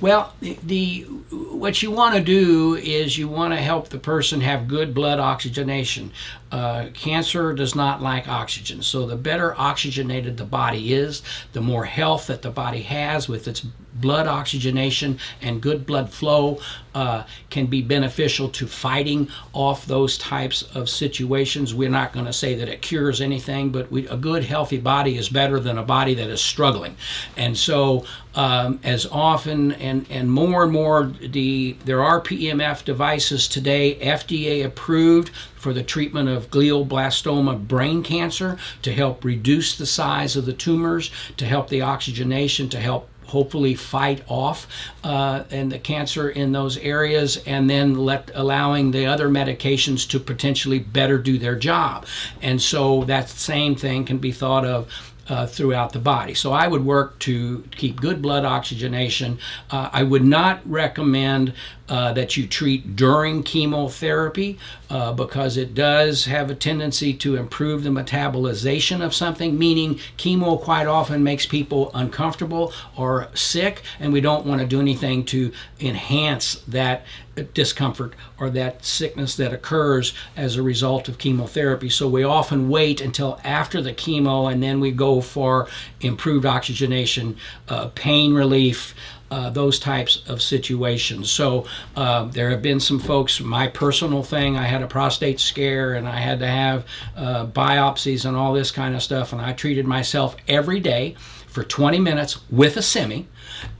Well, 0.02 0.34
the, 0.40 1.02
what 1.30 1.80
you 1.80 1.92
want 1.92 2.16
to 2.16 2.20
do 2.20 2.74
is 2.74 3.16
you 3.16 3.28
want 3.28 3.54
to 3.54 3.60
help 3.60 3.88
the 3.88 3.98
person 3.98 4.40
have 4.40 4.66
good 4.66 4.94
blood 4.94 5.20
oxygenation. 5.20 6.10
Uh, 6.50 6.88
cancer 6.92 7.52
does 7.52 7.76
not 7.76 8.02
like 8.02 8.26
oxygen, 8.26 8.82
so 8.82 9.06
the 9.06 9.16
better 9.16 9.54
oxygenated 9.56 10.38
the 10.38 10.44
body 10.44 10.92
is, 10.92 11.22
the 11.52 11.60
more 11.60 11.84
health 11.84 12.26
that 12.26 12.42
the 12.42 12.50
body 12.50 12.82
has 12.82 13.28
with 13.28 13.46
its 13.46 13.64
blood 13.94 14.26
oxygenation 14.26 15.18
and 15.40 15.60
good 15.62 15.86
blood 15.86 16.10
flow 16.10 16.58
uh, 16.94 17.24
can 17.50 17.66
be 17.66 17.82
beneficial 17.82 18.48
to 18.48 18.66
fighting 18.66 19.28
off 19.52 19.86
those 19.86 20.18
types 20.18 20.62
of 20.74 20.88
situations. 20.88 21.74
We're 21.74 21.90
not 21.90 22.12
going 22.12 22.26
to 22.26 22.32
say 22.32 22.54
that 22.56 22.68
it 22.68 22.82
cures 22.82 23.20
anything, 23.20 23.70
but 23.70 23.90
we, 23.90 24.06
a 24.08 24.16
good, 24.16 24.44
healthy 24.44 24.78
body 24.78 25.16
is 25.16 25.28
better 25.28 25.60
than 25.60 25.78
a 25.78 25.82
body 25.82 26.14
that 26.14 26.28
is 26.28 26.40
struggling. 26.40 26.96
And 27.36 27.56
so, 27.56 28.04
um, 28.34 28.80
as 28.82 29.06
often 29.06 29.72
and, 29.72 30.06
and 30.10 30.30
more 30.30 30.64
and 30.64 30.72
more, 30.72 31.04
the 31.20 31.76
there 31.84 32.02
are 32.02 32.20
PEMF 32.20 32.84
devices 32.84 33.46
today, 33.48 33.96
FDA 33.96 34.64
approved 34.64 35.30
for 35.54 35.72
the 35.72 35.82
treatment 35.82 36.28
of 36.28 36.50
glioblastoma 36.50 37.68
brain 37.68 38.02
cancer 38.02 38.58
to 38.82 38.92
help 38.92 39.24
reduce 39.24 39.76
the 39.76 39.86
size 39.86 40.36
of 40.36 40.46
the 40.46 40.52
tumors, 40.52 41.10
to 41.36 41.46
help 41.46 41.68
the 41.68 41.82
oxygenation, 41.82 42.68
to 42.70 42.80
help 42.80 43.08
hopefully 43.32 43.74
fight 43.74 44.22
off 44.28 44.66
uh, 45.04 45.44
and 45.50 45.72
the 45.72 45.78
cancer 45.78 46.28
in 46.28 46.52
those 46.52 46.76
areas 46.78 47.38
and 47.46 47.68
then 47.68 47.94
let 47.94 48.30
allowing 48.34 48.90
the 48.90 49.06
other 49.06 49.28
medications 49.28 50.06
to 50.06 50.20
potentially 50.20 50.78
better 50.78 51.16
do 51.16 51.38
their 51.38 51.56
job. 51.56 52.04
And 52.42 52.60
so 52.60 53.04
that 53.04 53.30
same 53.30 53.74
thing 53.74 54.04
can 54.04 54.18
be 54.18 54.32
thought 54.32 54.66
of 54.66 55.11
uh, 55.28 55.46
throughout 55.46 55.92
the 55.92 55.98
body. 55.98 56.34
So 56.34 56.52
I 56.52 56.66
would 56.66 56.84
work 56.84 57.18
to 57.20 57.64
keep 57.72 58.00
good 58.00 58.20
blood 58.20 58.44
oxygenation. 58.44 59.38
Uh, 59.70 59.90
I 59.92 60.02
would 60.02 60.24
not 60.24 60.60
recommend 60.68 61.54
uh, 61.88 62.12
that 62.14 62.36
you 62.36 62.46
treat 62.46 62.96
during 62.96 63.42
chemotherapy 63.42 64.58
uh, 64.92 65.10
because 65.10 65.56
it 65.56 65.72
does 65.72 66.26
have 66.26 66.50
a 66.50 66.54
tendency 66.54 67.14
to 67.14 67.34
improve 67.34 67.82
the 67.82 67.88
metabolization 67.88 69.02
of 69.02 69.14
something, 69.14 69.58
meaning 69.58 69.94
chemo 70.18 70.60
quite 70.60 70.86
often 70.86 71.24
makes 71.24 71.46
people 71.46 71.90
uncomfortable 71.94 72.74
or 72.94 73.28
sick, 73.32 73.80
and 73.98 74.12
we 74.12 74.20
don't 74.20 74.44
want 74.44 74.60
to 74.60 74.66
do 74.66 74.80
anything 74.80 75.24
to 75.24 75.50
enhance 75.80 76.56
that 76.68 77.06
discomfort 77.54 78.12
or 78.38 78.50
that 78.50 78.84
sickness 78.84 79.34
that 79.36 79.54
occurs 79.54 80.12
as 80.36 80.56
a 80.56 80.62
result 80.62 81.08
of 81.08 81.16
chemotherapy. 81.16 81.88
So 81.88 82.06
we 82.06 82.22
often 82.22 82.68
wait 82.68 83.00
until 83.00 83.40
after 83.42 83.80
the 83.80 83.94
chemo 83.94 84.52
and 84.52 84.62
then 84.62 84.78
we 84.78 84.90
go 84.90 85.22
for 85.22 85.68
improved 86.02 86.44
oxygenation, 86.44 87.38
uh, 87.66 87.88
pain 87.94 88.34
relief. 88.34 88.94
Uh, 89.32 89.48
those 89.48 89.78
types 89.78 90.22
of 90.28 90.42
situations. 90.42 91.30
So 91.30 91.64
uh, 91.96 92.24
there 92.24 92.50
have 92.50 92.60
been 92.60 92.78
some 92.78 92.98
folks. 92.98 93.40
My 93.40 93.66
personal 93.66 94.22
thing, 94.22 94.58
I 94.58 94.64
had 94.64 94.82
a 94.82 94.86
prostate 94.86 95.40
scare 95.40 95.94
and 95.94 96.06
I 96.06 96.18
had 96.18 96.38
to 96.40 96.46
have 96.46 96.84
uh, 97.16 97.46
biopsies 97.46 98.26
and 98.26 98.36
all 98.36 98.52
this 98.52 98.70
kind 98.70 98.94
of 98.94 99.02
stuff, 99.02 99.32
and 99.32 99.40
I 99.40 99.54
treated 99.54 99.86
myself 99.86 100.36
every 100.48 100.80
day 100.80 101.16
for 101.46 101.64
20 101.64 101.98
minutes 101.98 102.40
with 102.50 102.76
a 102.76 102.82
semi 102.82 103.26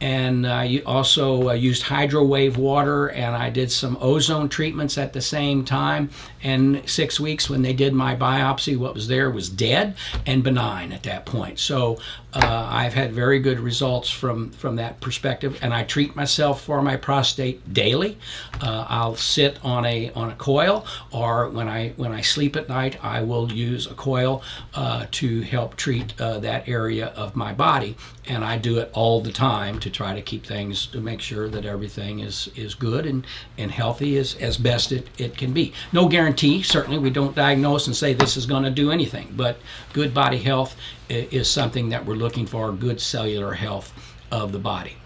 and 0.00 0.46
I 0.46 0.82
also 0.84 1.50
uh, 1.50 1.52
used 1.52 1.82
hydrowave 1.82 2.56
water 2.56 3.08
and 3.08 3.36
I 3.36 3.50
did 3.50 3.70
some 3.70 3.96
ozone 4.00 4.48
treatments 4.48 4.98
at 4.98 5.12
the 5.12 5.20
same 5.20 5.64
time. 5.64 6.10
And 6.42 6.88
six 6.88 7.20
weeks 7.20 7.48
when 7.48 7.62
they 7.62 7.72
did 7.72 7.92
my 7.92 8.16
biopsy, 8.16 8.76
what 8.76 8.94
was 8.94 9.08
there 9.08 9.30
was 9.30 9.48
dead 9.48 9.96
and 10.26 10.42
benign 10.42 10.92
at 10.92 11.02
that 11.04 11.24
point. 11.24 11.58
So 11.58 11.98
uh, 12.34 12.68
I've 12.70 12.94
had 12.94 13.12
very 13.12 13.40
good 13.40 13.60
results 13.60 14.08
from 14.08 14.50
from 14.52 14.76
that 14.76 15.00
perspective, 15.00 15.58
and 15.62 15.74
I 15.74 15.84
treat 15.84 16.16
myself 16.16 16.62
for 16.62 16.80
my 16.80 16.96
prostate 16.96 17.74
daily. 17.74 18.18
Uh, 18.60 18.86
I'll 18.88 19.16
sit 19.16 19.58
on 19.62 19.84
a 19.84 20.10
on 20.12 20.30
a 20.30 20.34
coil, 20.36 20.86
or 21.10 21.50
when 21.50 21.68
I 21.68 21.90
when 21.96 22.12
I 22.12 22.22
sleep 22.22 22.56
at 22.56 22.68
night, 22.68 22.96
I 23.04 23.22
will 23.22 23.52
use 23.52 23.86
a 23.86 23.94
coil 23.94 24.42
uh, 24.74 25.06
to 25.10 25.42
help 25.42 25.76
treat 25.76 26.18
uh, 26.20 26.38
that 26.38 26.68
area 26.68 27.08
of 27.08 27.36
my 27.36 27.52
body, 27.52 27.96
and 28.26 28.44
I 28.44 28.56
do 28.56 28.78
it 28.78 28.90
all 28.94 29.20
the 29.20 29.32
time 29.32 29.71
to 29.80 29.90
try 29.90 30.14
to 30.14 30.22
keep 30.22 30.44
things 30.44 30.86
to 30.86 31.00
make 31.00 31.20
sure 31.20 31.48
that 31.48 31.64
everything 31.64 32.20
is 32.20 32.48
is 32.56 32.74
good 32.74 33.06
and 33.06 33.26
and 33.58 33.70
healthy 33.70 34.16
as 34.18 34.34
as 34.36 34.56
best 34.56 34.92
it, 34.92 35.08
it 35.18 35.36
can 35.36 35.52
be. 35.52 35.72
No 35.92 36.08
guarantee. 36.08 36.62
Certainly, 36.62 36.98
we 36.98 37.10
don't 37.10 37.34
diagnose 37.34 37.86
and 37.86 37.96
say 37.96 38.14
this 38.14 38.36
is 38.36 38.46
going 38.46 38.64
to 38.64 38.70
do 38.70 38.90
anything, 38.90 39.32
but 39.36 39.58
good 39.92 40.12
body 40.14 40.38
health 40.38 40.76
is 41.08 41.50
something 41.50 41.90
that 41.90 42.06
we're 42.06 42.14
looking 42.14 42.46
for 42.46 42.72
good 42.72 43.00
cellular 43.00 43.54
health 43.54 43.92
of 44.30 44.52
the 44.52 44.58
body. 44.58 44.96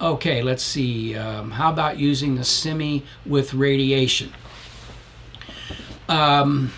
Okay, 0.00 0.42
let's 0.42 0.62
see. 0.62 1.16
Um, 1.16 1.52
how 1.52 1.72
about 1.72 1.98
using 1.98 2.36
the 2.36 2.44
semi 2.44 3.04
with 3.24 3.54
radiation? 3.54 4.32
Um, 6.08 6.72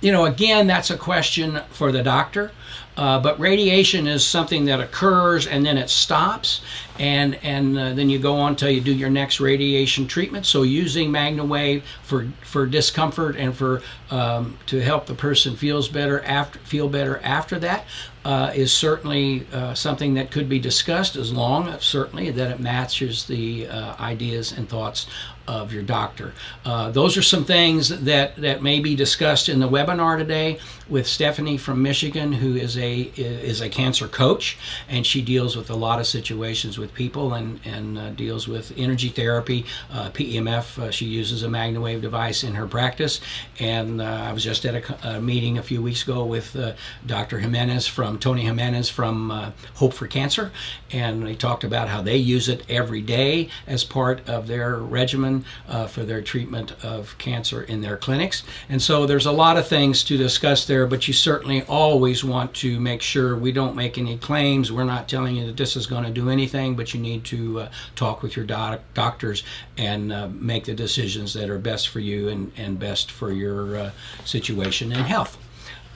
you 0.00 0.12
know, 0.12 0.26
again, 0.26 0.66
that's 0.66 0.90
a 0.90 0.96
question 0.96 1.60
for 1.70 1.90
the 1.90 2.02
doctor. 2.02 2.52
Uh, 2.96 3.20
but 3.20 3.38
radiation 3.38 4.06
is 4.06 4.24
something 4.24 4.64
that 4.64 4.80
occurs 4.80 5.46
and 5.46 5.66
then 5.66 5.76
it 5.76 5.90
stops, 5.90 6.62
and 6.98 7.34
and 7.42 7.78
uh, 7.78 7.92
then 7.92 8.08
you 8.08 8.18
go 8.18 8.36
on 8.36 8.56
till 8.56 8.70
you 8.70 8.80
do 8.80 8.92
your 8.92 9.10
next 9.10 9.38
radiation 9.40 10.06
treatment. 10.06 10.46
So 10.46 10.62
using 10.62 11.10
MagnaWave 11.10 11.82
for 12.02 12.28
for 12.42 12.66
discomfort 12.66 13.36
and 13.36 13.54
for 13.54 13.82
um, 14.10 14.56
to 14.66 14.80
help 14.80 15.06
the 15.06 15.14
person 15.14 15.56
feels 15.56 15.88
better 15.88 16.22
after 16.24 16.58
feel 16.60 16.88
better 16.88 17.20
after 17.22 17.58
that. 17.58 17.84
uh, 18.26 18.50
is 18.56 18.72
certainly 18.72 19.46
uh, 19.52 19.72
something 19.72 20.14
that 20.14 20.32
could 20.32 20.48
be 20.48 20.58
discussed 20.58 21.14
as 21.14 21.32
long, 21.32 21.72
certainly, 21.78 22.28
that 22.32 22.50
it 22.50 22.58
matches 22.58 23.26
the 23.26 23.68
uh, 23.68 23.94
ideas 24.00 24.50
and 24.50 24.68
thoughts 24.68 25.06
of 25.46 25.72
your 25.72 25.82
doctor. 25.82 26.32
Uh, 26.64 26.90
those 26.90 27.16
are 27.16 27.22
some 27.22 27.44
things 27.44 27.88
that, 27.88 28.36
that 28.36 28.62
may 28.62 28.80
be 28.80 28.94
discussed 28.94 29.48
in 29.48 29.60
the 29.60 29.68
webinar 29.68 30.18
today 30.18 30.58
with 30.88 31.06
Stephanie 31.06 31.56
from 31.56 31.82
Michigan, 31.82 32.32
who 32.32 32.54
is 32.54 32.76
a 32.78 33.00
is 33.16 33.60
a 33.60 33.68
cancer 33.68 34.06
coach, 34.06 34.56
and 34.88 35.06
she 35.06 35.20
deals 35.20 35.56
with 35.56 35.68
a 35.68 35.74
lot 35.74 35.98
of 35.98 36.06
situations 36.06 36.78
with 36.78 36.94
people 36.94 37.34
and 37.34 37.60
and 37.64 37.98
uh, 37.98 38.10
deals 38.10 38.46
with 38.46 38.72
energy 38.76 39.08
therapy, 39.08 39.64
uh, 39.90 40.10
PEMF. 40.10 40.78
Uh, 40.78 40.90
she 40.90 41.06
uses 41.06 41.42
a 41.42 41.48
MagnaWave 41.48 42.00
device 42.00 42.44
in 42.44 42.54
her 42.54 42.66
practice, 42.66 43.20
and 43.58 44.00
uh, 44.00 44.04
I 44.04 44.32
was 44.32 44.44
just 44.44 44.64
at 44.64 44.74
a, 44.74 45.16
a, 45.16 45.20
meeting 45.20 45.58
a 45.58 45.62
few 45.62 45.82
weeks 45.82 46.02
ago 46.02 46.24
with 46.24 46.54
uh, 46.54 46.74
Dr. 47.04 47.40
Jimenez 47.40 47.86
from 47.86 48.18
Tony 48.18 48.42
Jimenez 48.42 48.88
from 48.88 49.52
Hope 49.74 49.92
for 49.92 50.06
Cancer, 50.06 50.52
and 50.92 51.26
they 51.26 51.34
talked 51.34 51.64
about 51.64 51.88
how 51.88 52.02
they 52.02 52.16
use 52.16 52.48
it 52.48 52.62
every 52.68 53.00
day 53.00 53.48
as 53.66 53.82
part 53.84 54.26
of 54.28 54.46
their 54.46 54.76
regimen 54.76 55.35
uh, 55.68 55.86
for 55.86 56.04
their 56.04 56.22
treatment 56.22 56.72
of 56.84 57.16
cancer 57.18 57.62
in 57.62 57.80
their 57.80 57.96
clinics. 57.96 58.42
And 58.68 58.80
so 58.80 59.06
there's 59.06 59.26
a 59.26 59.32
lot 59.32 59.56
of 59.56 59.66
things 59.66 60.04
to 60.04 60.16
discuss 60.16 60.66
there, 60.66 60.86
but 60.86 61.08
you 61.08 61.14
certainly 61.14 61.62
always 61.62 62.24
want 62.24 62.54
to 62.54 62.80
make 62.80 63.02
sure 63.02 63.36
we 63.36 63.52
don't 63.52 63.76
make 63.76 63.98
any 63.98 64.18
claims. 64.18 64.70
We're 64.70 64.84
not 64.84 65.08
telling 65.08 65.36
you 65.36 65.46
that 65.46 65.56
this 65.56 65.76
is 65.76 65.86
going 65.86 66.04
to 66.04 66.10
do 66.10 66.30
anything, 66.30 66.76
but 66.76 66.94
you 66.94 67.00
need 67.00 67.24
to 67.24 67.60
uh, 67.60 67.68
talk 67.94 68.22
with 68.22 68.36
your 68.36 68.46
doc- 68.46 68.80
doctors 68.94 69.42
and 69.76 70.12
uh, 70.12 70.28
make 70.28 70.64
the 70.64 70.74
decisions 70.74 71.34
that 71.34 71.50
are 71.50 71.58
best 71.58 71.88
for 71.88 72.00
you 72.00 72.28
and, 72.28 72.52
and 72.56 72.78
best 72.78 73.10
for 73.10 73.32
your 73.32 73.76
uh, 73.76 73.90
situation 74.24 74.92
and 74.92 75.06
health. 75.06 75.38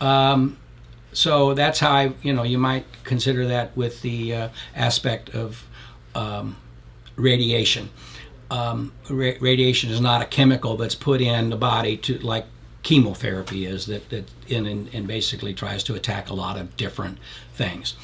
Um, 0.01 0.57
so 1.13 1.55
that's 1.55 1.81
how 1.81 1.91
I, 1.91 2.13
you 2.23 2.33
know, 2.33 2.43
you 2.43 2.59
might 2.59 2.87
consider 3.05 3.47
that 3.49 3.77
with 3.77 4.03
the 4.03 4.35
uh, 4.35 4.49
aspect 4.75 5.31
of 5.31 5.67
um, 6.15 6.57
radiation 7.17 7.91
um, 8.51 8.93
ra- 9.09 9.33
radiation 9.41 9.91
is 9.91 10.01
not 10.01 10.23
a 10.23 10.27
chemical 10.27 10.77
that's 10.77 10.95
put 10.95 11.21
in 11.21 11.51
the 11.51 11.57
body 11.57 11.97
to 11.99 12.19
like 12.19 12.47
chemotherapy 12.83 13.67
is 13.67 13.87
that 13.87 14.09
that 14.09 14.25
in 14.49 14.67
and 14.67 15.07
basically 15.07 15.53
tries 15.53 15.85
to 15.85 15.95
attack 15.95 16.31
a 16.31 16.35
lot 16.35 16.59
of 16.59 16.77
different 16.77 17.19
things. 17.55 17.95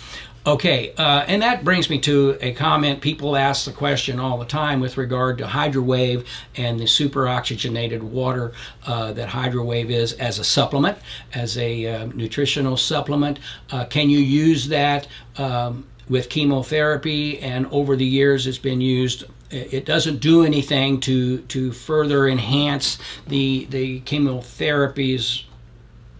Okay, 0.47 0.95
uh, 0.97 1.25
and 1.27 1.43
that 1.43 1.65
brings 1.65 1.91
me 1.91 1.99
to 2.03 2.39
a 2.41 2.53
comment. 2.53 3.01
People 3.01 3.35
ask 3.35 3.65
the 3.65 3.73
question 3.73 4.21
all 4.21 4.39
the 4.39 4.45
time 4.45 4.79
with 4.79 4.97
regard 4.97 5.39
to 5.39 5.45
HydroWave 5.45 6.25
and 6.57 6.79
the 6.79 6.87
super 6.87 7.27
oxygenated 7.27 8.01
water 8.01 8.53
uh, 8.87 9.13
that 9.15 9.31
HydroWave 9.31 9.91
is 9.91 10.13
as 10.13 10.39
a 10.39 10.45
supplement, 10.45 10.99
as 11.35 11.59
a 11.59 11.87
uh, 11.87 12.07
nutritional 12.15 12.77
supplement. 12.77 13.41
Uh, 13.73 13.87
can 13.87 14.09
you 14.09 14.21
use 14.21 14.69
that 14.69 15.09
um, 15.37 15.85
with 16.09 16.29
chemotherapy? 16.29 17.41
And 17.41 17.67
over 17.73 17.97
the 17.97 18.07
years, 18.07 18.47
it's 18.47 18.57
been 18.57 18.81
used 18.81 19.25
it 19.51 19.85
doesn't 19.85 20.19
do 20.19 20.45
anything 20.45 21.01
to 21.01 21.39
to 21.43 21.73
further 21.73 22.29
enhance 22.29 22.99
the 23.27 23.67
the 23.71 24.01
chemotherapy's 24.01 25.45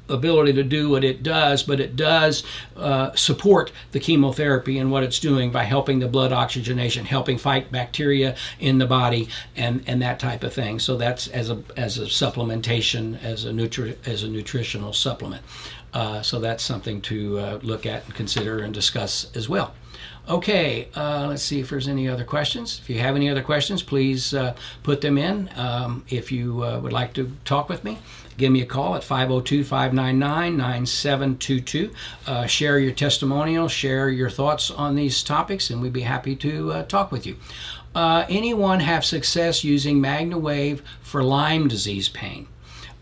ability 0.09 0.53
to 0.55 0.63
do 0.63 0.89
what 0.89 1.05
it 1.05 1.23
does, 1.23 1.63
but 1.63 1.81
it 1.81 1.97
does 1.97 2.43
uh, 2.77 3.13
support 3.15 3.73
the 3.93 4.01
chemotherapy 4.01 4.79
and 4.79 4.91
what 4.91 5.03
it's 5.03 5.19
doing 5.19 5.51
by 5.51 5.65
helping 5.65 5.99
the 5.99 6.09
blood 6.09 6.33
oxygenation, 6.33 7.05
helping 7.05 7.39
fight 7.39 7.71
bacteria 7.73 8.37
in 8.59 8.79
the 8.79 8.87
body, 8.87 9.29
and, 9.57 9.83
and 9.87 10.01
that 10.03 10.19
type 10.19 10.45
of 10.45 10.53
thing. 10.53 10.79
So 10.79 10.97
that's 10.97 11.29
as 11.29 11.51
a 11.51 11.63
as 11.77 11.99
a 11.99 12.05
supplementation, 12.05 13.23
as 13.23 13.45
a 13.45 13.51
nutri- 13.51 13.97
as 14.07 14.23
a 14.23 14.29
nutritional 14.29 14.93
supplement. 14.93 15.43
Uh, 15.93 16.21
so 16.21 16.39
that's 16.39 16.63
something 16.63 17.01
to 17.01 17.39
uh, 17.39 17.59
look 17.63 17.87
at 17.87 18.05
and 18.05 18.15
consider 18.15 18.59
and 18.59 18.75
discuss 18.75 19.35
as 19.35 19.49
well. 19.49 19.75
Okay, 20.29 20.89
uh, 20.97 21.27
let's 21.29 21.43
see 21.43 21.61
if 21.61 21.71
there's 21.71 21.87
any 21.87 22.09
other 22.09 22.25
questions. 22.25 22.81
If 22.83 22.91
you 22.91 22.99
have 22.99 23.15
any 23.15 23.31
other 23.31 23.43
questions, 23.43 23.83
please 23.83 24.35
uh, 24.35 24.57
put 24.83 25.01
them 25.01 25.17
in. 25.17 25.49
Um, 25.55 26.05
if 26.09 26.33
you 26.33 26.65
uh, 26.65 26.81
would 26.81 26.93
like 26.93 27.15
to 27.15 27.31
talk 27.45 27.69
with 27.69 27.85
me, 27.85 27.99
give 28.37 28.53
me 28.53 28.63
a 28.63 28.67
call 28.67 28.95
at 28.95 29.05
502 29.05 29.65
599 29.65 30.57
9722. 30.57 31.91
Uh, 32.27 32.47
share 32.47 32.79
your 32.79 32.93
testimonial, 32.93 33.69
share 33.69 34.09
your 34.09 34.31
thoughts 34.31 34.71
on 34.71 34.95
these 34.95 35.23
topics, 35.23 35.71
and 35.71 35.81
we'd 35.81 35.93
be 35.93 36.03
happy 36.03 36.37
to 36.37 36.73
uh, 36.73 36.83
talk 36.85 37.11
with 37.11 37.27
you. 37.27 37.37
Uh, 37.95 38.27
anyone 38.29 38.81
have 38.81 39.05
success 39.05 39.65
using 39.65 40.01
MagnaWave 40.01 40.81
for 41.01 41.23
Lyme 41.23 41.67
disease 41.67 42.09
pain? 42.09 42.47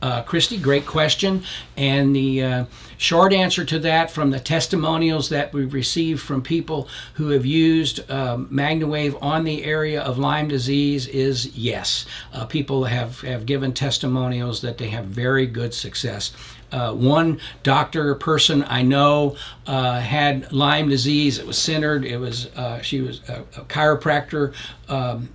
Uh, 0.02 0.22
Christy, 0.22 0.58
great 0.58 0.84
question. 0.84 1.42
And 1.76 2.14
the 2.14 2.42
uh, 2.42 2.64
short 2.98 3.32
answer 3.32 3.64
to 3.64 3.78
that 3.78 4.10
from 4.10 4.30
the 4.30 4.40
testimonials 4.40 5.30
that 5.30 5.52
we've 5.52 5.72
received 5.72 6.20
from 6.20 6.42
people 6.42 6.88
who 7.14 7.30
have 7.30 7.46
used 7.46 8.10
um, 8.10 8.46
MagnaWave 8.48 9.16
on 9.22 9.44
the 9.44 9.64
area 9.64 10.02
of 10.02 10.18
Lyme 10.18 10.48
disease 10.48 11.06
is 11.06 11.56
yes. 11.56 12.04
Uh, 12.32 12.44
people 12.44 12.84
have, 12.84 13.22
have 13.22 13.46
given 13.46 13.72
testimonials 13.72 14.60
that 14.60 14.76
they 14.76 14.88
have 14.88 15.06
very 15.06 15.46
good 15.46 15.72
success. 15.72 16.32
Uh, 16.70 16.92
one 16.92 17.40
doctor 17.62 18.14
person 18.16 18.64
I 18.64 18.82
know 18.82 19.36
uh, 19.66 20.00
had 20.00 20.52
Lyme 20.52 20.88
disease. 20.88 21.38
It 21.38 21.46
was 21.46 21.56
centered. 21.56 22.04
It 22.04 22.16
was 22.16 22.46
uh, 22.56 22.82
she 22.82 23.00
was 23.00 23.20
a, 23.28 23.42
a 23.56 23.64
chiropractor. 23.66 24.52
Um, 24.88 25.28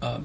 uh, 0.00 0.20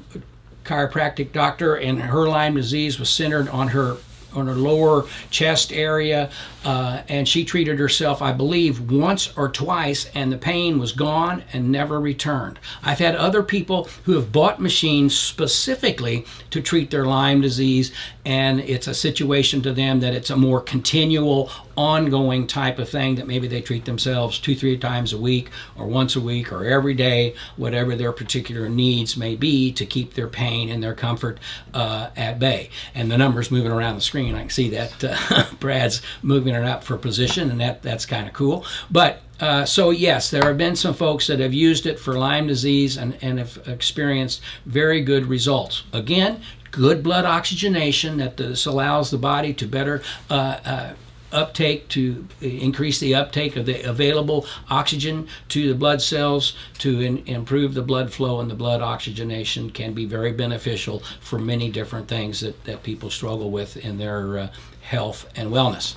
chiropractic 0.66 1.32
doctor, 1.32 1.76
and 1.76 2.02
her 2.02 2.28
Lyme 2.28 2.56
disease 2.56 3.00
was 3.00 3.10
centered 3.10 3.48
on 3.50 3.70
her 3.70 3.98
on 4.34 4.48
her 4.48 4.56
lower 4.56 5.06
chest 5.30 5.72
area, 5.72 6.30
uh, 6.66 7.04
and 7.08 7.28
she 7.28 7.46
treated 7.46 7.78
herself, 7.78 8.24
I 8.24 8.32
believe, 8.32 8.92
once 8.92 9.32
or 9.38 9.50
twice, 9.50 10.10
and 10.16 10.34
the 10.34 10.38
pain 10.38 10.80
was 10.80 10.92
gone 10.92 11.44
and 11.54 11.72
never 11.72 12.00
returned. 12.02 12.60
I've 12.82 12.98
had 12.98 13.16
other 13.16 13.44
people 13.44 13.88
who 14.06 14.14
have 14.14 14.32
bought 14.32 14.60
machines 14.60 15.16
specifically 15.16 16.26
to 16.50 16.62
treat 16.62 16.90
their 16.90 17.06
Lyme 17.06 17.40
disease, 17.40 17.92
and 18.26 18.60
it's 18.60 18.88
a 18.88 18.96
situation 18.96 19.62
to 19.62 19.74
them 19.74 20.00
that 20.00 20.16
it's 20.16 20.32
a 20.32 20.36
more 20.36 20.60
continual, 20.60 21.52
ongoing 21.78 22.48
type 22.48 22.80
of 22.80 22.90
thing 22.90 23.16
that 23.16 23.28
maybe 23.28 23.48
they 23.48 23.62
treat 23.62 23.86
themselves 23.86 24.40
two, 24.40 24.56
three 24.56 24.78
times 24.78 25.14
a 25.14 25.18
week, 25.18 25.50
or 25.76 25.86
once 25.86 26.16
a 26.16 26.22
week, 26.22 26.52
or 26.52 26.66
every 26.66 26.94
day, 26.94 27.36
whatever 27.58 27.96
their 27.96 28.12
particular 28.12 28.70
needs 28.70 29.18
may 29.18 29.36
be 29.36 29.72
to 29.72 29.86
keep 29.86 30.14
their 30.14 30.28
pain 30.28 30.70
and 30.70 30.82
their 30.82 30.96
comfort 30.96 31.40
uh, 31.74 32.10
at 32.16 32.40
bay. 32.40 32.70
And 32.96 33.12
the 33.12 33.18
numbers 33.18 33.52
moving 33.52 33.72
around 33.72 33.96
the 33.96 34.02
screen, 34.02 34.36
I 34.36 34.42
can 34.42 34.50
see 34.50 34.70
that 34.70 35.04
uh, 35.04 35.46
Brad's 35.60 36.02
moving 36.22 36.55
it 36.64 36.68
up 36.68 36.84
for 36.84 36.98
position, 36.98 37.52
and 37.52 37.60
that 37.62 37.82
that's 37.82 38.06
kind 38.06 38.28
of 38.28 38.34
cool. 38.34 38.66
But 38.90 39.22
uh, 39.40 39.66
so 39.66 39.90
yes, 39.90 40.30
there 40.30 40.44
have 40.44 40.58
been 40.58 40.76
some 40.76 40.94
folks 40.94 41.28
that 41.28 41.40
have 41.40 41.54
used 41.54 41.86
it 41.86 42.00
for 42.00 42.18
Lyme 42.18 42.48
disease 42.48 42.98
and, 42.98 43.18
and 43.22 43.40
have 43.40 43.60
experienced 43.68 44.42
very 44.66 45.02
good 45.02 45.26
results. 45.26 45.84
Again, 45.92 46.42
good 46.72 47.04
blood 47.04 47.26
oxygenation 47.26 48.18
that 48.18 48.38
this 48.38 48.66
allows 48.66 49.12
the 49.12 49.18
body 49.18 49.54
to 49.54 49.68
better 49.68 50.02
uh, 50.30 50.60
uh, 50.66 50.94
uptake 51.32 51.88
to 51.90 52.28
increase 52.42 53.00
the 53.00 53.14
uptake 53.14 53.56
of 53.56 53.66
the 53.66 53.82
available 53.82 54.46
oxygen 54.70 55.28
to 55.50 55.68
the 55.68 55.76
blood 55.76 56.02
cells 56.02 56.56
to 56.78 57.02
in, 57.02 57.18
improve 57.26 57.74
the 57.74 57.82
blood 57.82 58.12
flow 58.12 58.40
and 58.40 58.50
the 58.50 58.56
blood 58.56 58.82
oxygenation 58.82 59.70
can 59.70 59.94
be 59.94 60.06
very 60.06 60.32
beneficial 60.32 61.00
for 61.20 61.38
many 61.38 61.70
different 61.70 62.08
things 62.08 62.40
that, 62.40 62.64
that 62.64 62.84
people 62.84 63.10
struggle 63.10 63.52
with 63.52 63.76
in 63.78 63.98
their 63.98 64.38
uh, 64.38 64.48
health 64.82 65.30
and 65.36 65.50
wellness. 65.52 65.96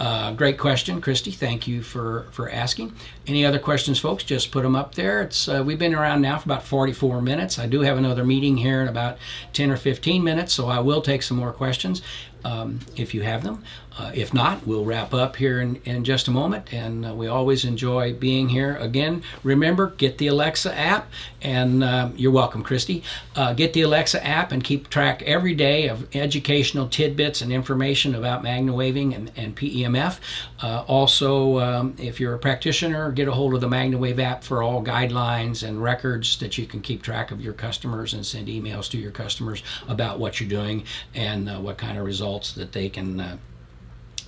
Uh, 0.00 0.32
great 0.32 0.58
question, 0.58 1.00
Christy. 1.00 1.30
Thank 1.30 1.66
you 1.66 1.82
for, 1.82 2.26
for 2.30 2.50
asking. 2.50 2.92
Any 3.26 3.46
other 3.46 3.58
questions, 3.58 3.98
folks? 3.98 4.22
Just 4.22 4.50
put 4.50 4.64
them 4.64 4.76
up 4.76 4.96
there. 4.96 5.22
It's 5.22 5.48
uh, 5.48 5.62
we've 5.64 5.78
been 5.78 5.94
around 5.94 6.20
now 6.20 6.38
for 6.38 6.46
about 6.46 6.62
44 6.62 7.22
minutes. 7.22 7.58
I 7.58 7.66
do 7.66 7.80
have 7.80 7.96
another 7.96 8.22
meeting 8.22 8.58
here 8.58 8.82
in 8.82 8.88
about 8.88 9.16
10 9.54 9.70
or 9.70 9.76
15 9.76 10.22
minutes, 10.22 10.52
so 10.52 10.68
I 10.68 10.80
will 10.80 11.00
take 11.00 11.22
some 11.22 11.38
more 11.38 11.52
questions 11.52 12.02
um, 12.44 12.80
if 12.96 13.14
you 13.14 13.22
have 13.22 13.42
them. 13.42 13.64
Uh, 13.96 14.10
if 14.12 14.34
not, 14.34 14.66
we'll 14.66 14.84
wrap 14.84 15.14
up 15.14 15.36
here 15.36 15.60
in, 15.60 15.76
in 15.84 16.02
just 16.02 16.26
a 16.26 16.30
moment. 16.30 16.72
And 16.72 17.06
uh, 17.06 17.14
we 17.14 17.28
always 17.28 17.64
enjoy 17.64 18.12
being 18.12 18.48
here. 18.48 18.76
Again, 18.76 19.22
remember, 19.44 19.90
get 19.90 20.18
the 20.18 20.26
Alexa 20.26 20.76
app, 20.76 21.08
and 21.40 21.84
uh, 21.84 22.10
you're 22.16 22.32
welcome, 22.32 22.64
Christy. 22.64 23.04
Uh, 23.36 23.52
get 23.52 23.72
the 23.72 23.82
Alexa 23.82 24.24
app 24.26 24.50
and 24.50 24.64
keep 24.64 24.90
track 24.90 25.22
every 25.22 25.54
day 25.54 25.88
of 25.88 26.08
educational 26.14 26.88
tidbits 26.88 27.40
and 27.40 27.52
information 27.52 28.16
about 28.16 28.42
MagnaWaving 28.42 29.14
and, 29.14 29.30
and 29.36 29.56
PEMF. 29.56 30.18
Uh, 30.60 30.84
also, 30.88 31.60
um, 31.60 31.94
if 31.96 32.18
you're 32.18 32.34
a 32.34 32.38
practitioner, 32.38 33.12
get 33.14 33.28
a 33.28 33.32
hold 33.32 33.54
of 33.54 33.60
the 33.60 33.68
MagnaWave 33.68 34.18
app 34.18 34.44
for 34.44 34.62
all 34.62 34.84
guidelines 34.84 35.66
and 35.66 35.82
records 35.82 36.38
that 36.38 36.58
you 36.58 36.66
can 36.66 36.80
keep 36.80 37.02
track 37.02 37.30
of 37.30 37.40
your 37.40 37.52
customers 37.52 38.12
and 38.12 38.24
send 38.24 38.48
emails 38.48 38.90
to 38.90 38.98
your 38.98 39.10
customers 39.10 39.62
about 39.88 40.18
what 40.18 40.40
you're 40.40 40.48
doing 40.48 40.84
and 41.14 41.48
uh, 41.48 41.58
what 41.58 41.78
kind 41.78 41.98
of 41.98 42.04
results 42.04 42.52
that 42.52 42.72
they 42.72 42.88
can 42.88 43.20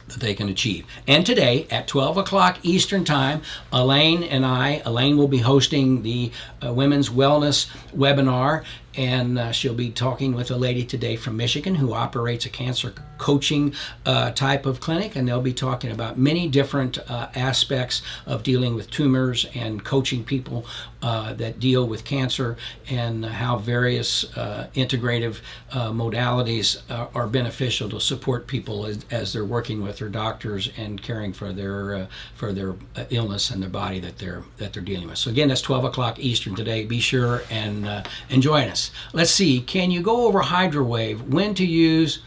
that 0.08 0.20
they 0.20 0.34
can 0.34 0.48
achieve. 0.48 0.86
And 1.06 1.26
today 1.26 1.66
at 1.70 1.88
12 1.88 2.16
o'clock 2.16 2.58
Eastern 2.62 3.04
Time, 3.04 3.42
Elaine 3.72 4.22
and 4.22 4.46
I, 4.46 4.82
Elaine 4.84 5.16
will 5.16 5.28
be 5.28 5.38
hosting 5.38 6.02
the 6.02 6.30
uh, 6.64 6.72
Women's 6.72 7.08
Wellness 7.08 7.68
webinar, 7.94 8.64
and 8.96 9.38
uh, 9.38 9.52
she'll 9.52 9.74
be 9.74 9.90
talking 9.90 10.34
with 10.34 10.50
a 10.50 10.56
lady 10.56 10.84
today 10.84 11.16
from 11.16 11.36
Michigan 11.36 11.74
who 11.74 11.92
operates 11.92 12.46
a 12.46 12.48
cancer 12.48 12.94
coaching 13.18 13.74
uh, 14.04 14.30
type 14.32 14.66
of 14.66 14.80
clinic, 14.80 15.16
and 15.16 15.26
they'll 15.28 15.40
be 15.40 15.52
talking 15.52 15.90
about 15.90 16.18
many 16.18 16.48
different 16.48 16.98
uh, 17.10 17.28
aspects 17.34 18.02
of 18.26 18.42
dealing 18.42 18.74
with 18.74 18.90
tumors 18.90 19.46
and 19.54 19.84
coaching 19.84 20.24
people 20.24 20.66
uh, 21.02 21.32
that 21.34 21.60
deal 21.60 21.86
with 21.86 22.04
cancer 22.04 22.56
and 22.88 23.24
how 23.24 23.56
various 23.56 24.36
uh, 24.36 24.68
integrative 24.74 25.40
uh, 25.72 25.90
modalities 25.90 26.80
are 27.14 27.26
beneficial 27.26 27.88
to 27.88 28.00
support 28.00 28.46
people 28.46 28.86
as, 28.86 29.04
as, 29.10 29.32
they're 29.32 29.44
working 29.44 29.82
with 29.82 29.98
their 29.98 30.08
doctors 30.08 30.70
and 30.76 31.02
caring 31.02 31.32
for 31.32 31.52
their 31.52 32.08
for 32.34 32.52
their 32.52 32.74
illness 33.10 33.50
and 33.50 33.62
their 33.62 33.70
body 33.70 34.00
that 34.00 34.18
they're 34.18 34.42
that 34.56 34.72
they're 34.72 34.82
dealing 34.82 35.08
with. 35.08 35.18
So 35.18 35.30
again, 35.30 35.48
that's 35.48 35.60
12 35.60 35.84
o'clock 35.84 36.18
Eastern 36.18 36.54
today. 36.54 36.84
Be 36.84 37.00
sure 37.00 37.42
and 37.50 37.86
and 38.30 38.42
join 38.42 38.68
us. 38.68 38.85
Let's 39.12 39.30
see. 39.30 39.60
Can 39.60 39.90
you 39.90 40.00
go 40.02 40.26
over 40.26 40.42
HydroWave? 40.42 41.28
When 41.28 41.54
to 41.54 41.66
use? 41.66 42.20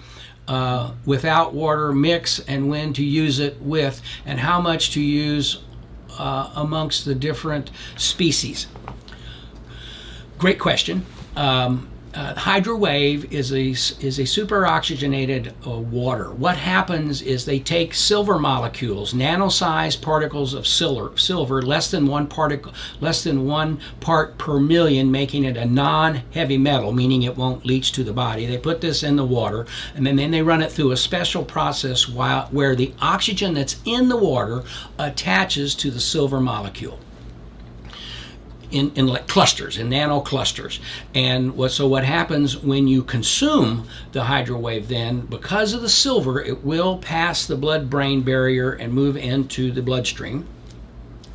Uh, 0.47 0.93
without 1.05 1.53
water 1.53 1.93
mix 1.93 2.39
and 2.39 2.71
when 2.71 2.91
to 2.91 3.05
use 3.05 3.39
it 3.39 3.61
with, 3.61 4.01
and 4.25 4.39
how 4.39 4.59
much 4.59 4.89
to 4.89 4.99
use 4.99 5.61
uh, 6.17 6.51
amongst 6.55 7.05
the 7.05 7.13
different 7.13 7.69
species? 7.97 8.65
Great 10.39 10.57
question. 10.57 11.05
Um, 11.35 11.87
uh, 12.13 12.33
HydroWave 12.33 13.31
is 13.31 13.53
a 13.53 13.69
is 14.05 14.19
a 14.19 14.25
super 14.25 14.65
oxygenated 14.65 15.53
uh, 15.65 15.71
water. 15.71 16.31
What 16.31 16.57
happens 16.57 17.21
is 17.21 17.45
they 17.45 17.59
take 17.59 17.93
silver 17.93 18.39
molecules, 18.39 19.13
nano-sized 19.13 20.01
particles 20.01 20.53
of 20.53 20.65
silver, 20.65 21.15
silver 21.17 21.61
less 21.61 21.91
than 21.91 22.07
one 22.07 22.27
particle, 22.27 22.73
less 22.99 23.23
than 23.23 23.45
one 23.45 23.79
part 23.99 24.37
per 24.37 24.59
million, 24.59 25.11
making 25.11 25.43
it 25.43 25.55
a 25.55 25.65
non-heavy 25.65 26.57
metal, 26.57 26.91
meaning 26.91 27.23
it 27.23 27.37
won't 27.37 27.65
leach 27.65 27.91
to 27.91 28.03
the 28.03 28.13
body. 28.13 28.45
They 28.45 28.57
put 28.57 28.81
this 28.81 29.03
in 29.03 29.15
the 29.15 29.25
water, 29.25 29.67
and 29.95 30.05
then, 30.05 30.15
then 30.15 30.31
they 30.31 30.41
run 30.41 30.63
it 30.63 30.71
through 30.71 30.91
a 30.91 30.97
special 30.97 31.45
process 31.45 32.09
while, 32.09 32.47
where 32.47 32.75
the 32.75 32.93
oxygen 33.01 33.53
that's 33.53 33.79
in 33.85 34.09
the 34.09 34.17
water 34.17 34.63
attaches 34.97 35.75
to 35.75 35.91
the 35.91 35.99
silver 35.99 36.39
molecule 36.39 36.99
in, 38.71 38.91
in 38.95 39.07
like 39.07 39.27
clusters, 39.27 39.77
in 39.77 39.89
nano 39.89 40.19
clusters. 40.19 40.79
And 41.15 41.55
what, 41.55 41.71
so 41.71 41.87
what 41.87 42.03
happens 42.03 42.57
when 42.57 42.87
you 42.87 43.03
consume 43.03 43.87
the 44.11 44.23
HydroWave 44.23 44.87
then, 44.87 45.21
because 45.21 45.73
of 45.73 45.81
the 45.81 45.89
silver, 45.89 46.41
it 46.41 46.63
will 46.63 46.97
pass 46.97 47.45
the 47.45 47.55
blood-brain 47.55 48.21
barrier 48.21 48.71
and 48.71 48.93
move 48.93 49.17
into 49.17 49.71
the 49.71 49.81
bloodstream. 49.81 50.47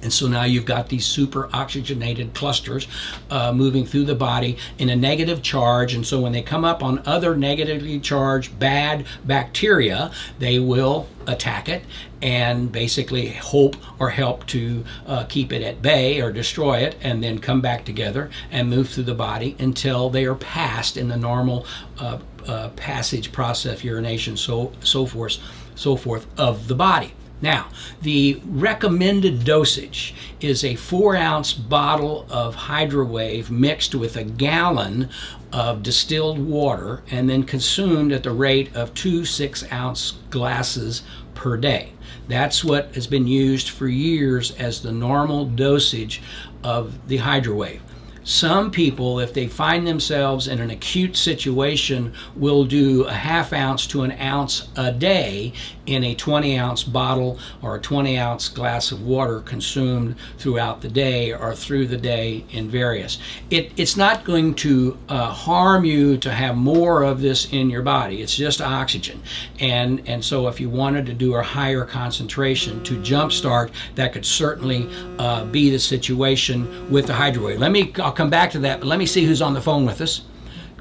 And 0.05 0.13
so 0.13 0.29
now 0.29 0.45
you've 0.45 0.67
got 0.67 0.91
these 0.91 1.07
super 1.07 1.49
oxygenated 1.53 2.35
clusters 2.35 2.87
uh, 3.31 3.53
moving 3.53 3.87
through 3.87 4.05
the 4.05 4.15
body 4.15 4.59
in 4.79 4.91
a 4.91 4.97
negative 4.97 5.43
charge. 5.43 5.95
And 5.95 6.07
so 6.07 6.21
when 6.21 6.33
they 6.33 6.43
come 6.43 6.65
up 6.65 6.83
on 6.83 7.03
other 7.07 7.35
negatively 7.35 7.99
charged 7.99 8.59
bad 8.59 9.07
bacteria, 9.25 10.13
they 10.39 10.59
will 10.59 11.09
attack 11.27 11.71
it 11.71 11.83
and 12.21 12.71
basically 12.71 13.31
hope 13.31 13.77
or 13.99 14.11
help 14.11 14.47
to 14.47 14.85
uh, 15.07 15.25
keep 15.25 15.53
it 15.53 15.63
at 15.63 15.81
bay 15.81 16.21
or 16.21 16.31
destroy 16.31 16.79
it 16.79 16.97
and 17.03 17.25
then 17.25 17.39
come 17.39 17.63
back 17.63 17.85
together 17.87 18.31
and 18.51 18.69
move 18.69 18.91
through 18.91 19.05
the 19.05 19.15
body 19.15 19.57
until 19.59 20.11
they 20.11 20.27
are 20.27 20.35
passed 20.35 20.99
in 20.99 21.09
the 21.09 21.17
normal 21.17 21.67
uh, 21.99 22.19
uh 22.47 22.69
passage 22.77 23.33
process 23.33 23.83
urination 23.83 24.37
so 24.37 24.71
so 24.81 25.07
forth 25.07 25.39
so 25.75 25.97
forth 25.97 26.27
of 26.39 26.69
the 26.69 26.75
body 26.75 27.15
now, 27.45 27.69
the 28.01 28.41
recommended 28.47 29.45
dosage 29.45 30.15
is 30.41 30.65
a 30.65 30.77
four 30.77 31.15
ounce 31.15 31.53
bottle 31.53 32.27
of 32.31 32.57
HydroWave 32.57 33.51
mixed 33.51 33.95
with 33.95 34.17
a 34.17 34.25
gallon 34.25 35.11
of 35.53 35.83
distilled 35.83 36.39
water 36.39 37.03
and 37.11 37.29
then 37.29 37.43
consumed 37.43 38.13
at 38.13 38.23
the 38.23 38.33
rate 38.33 38.75
of 38.75 38.95
two 38.95 39.27
six 39.27 39.71
ounce 39.71 40.13
glasses 40.31 41.03
per 41.35 41.59
day. 41.59 41.93
That's 42.29 42.65
what 42.65 42.95
has 42.95 43.07
been 43.07 43.27
used 43.27 43.69
for 43.69 43.89
years 43.89 44.51
as 44.53 44.81
the 44.81 44.93
normal 44.93 45.45
dosage 45.45 46.23
of 46.63 47.09
the 47.09 47.19
HydroWave. 47.19 47.81
Some 48.25 48.71
people, 48.71 49.21
if 49.21 49.35
they 49.35 49.47
find 49.47 49.87
themselves 49.87 50.49
in 50.49 50.59
an 50.59 50.71
acute 50.71 51.15
situation, 51.15 52.15
will 52.35 52.65
do 52.65 53.05
a 53.05 53.13
half 53.13 53.53
ounce 53.53 53.87
to 53.89 54.03
an 54.03 54.13
ounce 54.13 54.67
a 54.77 54.91
day 54.91 55.53
in 55.87 56.03
a 56.03 56.15
20 56.15 56.59
ounce 56.59 56.83
bottle 56.83 57.39
or 57.61 57.77
a 57.77 57.81
20 57.81 58.19
ounce 58.19 58.49
glass 58.49 58.91
of 58.93 59.03
water 59.03 59.41
consumed 59.41 60.17
throughout 60.39 60.81
the 60.81 60.89
day 60.89 61.35
or 61.35 61.55
through 61.55 61.87
the 61.87 61.99
day 61.99 62.45
in 62.51 62.71
various. 62.71 63.19
It, 63.51 63.73
it's 63.77 63.97
not 63.97 64.25
going 64.25 64.55
to 64.57 64.97
uh, 65.11 65.27
harm 65.27 65.85
you 65.85 66.17
to 66.19 66.33
have 66.33 66.57
more 66.57 67.03
of 67.03 67.21
this 67.21 67.53
in 67.53 67.69
your 67.69 67.83
body. 67.83 68.23
It's 68.23 68.35
just 68.35 68.63
oxygen. 68.63 69.23
And, 69.61 70.03
and 70.09 70.25
so 70.25 70.49
if 70.49 70.61
you 70.61 70.71
wanted 70.71 71.05
to 71.07 71.13
do 71.13 71.35
a 71.35 71.43
higher 71.43 71.85
concentration 71.85 72.83
to 72.85 72.97
jumpstart, 73.01 73.71
that 73.97 74.15
could 74.15 74.25
certainly 74.25 74.89
uh, 75.19 75.45
be 75.45 75.69
the 75.69 75.79
situation 75.79 76.91
with 76.91 77.07
the 77.07 77.13
HydroWave. 77.13 77.59
Let 77.59 77.71
me, 77.71 77.93
I'll 77.99 78.13
come 78.15 78.31
back 78.31 78.51
to 78.53 78.59
that, 78.61 78.81
but 78.81 78.87
let 78.87 78.99
me 78.99 79.07
see 79.07 79.25
who's 79.25 79.43
on 79.43 79.55
the 79.55 79.61
phone 79.61 79.85
with 79.85 80.01
us. 80.01 80.23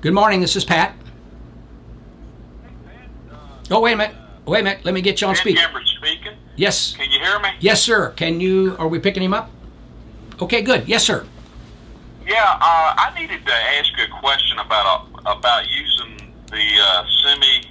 Good 0.02 0.14
morning, 0.14 0.42
this 0.42 0.56
is 0.56 0.64
Pat. 0.64 0.96
Oh, 3.72 3.80
wait 3.80 3.94
a 3.94 3.98
minute. 3.98 4.16
Wait 4.46 4.60
a 4.60 4.64
minute. 4.64 4.86
Let 4.86 4.94
me 4.94 5.02
get 5.02 5.22
you 5.22 5.28
on 5.28 5.36
speaker. 5.36 5.62
speaking. 5.98 6.34
Yes. 6.56 6.94
Can 6.96 7.10
you 7.10 7.20
hear 7.20 7.40
me? 7.40 7.50
Yes, 7.60 7.82
sir. 7.82 8.12
Can 8.12 8.40
you? 8.40 8.76
Are 8.78 8.88
we 8.88 9.00
picking 9.00 9.24
him 9.24 9.34
up? 9.34 9.50
Okay, 10.42 10.62
good. 10.62 10.88
Yes, 10.88 11.04
sir. 11.04 11.26
Yeah, 12.26 12.58
uh, 12.62 12.96
I 12.98 13.12
needed 13.20 13.46
to 13.46 13.54
ask 13.54 13.90
you 13.98 14.04
a 14.04 14.20
question 14.20 14.60
about 14.60 15.08
uh, 15.26 15.32
about 15.32 15.70
using 15.70 16.34
the 16.50 16.66
uh, 16.82 17.06
semi, 17.24 17.68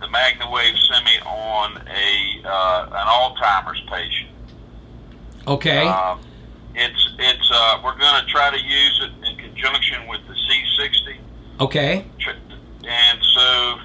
the 0.00 0.06
MagnaWave 0.06 0.76
semi 0.88 1.18
on 1.26 1.76
a 1.88 2.42
uh, 2.44 2.86
an 2.92 3.06
Alzheimer's 3.06 3.82
patient. 3.88 4.30
Okay. 5.46 5.86
Um, 5.86 6.20
it's 6.74 7.14
it's 7.18 7.50
uh, 7.52 7.80
we're 7.84 7.98
going 7.98 8.24
to 8.24 8.30
try 8.30 8.50
to 8.50 8.62
use 8.62 9.02
it 9.04 9.28
in 9.28 9.36
conjunction 9.36 10.06
with 10.08 10.20
the 10.26 10.34
C60. 10.34 11.18
Okay. 11.60 12.04
And 12.84 13.18
so 13.22 13.78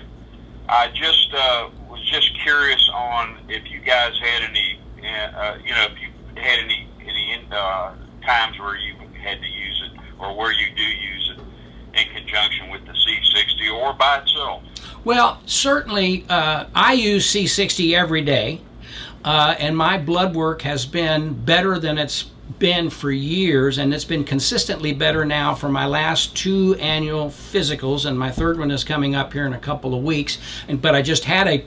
I 0.69 0.89
just 0.93 1.33
uh, 1.33 1.69
was 1.89 2.03
just 2.09 2.37
curious 2.41 2.89
on 2.93 3.37
if 3.47 3.69
you 3.69 3.79
guys 3.79 4.13
had 4.19 4.43
any, 4.43 4.79
uh, 4.97 5.57
you 5.63 5.71
know, 5.71 5.87
if 5.91 6.01
you 6.01 6.09
had 6.41 6.59
any 6.59 6.87
any 7.01 7.45
uh, 7.51 7.93
times 8.25 8.59
where 8.59 8.75
you 8.75 8.95
had 9.21 9.39
to 9.39 9.47
use 9.47 9.83
it 9.85 9.99
or 10.19 10.35
where 10.35 10.51
you 10.51 10.73
do 10.75 10.83
use 10.83 11.33
it 11.35 11.99
in 11.99 12.13
conjunction 12.13 12.69
with 12.69 12.85
the 12.85 12.93
C60 12.93 13.73
or 13.73 13.93
by 13.93 14.19
itself. 14.19 14.63
Well, 15.03 15.41
certainly, 15.45 16.25
uh, 16.29 16.65
I 16.75 16.93
use 16.93 17.27
C60 17.27 17.93
every 17.93 18.21
day, 18.21 18.61
uh, 19.23 19.55
and 19.57 19.77
my 19.77 19.97
blood 19.97 20.35
work 20.35 20.61
has 20.63 20.85
been 20.85 21.33
better 21.33 21.79
than 21.79 21.97
it's 21.97 22.29
been 22.59 22.89
for 22.89 23.11
years, 23.11 23.77
and 23.77 23.93
it's 23.93 24.05
been 24.05 24.23
consistently 24.23 24.93
better 24.93 25.25
now 25.25 25.53
for 25.53 25.69
my 25.69 25.85
last 25.85 26.35
two 26.35 26.75
annual 26.75 27.27
physicals, 27.27 28.05
and 28.05 28.17
my 28.17 28.31
third 28.31 28.57
one 28.57 28.71
is 28.71 28.83
coming 28.83 29.15
up 29.15 29.33
here 29.33 29.45
in 29.45 29.53
a 29.53 29.59
couple 29.59 29.93
of 29.93 30.03
weeks. 30.03 30.37
And 30.67 30.81
but 30.81 30.95
I 30.95 31.01
just 31.01 31.25
had 31.25 31.47
a, 31.47 31.65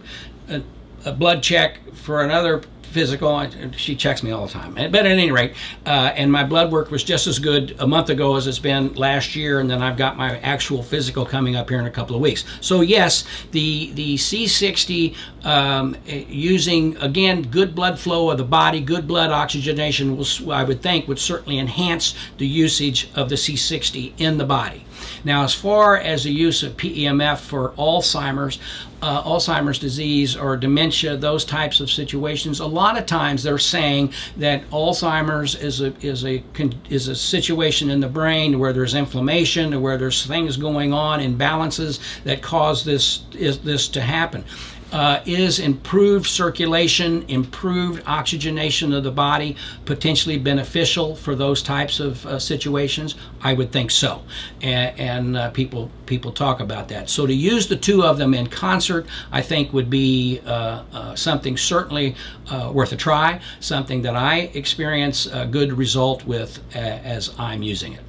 a, 0.48 0.62
a 1.04 1.12
blood 1.12 1.42
check 1.42 1.92
for 1.94 2.22
another 2.22 2.62
physical. 2.90 3.46
She 3.76 3.96
checks 3.96 4.22
me 4.22 4.30
all 4.30 4.46
the 4.46 4.52
time. 4.52 4.74
But 4.74 4.94
at 4.94 5.06
any 5.06 5.30
rate, 5.30 5.54
uh, 5.86 6.12
and 6.14 6.30
my 6.30 6.44
blood 6.44 6.72
work 6.72 6.90
was 6.90 7.04
just 7.04 7.26
as 7.26 7.38
good 7.38 7.76
a 7.78 7.86
month 7.86 8.10
ago 8.10 8.36
as 8.36 8.46
it's 8.46 8.58
been 8.58 8.94
last 8.94 9.34
year, 9.36 9.60
and 9.60 9.70
then 9.70 9.82
I've 9.82 9.96
got 9.96 10.16
my 10.16 10.38
actual 10.40 10.82
physical 10.82 11.24
coming 11.24 11.56
up 11.56 11.68
here 11.68 11.78
in 11.78 11.86
a 11.86 11.90
couple 11.90 12.16
of 12.16 12.22
weeks. 12.22 12.44
So 12.60 12.80
yes, 12.80 13.24
the 13.52 13.92
the 13.92 14.16
C60 14.16 15.14
um, 15.44 15.96
using 16.06 16.96
again 16.98 17.42
good 17.42 17.74
blood 17.74 17.98
flow 17.98 18.30
of 18.30 18.38
the 18.38 18.44
body, 18.44 18.80
good 18.80 19.06
blood 19.06 19.30
oxygenation 19.30 20.16
will 20.16 20.52
I 20.52 20.64
would 20.64 20.82
think 20.82 21.08
would 21.08 21.18
certainly 21.18 21.58
enhance 21.58 22.14
the 22.38 22.46
usage 22.46 23.08
of 23.14 23.28
the 23.28 23.36
C60 23.36 24.14
in 24.18 24.38
the 24.38 24.44
body. 24.44 24.84
Now, 25.24 25.44
as 25.44 25.54
far 25.54 25.96
as 25.96 26.24
the 26.24 26.32
use 26.32 26.62
of 26.62 26.76
PEMF 26.76 27.38
for 27.38 27.70
Alzheimer's, 27.78 28.58
uh, 29.02 29.22
Alzheimer's 29.22 29.78
disease 29.78 30.36
or 30.36 30.56
dementia, 30.56 31.16
those 31.16 31.44
types 31.44 31.80
of 31.80 31.90
situations, 31.90 32.60
a 32.60 32.66
lot 32.66 32.98
of 32.98 33.06
times 33.06 33.42
they're 33.42 33.58
saying 33.58 34.12
that 34.36 34.68
Alzheimer's 34.70 35.54
is 35.54 35.80
a 35.80 35.94
is 36.04 36.24
a 36.24 36.42
is 36.90 37.08
a 37.08 37.14
situation 37.14 37.90
in 37.90 38.00
the 38.00 38.08
brain 38.08 38.58
where 38.58 38.72
there's 38.72 38.94
inflammation 38.94 39.80
where 39.80 39.96
there's 39.96 40.26
things 40.26 40.56
going 40.56 40.92
on, 40.92 41.20
imbalances 41.20 42.00
that 42.24 42.42
cause 42.42 42.84
this 42.84 43.22
is 43.32 43.58
this 43.60 43.88
to 43.88 44.00
happen 44.00 44.44
uh, 44.92 45.20
is 45.24 45.58
improved 45.58 46.26
circulation, 46.26 47.24
improved 47.28 48.02
oxygenation 48.06 48.92
of 48.92 49.04
the 49.04 49.10
body, 49.10 49.56
potentially 49.84 50.38
beneficial 50.38 51.16
for 51.16 51.34
those 51.34 51.62
types 51.62 52.00
of 52.00 52.26
uh, 52.26 52.38
situations? 52.38 53.14
I 53.42 53.52
would 53.54 53.72
think 53.72 53.90
so, 53.90 54.22
and, 54.60 54.98
and 54.98 55.36
uh, 55.36 55.50
people 55.50 55.90
people 56.06 56.32
talk 56.32 56.60
about 56.60 56.88
that. 56.88 57.08
So 57.08 57.26
to 57.26 57.34
use 57.34 57.68
the 57.68 57.76
two 57.76 58.02
of 58.02 58.18
them 58.18 58.34
in 58.34 58.48
concert, 58.48 59.06
I 59.30 59.42
think 59.42 59.72
would 59.72 59.90
be 59.90 60.40
uh, 60.44 60.82
uh, 60.92 61.14
something 61.14 61.56
certainly 61.56 62.16
uh, 62.50 62.70
worth 62.72 62.92
a 62.92 62.96
try. 62.96 63.40
Something 63.60 64.02
that 64.02 64.16
I 64.16 64.50
experience 64.54 65.26
a 65.26 65.46
good 65.46 65.72
result 65.72 66.24
with 66.26 66.60
as 66.74 67.32
I'm 67.38 67.62
using 67.62 67.92
it. 67.92 68.02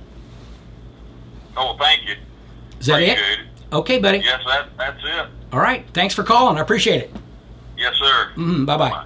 Oh, 1.55 1.75
thank 1.77 2.07
you. 2.07 2.15
Is 2.79 2.87
that 2.87 3.01
it? 3.01 3.11
Appreciate 3.11 3.39
it. 3.39 3.50
Okay, 3.73 3.99
buddy. 3.99 4.19
Yes, 4.19 4.41
that, 4.45 4.67
that's 4.77 4.99
it. 5.03 5.27
All 5.53 5.59
right. 5.59 5.85
Thanks 5.93 6.13
for 6.13 6.23
calling. 6.23 6.57
I 6.57 6.61
appreciate 6.61 7.01
it. 7.01 7.11
Yes, 7.77 7.93
sir. 7.95 8.31
Mm, 8.35 8.65
bye 8.65 8.77
bye. 8.77 9.05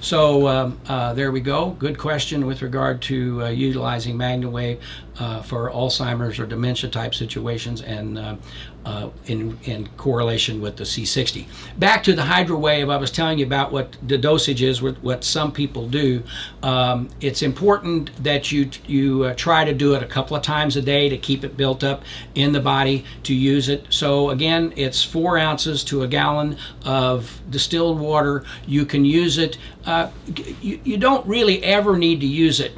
So 0.00 0.48
um, 0.48 0.80
uh, 0.88 1.14
there 1.14 1.30
we 1.30 1.40
go. 1.40 1.70
Good 1.70 1.96
question 1.96 2.44
with 2.44 2.60
regard 2.60 3.00
to 3.02 3.44
uh, 3.44 3.48
utilizing 3.50 4.16
MagnaWave 4.16 4.80
uh, 5.18 5.42
for 5.42 5.70
Alzheimer's 5.70 6.38
or 6.38 6.46
dementia 6.46 6.90
type 6.90 7.14
situations 7.14 7.82
and 7.82 8.18
uh, 8.18 8.36
uh, 8.84 9.10
in, 9.26 9.58
in 9.64 9.88
correlation 9.96 10.60
with 10.60 10.76
the 10.76 10.84
C60. 10.84 11.46
Back 11.78 12.02
to 12.04 12.14
the 12.14 12.22
HydroWave, 12.22 12.90
I 12.90 12.96
was 12.96 13.10
telling 13.10 13.38
you 13.38 13.46
about 13.46 13.70
what 13.72 13.96
the 14.06 14.18
dosage 14.18 14.62
is, 14.62 14.82
what, 14.82 15.00
what 15.02 15.22
some 15.22 15.52
people 15.52 15.88
do. 15.88 16.22
Um, 16.62 17.10
it's 17.20 17.42
important 17.42 18.10
that 18.24 18.50
you 18.50 18.70
you 18.86 19.24
uh, 19.24 19.34
try 19.34 19.64
to 19.64 19.72
do 19.72 19.94
it 19.94 20.02
a 20.02 20.06
couple 20.06 20.36
of 20.36 20.42
times 20.42 20.76
a 20.76 20.82
day 20.82 21.08
to 21.08 21.18
keep 21.18 21.44
it 21.44 21.56
built 21.56 21.84
up 21.84 22.02
in 22.34 22.52
the 22.52 22.60
body 22.60 23.04
to 23.24 23.34
use 23.34 23.68
it. 23.68 23.86
So 23.90 24.30
again, 24.30 24.72
it's 24.76 25.04
four 25.04 25.38
ounces 25.38 25.84
to 25.84 26.02
a 26.02 26.08
gallon 26.08 26.56
of 26.84 27.40
distilled 27.50 28.00
water. 28.00 28.44
You 28.66 28.84
can 28.84 29.04
use 29.04 29.38
it. 29.38 29.58
Uh, 29.84 30.10
you, 30.60 30.80
you 30.82 30.96
don't 30.96 31.26
really 31.26 31.62
ever 31.62 31.96
need 31.96 32.20
to 32.20 32.26
use 32.26 32.58
it 32.58 32.76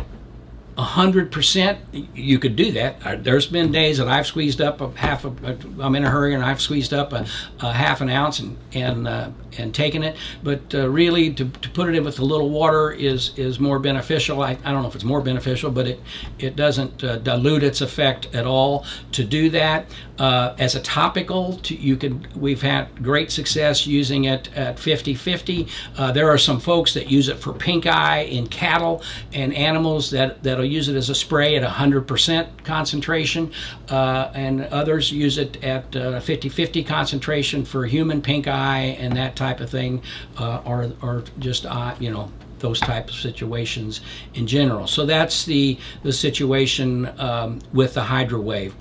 hundred 0.76 1.30
percent, 1.30 1.78
you 2.14 2.38
could 2.38 2.56
do 2.56 2.72
that. 2.72 2.96
Uh, 3.04 3.16
There's 3.16 3.46
been 3.46 3.70
days 3.70 3.98
that 3.98 4.08
I've 4.08 4.26
squeezed 4.26 4.60
up 4.60 4.80
a 4.80 4.90
half. 4.90 5.24
A, 5.24 5.32
I'm 5.80 5.94
in 5.94 6.04
a 6.04 6.10
hurry 6.10 6.34
and 6.34 6.44
I've 6.44 6.60
squeezed 6.60 6.92
up 6.92 7.12
a, 7.12 7.26
a 7.60 7.72
half 7.72 8.00
an 8.00 8.08
ounce 8.08 8.40
and 8.40 8.56
and 8.72 9.06
uh, 9.06 9.30
and 9.58 9.74
taking 9.74 10.02
it. 10.02 10.16
But 10.42 10.74
uh, 10.74 10.88
really, 10.88 11.32
to, 11.34 11.44
to 11.44 11.68
put 11.70 11.88
it 11.88 11.94
in 11.94 12.04
with 12.04 12.18
a 12.18 12.24
little 12.24 12.50
water 12.50 12.90
is 12.90 13.32
is 13.36 13.58
more 13.58 13.78
beneficial. 13.78 14.42
I, 14.42 14.58
I 14.64 14.72
don't 14.72 14.82
know 14.82 14.88
if 14.88 14.94
it's 14.94 15.04
more 15.04 15.20
beneficial, 15.20 15.70
but 15.70 15.86
it 15.86 16.00
it 16.38 16.56
doesn't 16.56 17.02
uh, 17.02 17.16
dilute 17.16 17.62
its 17.62 17.80
effect 17.80 18.34
at 18.34 18.46
all. 18.46 18.84
To 19.12 19.24
do 19.24 19.50
that 19.50 19.86
uh, 20.18 20.54
as 20.58 20.74
a 20.74 20.80
topical, 20.80 21.54
to, 21.58 21.74
you 21.74 21.96
could. 21.96 22.34
We've 22.36 22.62
had 22.62 23.02
great 23.02 23.30
success 23.30 23.86
using 23.86 24.24
it 24.24 24.48
at 24.56 24.76
50-50. 24.76 25.68
Uh, 25.96 26.12
there 26.12 26.28
are 26.28 26.38
some 26.38 26.60
folks 26.60 26.94
that 26.94 27.10
use 27.10 27.28
it 27.28 27.38
for 27.38 27.52
pink 27.52 27.86
eye 27.86 28.20
in 28.20 28.46
cattle 28.46 29.02
and 29.32 29.54
animals 29.54 30.10
that 30.10 30.42
that'll 30.42 30.64
use 30.64 30.88
it 30.88 30.96
as 30.96 31.10
a 31.10 31.14
spray 31.14 31.56
at 31.56 31.68
100% 31.68 32.64
concentration, 32.64 33.52
uh, 33.88 34.30
and 34.34 34.62
others 34.66 35.10
use 35.12 35.38
it 35.38 35.62
at 35.64 35.90
50-50 35.92 36.86
concentration 36.86 37.64
for 37.64 37.86
human 37.86 38.22
pink 38.22 38.46
eye 38.46 38.96
and 38.98 39.16
that 39.16 39.36
type 39.36 39.43
of 39.60 39.70
thing, 39.70 40.02
uh, 40.38 40.62
or 40.64 40.92
or 41.02 41.24
just 41.38 41.66
uh, 41.66 41.94
you 41.98 42.10
know 42.10 42.30
those 42.58 42.80
type 42.80 43.08
of 43.08 43.14
situations 43.14 44.00
in 44.34 44.46
general. 44.46 44.86
So 44.86 45.04
that's 45.06 45.44
the 45.44 45.78
the 46.02 46.12
situation 46.12 47.10
um, 47.18 47.60
with 47.72 47.94
the 47.94 48.02
HydroWave. 48.02 48.72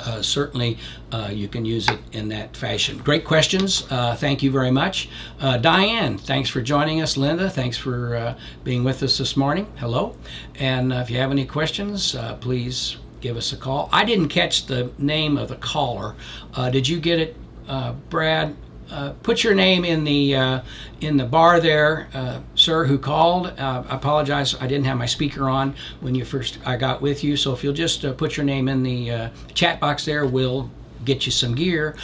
Uh, 0.00 0.22
certainly, 0.22 0.78
uh, 1.10 1.28
you 1.32 1.48
can 1.48 1.64
use 1.64 1.88
it 1.88 1.98
in 2.12 2.28
that 2.28 2.56
fashion. 2.56 2.98
Great 2.98 3.24
questions. 3.24 3.84
Uh, 3.90 4.14
thank 4.14 4.42
you 4.42 4.50
very 4.50 4.70
much. 4.70 5.08
Uh, 5.40 5.56
Diane, 5.56 6.18
thanks 6.18 6.48
for 6.48 6.62
joining 6.62 7.00
us. 7.02 7.16
Linda, 7.16 7.50
thanks 7.50 7.76
for 7.76 8.14
uh, 8.14 8.38
being 8.62 8.84
with 8.84 9.02
us 9.02 9.18
this 9.18 9.36
morning. 9.36 9.66
Hello. 9.76 10.16
And 10.54 10.92
uh, 10.92 10.96
if 10.96 11.10
you 11.10 11.18
have 11.18 11.32
any 11.32 11.44
questions, 11.44 12.14
please 12.40 12.96
give 13.20 13.36
us 13.36 13.52
a 13.52 13.56
call. 13.56 13.88
I 13.92 14.04
didn't 14.04 14.28
catch 14.28 14.66
the 14.66 14.92
name 14.98 15.36
of 15.36 15.48
the 15.48 15.56
caller. 15.56 16.14
did 16.70 16.88
you 16.88 17.00
get 17.00 17.18
it, 17.18 17.36
Brad? 18.08 18.54
Uh, 18.90 19.12
put 19.22 19.44
your 19.44 19.54
name 19.54 19.84
in 19.84 20.04
the 20.04 20.34
uh, 20.34 20.60
in 21.00 21.16
the 21.16 21.24
bar 21.24 21.60
there, 21.60 22.08
uh, 22.14 22.40
sir, 22.54 22.84
who 22.84 22.98
called. 22.98 23.48
I 23.58 23.84
apologize, 23.90 24.54
I 24.60 24.66
didn't 24.66 24.86
have 24.86 24.96
my 24.96 25.06
speaker 25.06 25.48
on 25.48 25.74
when 26.00 26.14
you 26.14 26.24
first 26.24 26.58
I 26.64 26.76
got 26.76 27.02
with 27.02 27.22
you. 27.22 27.36
So 27.36 27.52
if 27.52 27.62
you'll 27.62 27.74
just 27.74 28.04
put 28.16 28.36
your 28.36 28.44
name 28.44 28.68
in 28.68 28.82
the 28.82 29.30
chat 29.54 29.80
box 29.80 30.04
there, 30.04 30.26
we'll 30.26 30.70
get 31.04 31.26
you 31.26 31.32
some 31.32 31.54
gear. 31.54 31.96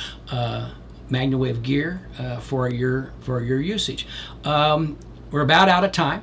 MagnaWave 1.10 1.62
gear 1.62 2.00
for 2.40 2.68
your 2.68 3.12
for 3.20 3.42
your 3.42 3.60
usage. 3.60 4.06
Um, 4.44 4.98
we're 5.30 5.42
about 5.42 5.68
out 5.68 5.84
of 5.84 5.92
time. 5.92 6.22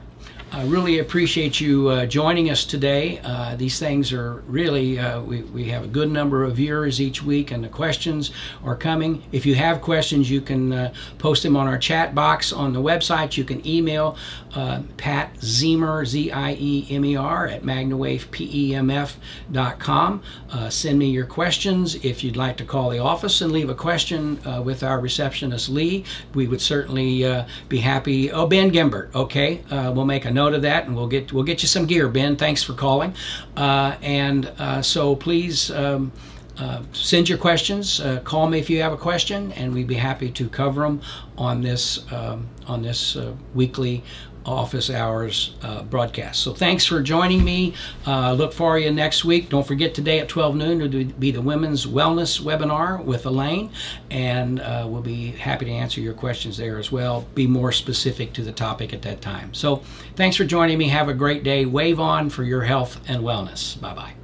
I 0.53 0.65
really 0.65 0.99
appreciate 0.99 1.61
you 1.61 1.87
uh, 1.87 2.05
joining 2.05 2.49
us 2.49 2.65
today. 2.65 3.21
Uh, 3.23 3.55
these 3.55 3.79
things 3.79 4.11
are 4.11 4.43
really, 4.47 4.99
uh, 4.99 5.21
we, 5.21 5.43
we 5.43 5.69
have 5.69 5.85
a 5.85 5.87
good 5.87 6.11
number 6.11 6.43
of 6.43 6.57
viewers 6.57 6.99
each 6.99 7.23
week, 7.23 7.51
and 7.51 7.63
the 7.63 7.69
questions 7.69 8.31
are 8.61 8.75
coming. 8.75 9.23
If 9.31 9.45
you 9.45 9.55
have 9.55 9.79
questions, 9.79 10.29
you 10.29 10.41
can 10.41 10.73
uh, 10.73 10.93
post 11.19 11.43
them 11.43 11.55
on 11.55 11.67
our 11.67 11.77
chat 11.77 12.13
box 12.13 12.51
on 12.51 12.73
the 12.73 12.81
website. 12.81 13.37
You 13.37 13.45
can 13.45 13.65
email 13.65 14.17
uh, 14.53 14.81
Pat 14.97 15.33
Ziemer, 15.35 16.05
Z 16.05 16.33
I 16.33 16.57
E 16.59 16.85
M 16.89 17.05
E 17.05 17.15
R, 17.15 17.47
at 17.47 17.63
magnawavepemf.com. 17.63 20.23
Uh, 20.49 20.69
send 20.69 20.99
me 20.99 21.11
your 21.11 21.27
questions. 21.27 21.95
If 22.03 22.25
you'd 22.25 22.35
like 22.35 22.57
to 22.57 22.65
call 22.65 22.89
the 22.89 22.99
office 22.99 23.39
and 23.39 23.53
leave 23.53 23.69
a 23.69 23.75
question 23.75 24.37
with 24.65 24.83
our 24.83 24.99
receptionist, 24.99 25.69
Lee, 25.69 26.03
we 26.33 26.45
would 26.45 26.59
certainly 26.59 27.45
be 27.69 27.77
happy. 27.77 28.29
Oh, 28.29 28.47
Ben 28.47 28.69
Gimbert, 28.69 29.15
okay. 29.15 29.61
we'll 29.71 30.03
make 30.03 30.25
a 30.25 30.40
note 30.41 30.53
of 30.53 30.61
that, 30.63 30.85
and 30.85 30.95
we'll 30.95 31.07
get 31.07 31.31
we'll 31.33 31.43
get 31.43 31.61
you 31.61 31.67
some 31.67 31.85
gear, 31.85 32.07
Ben. 32.07 32.35
Thanks 32.35 32.63
for 32.63 32.73
calling. 32.73 33.13
Uh, 33.55 33.95
and 34.01 34.51
uh, 34.57 34.81
so 34.81 35.15
please. 35.15 35.71
Um, 35.71 36.11
uh, 36.59 36.83
send 36.91 37.27
your 37.27 37.39
questions. 37.39 37.99
Uh, 37.99 38.19
call 38.23 38.47
me 38.47 38.59
if 38.59 38.69
you 38.69 38.81
have 38.81 38.93
a 38.93 38.97
question, 38.97 39.51
and 39.53 39.73
we'd 39.73 39.87
be 39.87 39.95
happy 39.95 40.29
to 40.29 40.47
cover 40.49 40.81
them 40.81 41.01
on 41.37 41.61
this 41.61 42.05
um, 42.11 42.47
on 42.67 42.83
this 42.83 43.15
uh, 43.15 43.33
weekly 43.55 44.03
office 44.45 44.89
hours 44.89 45.53
uh, 45.61 45.83
broadcast. 45.83 46.41
So 46.41 46.53
thanks 46.53 46.85
for 46.85 47.01
joining 47.01 47.43
me. 47.43 47.73
Uh, 48.05 48.33
look 48.33 48.53
for 48.53 48.77
you 48.79 48.91
next 48.91 49.23
week. 49.23 49.49
Don't 49.49 49.65
forget 49.65 49.93
today 49.93 50.19
at 50.19 50.29
12 50.29 50.55
noon 50.55 50.91
to 50.91 51.05
be 51.05 51.31
the 51.31 51.41
Women's 51.41 51.85
Wellness 51.85 52.41
webinar 52.41 53.03
with 53.03 53.25
Elaine, 53.25 53.71
and 54.09 54.59
uh, 54.59 54.85
we'll 54.87 55.01
be 55.01 55.31
happy 55.31 55.65
to 55.65 55.71
answer 55.71 56.01
your 56.01 56.13
questions 56.13 56.57
there 56.57 56.77
as 56.77 56.91
well. 56.91 57.25
Be 57.35 57.47
more 57.47 57.71
specific 57.71 58.33
to 58.33 58.43
the 58.43 58.51
topic 58.51 58.93
at 58.93 59.01
that 59.03 59.21
time. 59.21 59.53
So 59.53 59.83
thanks 60.15 60.35
for 60.35 60.45
joining 60.45 60.77
me. 60.77 60.89
Have 60.89 61.09
a 61.09 61.13
great 61.13 61.43
day. 61.43 61.65
Wave 61.65 61.99
on 61.99 62.29
for 62.29 62.43
your 62.43 62.61
health 62.61 62.99
and 63.07 63.23
wellness. 63.23 63.79
Bye 63.79 63.93
bye. 63.93 64.20